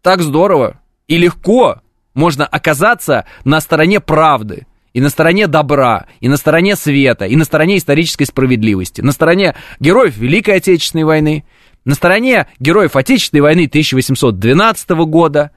[0.00, 1.80] Так здорово и легко
[2.14, 7.44] можно оказаться на стороне правды, и на стороне добра, и на стороне света, и на
[7.44, 11.44] стороне исторической справедливости, на стороне героев Великой Отечественной войны,
[11.84, 15.50] на стороне героев Отечественной войны 1812 года,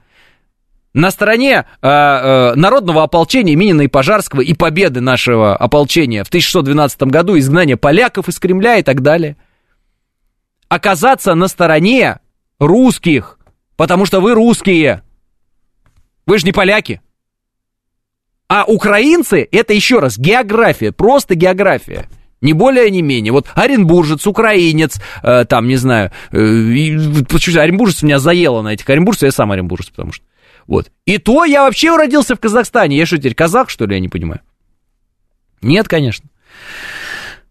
[0.94, 7.02] на стороне э, э, народного ополчения Минина и Пожарского и победы нашего ополчения в 1612
[7.04, 9.36] году, изгнания поляков из Кремля и так далее.
[10.68, 12.18] Оказаться на стороне
[12.58, 13.38] русских,
[13.76, 15.02] потому что вы русские.
[16.26, 17.00] Вы же не поляки.
[18.48, 22.08] А украинцы, это еще раз география, просто география.
[22.40, 23.32] Не более, не менее.
[23.32, 29.32] Вот оренбуржец, украинец, э, там, не знаю, э, оренбуржец меня заело на этих оренбуржцев, я
[29.32, 30.24] сам оренбуржец, потому что.
[30.66, 30.90] Вот.
[31.06, 32.96] И то я вообще родился в Казахстане.
[32.96, 34.40] Я что теперь, казах, что ли, я не понимаю?
[35.62, 36.28] Нет, конечно.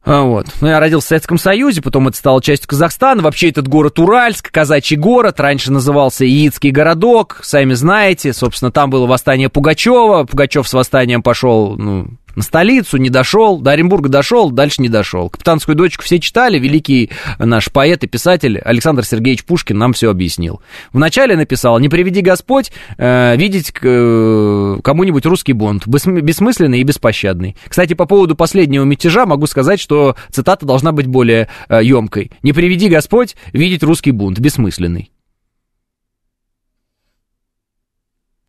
[0.06, 0.48] А, вот.
[0.62, 3.22] Ну, я родился в Советском Союзе, потом это стало частью Казахстана.
[3.22, 8.32] Вообще этот город Уральск, казачий город, раньше назывался Яицкий городок, сами знаете.
[8.32, 10.24] Собственно, там было восстание Пугачева.
[10.24, 12.08] Пугачев с восстанием пошел, ну,
[12.38, 15.28] на столицу, не дошел, до Оренбурга дошел, дальше не дошел.
[15.28, 17.10] «Капитанскую дочку» все читали, великий
[17.40, 20.62] наш поэт и писатель Александр Сергеевич Пушкин нам все объяснил.
[20.94, 27.58] Вначале написал «Не приведи Господь э, видеть э, кому-нибудь русский бунт, бессмысленный и беспощадный».
[27.68, 32.30] Кстати, по поводу последнего мятежа могу сказать, что цитата должна быть более э, емкой.
[32.44, 35.10] «Не приведи Господь видеть русский бунт, бессмысленный».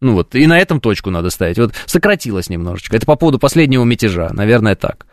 [0.00, 1.58] Ну вот, и на этом точку надо ставить.
[1.58, 2.96] Вот сократилось немножечко.
[2.96, 5.06] Это по поводу последнего мятежа, наверное, так.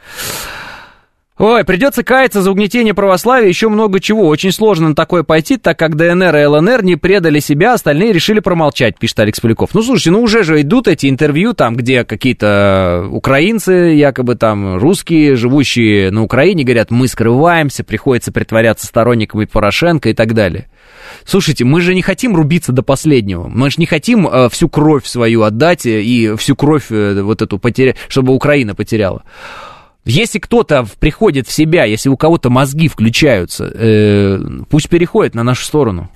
[1.37, 4.25] Ой, придется каяться за угнетение православия, еще много чего.
[4.27, 8.39] Очень сложно на такое пойти, так как ДНР и ЛНР не предали себя, остальные решили
[8.39, 9.71] промолчать, пишет Алекс Поляков.
[9.73, 15.35] Ну, слушайте, ну уже же идут эти интервью, там, где какие-то украинцы, якобы там русские,
[15.35, 20.67] живущие на Украине, говорят, мы скрываемся, приходится притворяться сторонниками Порошенко и так далее.
[21.25, 23.49] Слушайте, мы же не хотим рубиться до последнего.
[23.49, 27.59] Мы же не хотим э, всю кровь свою отдать и всю кровь э, вот эту
[27.59, 29.23] потерять, чтобы Украина потеряла.
[30.05, 35.65] Если кто-то приходит в себя, если у кого-то мозги включаются, э, пусть переходит на нашу
[35.65, 36.11] сторону.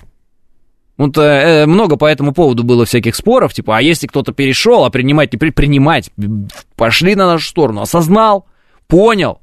[0.96, 4.90] Вот э, много по этому поводу было всяких споров, типа, а если кто-то перешел, а
[4.90, 6.12] принимать не при, принимать,
[6.76, 8.46] пошли на нашу сторону, осознал,
[8.86, 9.40] понял,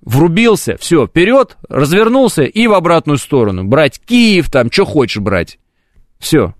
[0.00, 3.64] врубился, все, вперед, развернулся и в обратную сторону.
[3.64, 5.58] Брать Киев, там, что хочешь брать.
[6.18, 6.54] Все.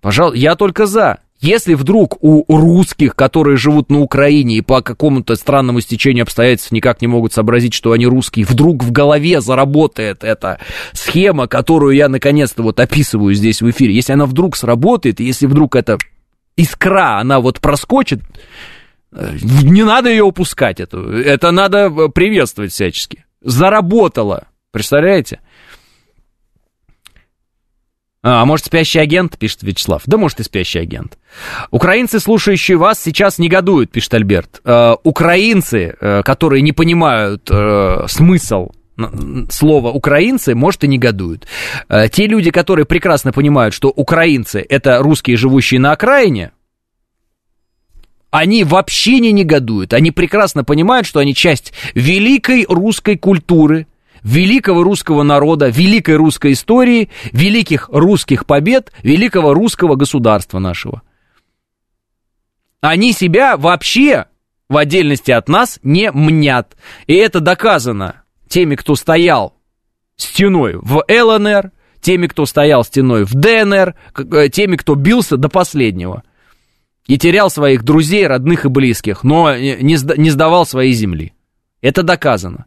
[0.00, 1.20] Пожалуй, я только за.
[1.40, 7.02] Если вдруг у русских, которые живут на Украине и по какому-то странному стечению обстоятельств никак
[7.02, 10.60] не могут сообразить, что они русские, вдруг в голове заработает эта
[10.92, 15.76] схема, которую я наконец-то вот описываю здесь в эфире, если она вдруг сработает, если вдруг
[15.76, 15.98] эта
[16.56, 18.20] искра, она вот проскочит,
[19.12, 23.26] э, не надо ее упускать, эту, это надо приветствовать всячески.
[23.42, 25.40] Заработала, представляете?
[28.28, 30.02] А, может, спящий агент, пишет Вячеслав.
[30.04, 31.16] Да, может, и спящий агент.
[31.70, 34.62] Украинцы, слушающие вас, сейчас негодуют, пишет Альберт.
[34.64, 38.70] Э, украинцы, э, которые не понимают э, смысл
[39.48, 41.46] слова украинцы, может, и негодуют.
[41.88, 46.50] Э, те люди, которые прекрасно понимают, что украинцы это русские, живущие на окраине,
[48.32, 49.92] они вообще не негодуют.
[49.92, 53.86] Они прекрасно понимают, что они часть великой русской культуры,
[54.26, 61.02] великого русского народа, великой русской истории, великих русских побед, великого русского государства нашего.
[62.80, 64.26] Они себя вообще
[64.68, 66.76] в отдельности от нас не мнят.
[67.06, 69.54] И это доказано теми, кто стоял
[70.16, 71.70] стеной в ЛНР,
[72.00, 76.24] теми, кто стоял стеной в ДНР, э, теми, кто бился до последнего.
[77.06, 81.32] И терял своих друзей, родных и близких, но не сдавал своей земли.
[81.80, 82.66] Это доказано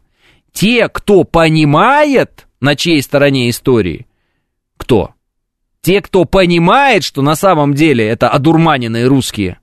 [0.52, 4.06] те, кто понимает, на чьей стороне истории,
[4.76, 5.14] кто?
[5.82, 9.58] Те, кто понимает, что на самом деле это одурманенные русские,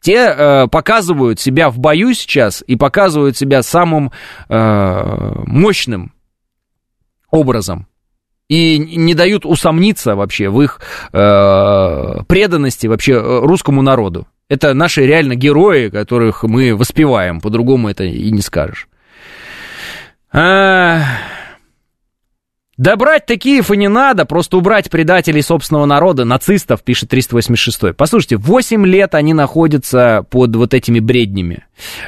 [0.00, 4.12] те э, показывают себя в бою сейчас и показывают себя самым
[4.48, 6.12] э, мощным
[7.30, 7.86] образом.
[8.48, 10.80] И не дают усомниться вообще в их
[11.12, 14.26] э, преданности вообще э, русскому народу.
[14.48, 18.88] Это наши реально герои, которых мы воспеваем, по-другому это и не скажешь.
[20.32, 21.02] А...
[22.78, 27.96] Да брать Киев и не надо, просто убрать предателей собственного народа, нацистов, пишет 386.
[27.96, 31.64] Послушайте, 8 лет они находятся под вот этими бреднями.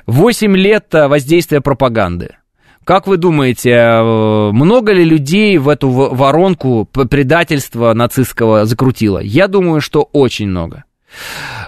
[0.06, 2.36] 8 лет э, воздействия пропаганды.
[2.84, 9.18] Как вы думаете, э, много ли людей в эту воронку предательства нацистского закрутило?
[9.18, 10.84] Я думаю, что очень много.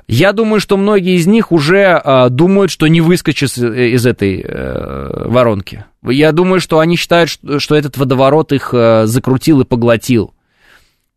[0.09, 5.29] Я думаю, что многие из них уже э, думают, что не выскочат из этой э,
[5.29, 5.85] воронки.
[6.03, 10.35] Я думаю, что они считают, что, что этот водоворот их э, закрутил и поглотил.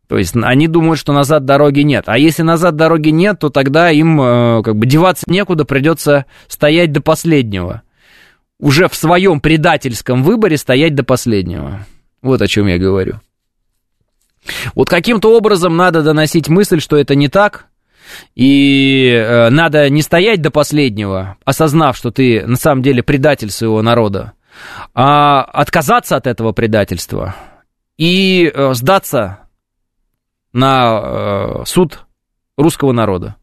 [0.08, 2.04] То есть они думают, что назад дороги нет.
[2.08, 6.92] А если назад дороги нет, то тогда им э, как бы деваться некуда, придется стоять
[6.92, 7.82] до последнего.
[8.60, 11.86] Уже в своем предательском выборе стоять до последнего.
[12.22, 13.20] Вот о чем я говорю.
[14.76, 17.66] Вот каким-то образом надо доносить мысль, что это не так,
[18.36, 23.82] и э, надо не стоять до последнего, осознав, что ты на самом деле предатель своего
[23.82, 24.34] народа,
[24.94, 27.36] а отказаться от этого предательства
[27.98, 29.40] и э, сдаться
[30.54, 32.06] на э, суд
[32.58, 33.36] русского народа.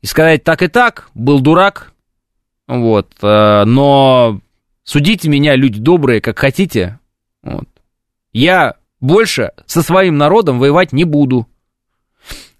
[0.00, 1.92] И сказать так и так, был дурак,
[2.68, 4.40] вот, но
[4.84, 7.00] судите меня, люди добрые, как хотите,
[7.42, 7.66] вот.
[8.32, 11.46] Я больше со своим народом воевать не буду.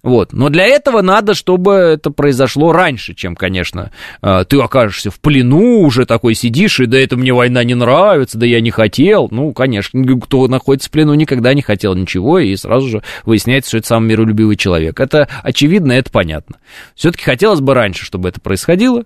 [0.01, 0.31] Вот.
[0.31, 5.81] Но для этого надо, чтобы это произошло раньше, чем, конечно, э, ты окажешься в плену,
[5.81, 9.27] уже такой сидишь, и да это мне война не нравится, да я не хотел.
[9.29, 13.77] Ну, конечно, кто находится в плену, никогда не хотел ничего, и сразу же выясняется, что
[13.79, 14.99] это самый миролюбивый человек.
[15.01, 16.55] Это очевидно, это понятно.
[16.95, 19.03] Все-таки хотелось бы раньше, чтобы это происходило,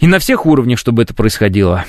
[0.00, 1.84] и на всех уровнях, чтобы это происходило.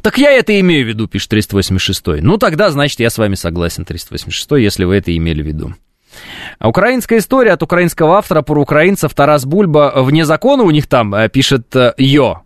[0.00, 2.22] Так я это имею в виду, пишет 386.
[2.22, 5.74] Ну, тогда, значит, я с вами согласен, 386, если вы это имели в виду.
[6.60, 11.28] Украинская история от украинского автора про украинцев Тарас Бульба вне закона у них там, э,
[11.28, 12.42] пишет э, Йо.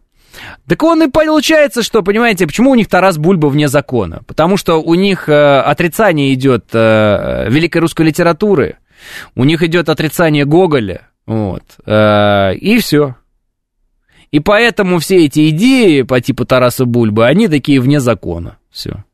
[0.66, 4.22] Так он и получается, что, понимаете, почему у них Тарас Бульба вне закона?
[4.26, 8.76] Потому что у них э, отрицание идет э, великой русской литературы,
[9.34, 13.16] у них идет отрицание Гоголя, вот, э, и все.
[14.32, 18.59] И поэтому все эти идеи по типу Тараса Бульбы, они такие вне закона.
[18.70, 19.05] Все.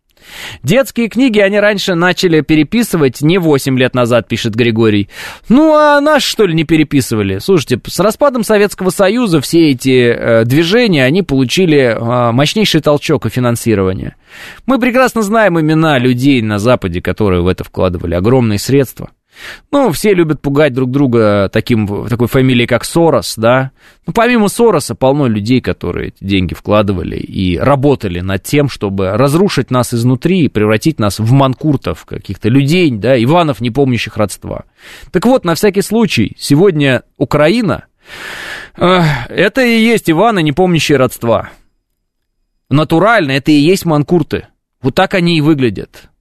[0.62, 5.08] Детские книги они раньше начали переписывать не 8 лет назад, пишет Григорий.
[5.48, 7.38] Ну, а наши, что ли, не переписывали?
[7.38, 13.30] Слушайте, с распадом Советского Союза все эти э, движения, они получили э, мощнейший толчок и
[13.30, 14.16] финансирование.
[14.66, 19.10] Мы прекрасно знаем имена людей на Западе, которые в это вкладывали огромные средства.
[19.70, 23.70] Ну, все любят пугать друг друга таким, такой фамилией, как Сорос, да.
[24.06, 29.70] Ну, помимо Сороса, полно людей, которые эти деньги вкладывали и работали над тем, чтобы разрушить
[29.70, 34.64] нас изнутри и превратить нас в манкуртов, каких-то людей, да, Иванов, не помнящих родства.
[35.10, 37.86] Так вот, на всякий случай, сегодня Украина,
[38.76, 41.50] э, это и есть Иваны, не помнящие родства.
[42.68, 44.46] Натурально, это и есть манкурты.
[44.82, 46.11] Вот так они и выглядят.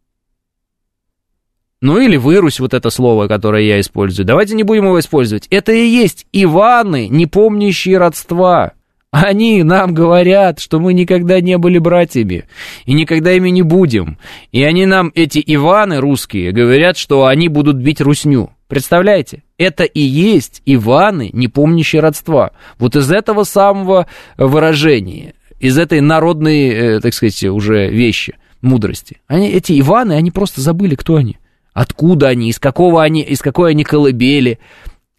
[1.81, 4.25] Ну или вырусь, вот это слово, которое я использую.
[4.25, 5.47] Давайте не будем его использовать.
[5.49, 8.73] Это и есть Иваны, не помнящие родства.
[9.09, 12.45] Они нам говорят, что мы никогда не были братьями
[12.85, 14.17] и никогда ими не будем.
[14.53, 18.51] И они нам, эти Иваны русские, говорят, что они будут бить русню.
[18.69, 19.43] Представляете?
[19.57, 22.51] Это и есть Иваны, не помнящие родства.
[22.77, 29.17] Вот из этого самого выражения, из этой народной, э, так сказать, уже вещи, мудрости.
[29.27, 31.37] Они, эти Иваны, они просто забыли, кто они.
[31.73, 34.59] Откуда они, из какого они, из какой они колыбели,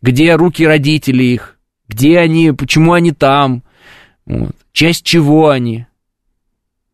[0.02, 1.58] где руки родителей их,
[1.88, 3.62] где они, почему они там,
[4.26, 4.54] вот.
[4.72, 5.86] Часть чего они?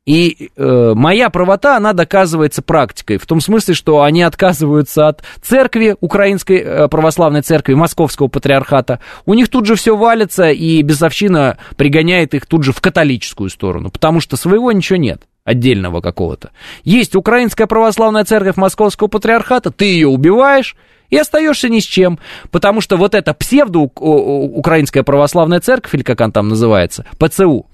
[0.04, 5.96] И э, моя правота, она доказывается практикой, в том смысле, что они отказываются от церкви,
[6.00, 9.00] украинской э, православной церкви, московского патриархата.
[9.26, 13.90] У них тут же все валится, и бесовщина пригоняет их тут же в католическую сторону,
[13.90, 16.50] потому что своего ничего нет отдельного какого-то.
[16.84, 20.76] Есть украинская православная церковь московского патриархата, ты ее убиваешь,
[21.10, 22.18] и остаешься ни с чем,
[22.50, 27.66] потому что вот эта псевдо-украинская православная церковь, или как она там называется, ПЦУ,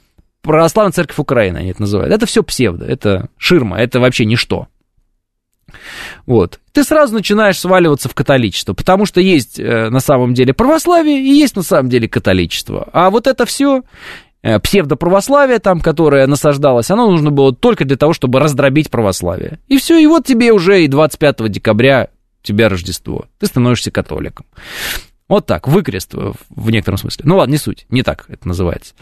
[0.44, 4.68] Православная церковь Украины они это называют, это все псевдо, это ширма, это вообще ничто.
[6.26, 6.60] Вот.
[6.72, 11.32] Ты сразу начинаешь сваливаться в католичество, потому что есть э, на самом деле православие и
[11.32, 12.88] есть на самом деле католичество.
[12.92, 13.84] А вот это все
[14.62, 19.58] псевдоправославие там, которое насаждалось, оно нужно было только для того, чтобы раздробить православие.
[19.68, 22.08] И все, и вот тебе уже и 25 декабря
[22.42, 23.26] тебя Рождество.
[23.38, 24.46] Ты становишься католиком.
[25.28, 27.24] Вот так, выкрест в некотором смысле.
[27.26, 28.94] Ну ладно, не суть, не так это называется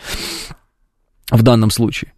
[1.33, 2.13] в данном случае.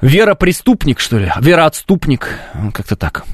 [0.00, 1.30] Вера преступник, что ли?
[1.40, 2.38] Вера отступник,
[2.72, 3.24] как-то так.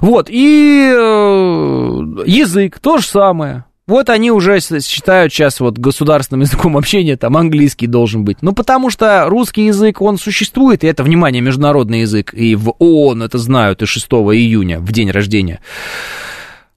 [0.00, 3.64] Вот, и э, язык, то же самое.
[3.90, 8.38] Вот они уже считают сейчас вот государственным языком общения, там английский должен быть.
[8.40, 13.24] Ну, потому что русский язык, он существует, и это, внимание, международный язык, и в ООН
[13.24, 15.58] это знают, и 6 июня, в день рождения.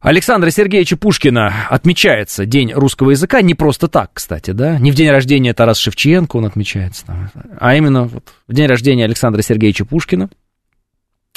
[0.02, 5.12] Александра Сергеевича Пушкина отмечается День русского языка не просто так, кстати, да, не в день
[5.12, 7.30] рождения Тараса Шевченко он отмечается, там,
[7.60, 10.30] а именно вот в день рождения Александра Сергеевича Пушкина.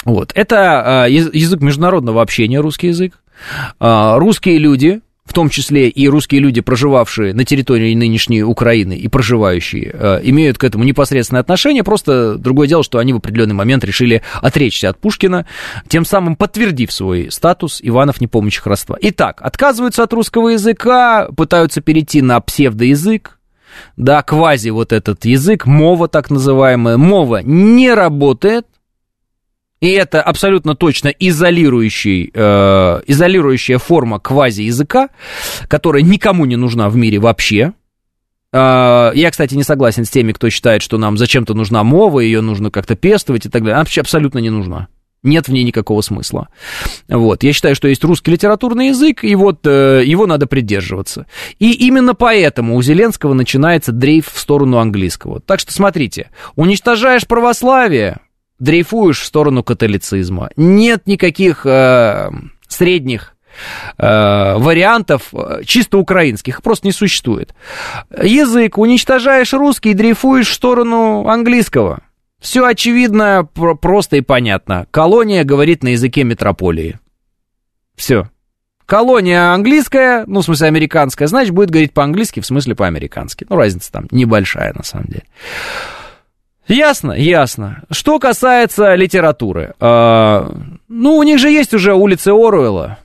[0.05, 3.19] Вот, это а, язык международного общения, русский язык.
[3.79, 5.01] А, русские люди,
[5.37, 10.63] том числе и русские люди, проживавшие на территории нынешней Украины и проживающие, э, имеют к
[10.63, 11.83] этому непосредственное отношение.
[11.83, 15.45] Просто другое дело, что они в определенный момент решили отречься от Пушкина,
[15.87, 18.97] тем самым подтвердив свой статус Иванов непомнящих родства.
[18.99, 23.37] Итак, отказываются от русского языка, пытаются перейти на псевдоязык,
[23.95, 26.97] да, квази вот этот язык, мова так называемая.
[26.97, 28.65] Мова не работает,
[29.79, 35.09] и это абсолютно точно изолирующий, э, изолирующая форма квази-языка,
[35.67, 37.73] которая никому не нужна в мире вообще.
[38.51, 42.41] Э, я, кстати, не согласен с теми, кто считает, что нам зачем-то нужна мова, ее
[42.41, 43.75] нужно как-то пестовать и так далее.
[43.75, 44.87] Она вообще абсолютно не нужна.
[45.23, 46.47] Нет в ней никакого смысла.
[47.07, 47.43] Вот.
[47.43, 51.25] Я считаю, что есть русский литературный язык, и вот э, его надо придерживаться.
[51.59, 55.39] И именно поэтому у Зеленского начинается дрейф в сторону английского.
[55.41, 58.19] Так что смотрите, уничтожаешь православие,
[58.59, 60.49] дрейфуешь в сторону католицизма.
[60.55, 62.29] Нет никаких э,
[62.67, 63.35] средних
[63.97, 67.53] э, вариантов э, чисто украинских, просто не существует.
[68.21, 72.01] Язык, уничтожаешь русский, дрейфуешь в сторону английского.
[72.39, 73.47] Все очевидно,
[73.81, 74.85] просто и понятно.
[74.91, 76.99] Колония говорит на языке метрополии.
[77.95, 78.29] Все.
[78.85, 83.45] Колония английская, ну, в смысле, американская, значит, будет говорить по-английски, в смысле, по-американски.
[83.49, 85.25] Ну, разница там небольшая, на самом деле.
[86.67, 87.83] Ясно, ясно.
[87.91, 90.49] Что касается литературы, э,
[90.87, 92.97] ну, у них же есть уже улицы Оруэлла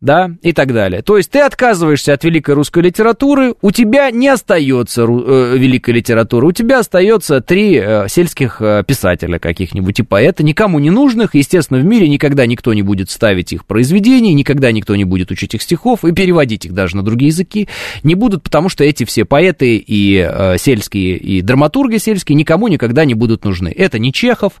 [0.00, 1.02] да, и так далее.
[1.02, 6.46] То есть ты отказываешься от великой русской литературы, у тебя не остается э, великой литературы,
[6.46, 11.80] у тебя остается три э, сельских э, писателя каких-нибудь и поэта, никому не нужных, естественно,
[11.80, 15.60] в мире никогда никто не будет ставить их произведений, никогда никто не будет учить их
[15.60, 17.68] стихов и переводить их даже на другие языки,
[18.02, 23.04] не будут, потому что эти все поэты и э, сельские, и драматурги сельские никому никогда
[23.04, 23.68] не будут нужны.
[23.68, 24.54] Это не Чехов,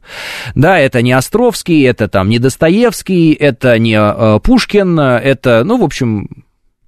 [0.54, 5.84] да, это не Островский, это там не Достоевский, это не э, Пушкин, это, ну, в
[5.84, 6.44] общем,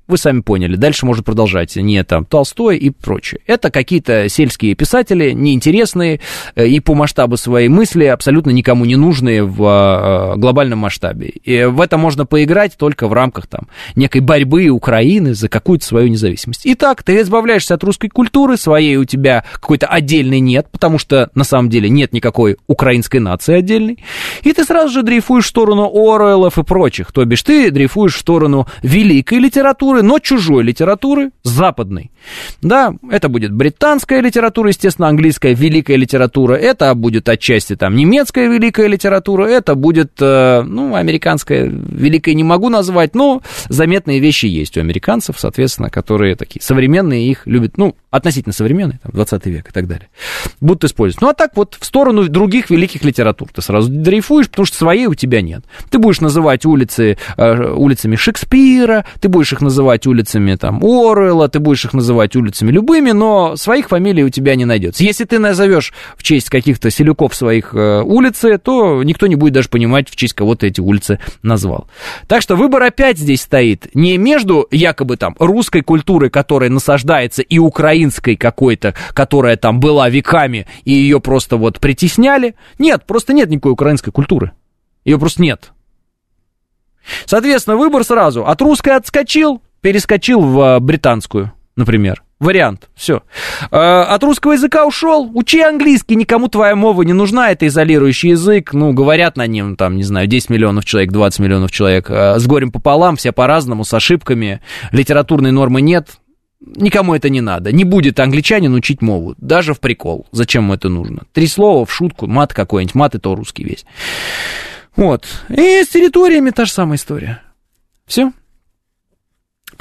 [0.09, 0.77] вы сами поняли.
[0.77, 1.77] Дальше можно продолжать.
[1.77, 3.41] Не там Толстой и прочее.
[3.47, 6.21] Это какие-то сельские писатели, неинтересные
[6.55, 11.29] э, и по масштабу своей мысли абсолютно никому не нужные в э, глобальном масштабе.
[11.29, 16.09] И в это можно поиграть только в рамках там некой борьбы Украины за какую-то свою
[16.09, 16.63] независимость.
[16.65, 21.45] Итак, ты избавляешься от русской культуры, своей у тебя какой-то отдельной нет, потому что на
[21.45, 23.99] самом деле нет никакой украинской нации отдельной.
[24.43, 27.13] И ты сразу же дрейфуешь в сторону Оруэллов и прочих.
[27.13, 32.11] То бишь ты дрейфуешь в сторону великой литературы, литературы, но чужой литературы, западной.
[32.61, 38.87] Да, это будет британская литература, естественно, английская великая литература, это будет отчасти там немецкая великая
[38.87, 44.81] литература, это будет, э, ну, американская великая не могу назвать, но заметные вещи есть у
[44.81, 49.89] американцев, соответственно, которые такие современные, их любят, ну, относительно современные, там, 20 век и так
[49.89, 50.09] далее,
[50.61, 51.23] будут использовать.
[51.23, 55.07] Ну, а так вот, в сторону других великих литератур ты сразу дрейфуешь, потому что своей
[55.07, 55.65] у тебя нет.
[55.91, 61.59] Ты будешь называть улицы э, улицами Шекспира, ты будешь их называть улицами, там, Оруэлла, ты
[61.59, 65.05] будешь их называть улицами любыми, но своих фамилий у тебя не найдется.
[65.05, 69.69] Если ты назовешь в честь каких-то селюков своих э, улицы, то никто не будет даже
[69.69, 71.89] понимать, в честь кого ты эти улицы назвал.
[72.27, 77.59] Так что выбор опять здесь стоит не между якобы там русской культурой, которая насаждается, и
[77.59, 82.55] украинской какой-то, которая там была веками, и ее просто вот притесняли.
[82.79, 84.53] Нет, просто нет никакой украинской культуры.
[85.05, 85.73] Ее просто нет.
[87.27, 88.47] Соответственно, выбор сразу.
[88.47, 92.23] От русской отскочил, перескочил в э, британскую, например.
[92.39, 93.23] Вариант, все.
[93.71, 98.93] От русского языка ушел, учи английский, никому твоя мова не нужна, это изолирующий язык, ну,
[98.93, 102.73] говорят на нем, там, не знаю, 10 миллионов человек, 20 миллионов человек, э, с горем
[102.73, 106.09] пополам, все по-разному, с ошибками, литературной нормы нет,
[106.65, 107.73] Никому это не надо.
[107.73, 109.35] Не будет англичанин учить мову.
[109.37, 110.29] Даже в прикол.
[110.31, 111.23] Зачем ему это нужно?
[111.33, 112.95] Три слова в шутку, мат какой-нибудь.
[112.95, 113.85] Мат это русский весь.
[114.95, 115.27] Вот.
[115.49, 117.43] И с территориями та же самая история.
[118.07, 118.33] Все.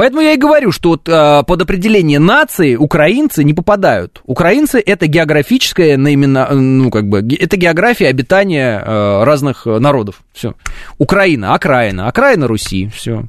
[0.01, 4.23] Поэтому я и говорю, что вот, э, под определение нации украинцы не попадают.
[4.25, 10.23] Украинцы это географическое наименно, ну как бы, это география обитания э, разных народов.
[10.33, 10.55] Все.
[10.97, 12.89] Украина, окраина, окраина Руси.
[12.91, 13.25] Все.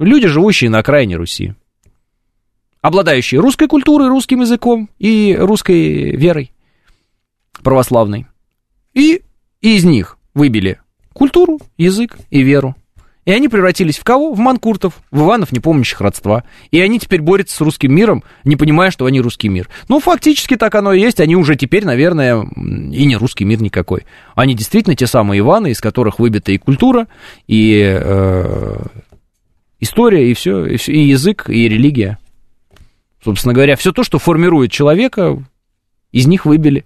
[0.00, 1.54] Люди, живущие на окраине Руси
[2.80, 6.50] обладающие русской культурой, русским языком и русской верой
[7.62, 8.26] православной.
[8.92, 9.22] И
[9.60, 10.80] из них выбили
[11.12, 12.74] культуру, язык и веру.
[13.24, 14.32] И они превратились в кого?
[14.32, 16.42] В манкуртов, в Иванов, не помнящих родства.
[16.72, 19.68] И они теперь борются с русским миром, не понимая, что они русский мир.
[19.88, 21.20] Ну, фактически так оно и есть.
[21.20, 24.06] Они уже теперь, наверное, и не русский мир никакой.
[24.34, 27.06] Они действительно те самые Иваны, из которых выбита и культура,
[27.46, 28.76] и э,
[29.78, 32.18] история, и все, и язык, и религия.
[33.24, 35.40] Собственно говоря, все то, что формирует человека,
[36.10, 36.84] из них выбили.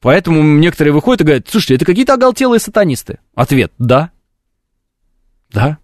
[0.00, 3.18] Поэтому некоторые выходят и говорят, слушайте, это какие-то оголтелые сатанисты.
[3.34, 4.12] Ответ– да.
[5.52, 5.78] Да.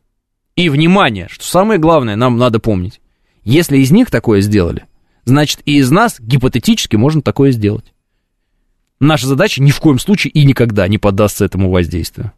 [0.57, 3.01] И внимание, что самое главное нам надо помнить.
[3.45, 4.85] Если из них такое сделали,
[5.25, 7.93] значит и из нас гипотетически можно такое сделать.
[9.01, 12.33] Наша задача ни в коем случае и никогда не поддастся этому воздействию.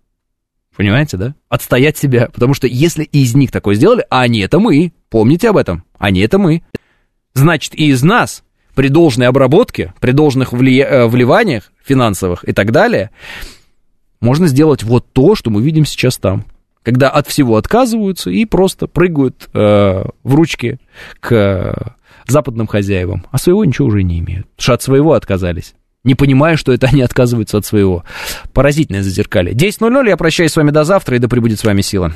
[0.76, 1.34] Понимаете, да?
[1.48, 2.28] Отстоять себя.
[2.32, 6.20] Потому что если из них такое сделали, а они это мы, помните об этом, они
[6.20, 6.62] это мы.
[7.34, 8.42] Значит, и из нас
[8.74, 10.80] при должной обработке, при должных вли...
[10.80, 13.10] Э, вливаниях финансовых и так далее,
[14.20, 16.44] можно сделать вот то, что мы видим сейчас там.
[16.84, 20.78] Когда от всего отказываются и просто прыгают э, в ручки
[21.18, 21.96] к
[22.28, 24.46] западным хозяевам, а своего ничего уже не имеют.
[24.50, 25.74] Потому что от своего отказались
[26.04, 28.04] не понимая, что это они отказываются от своего.
[28.52, 29.54] Поразительное зазеркалье.
[29.54, 32.14] 10.00, я прощаюсь с вами до завтра, и да пребудет с вами сила.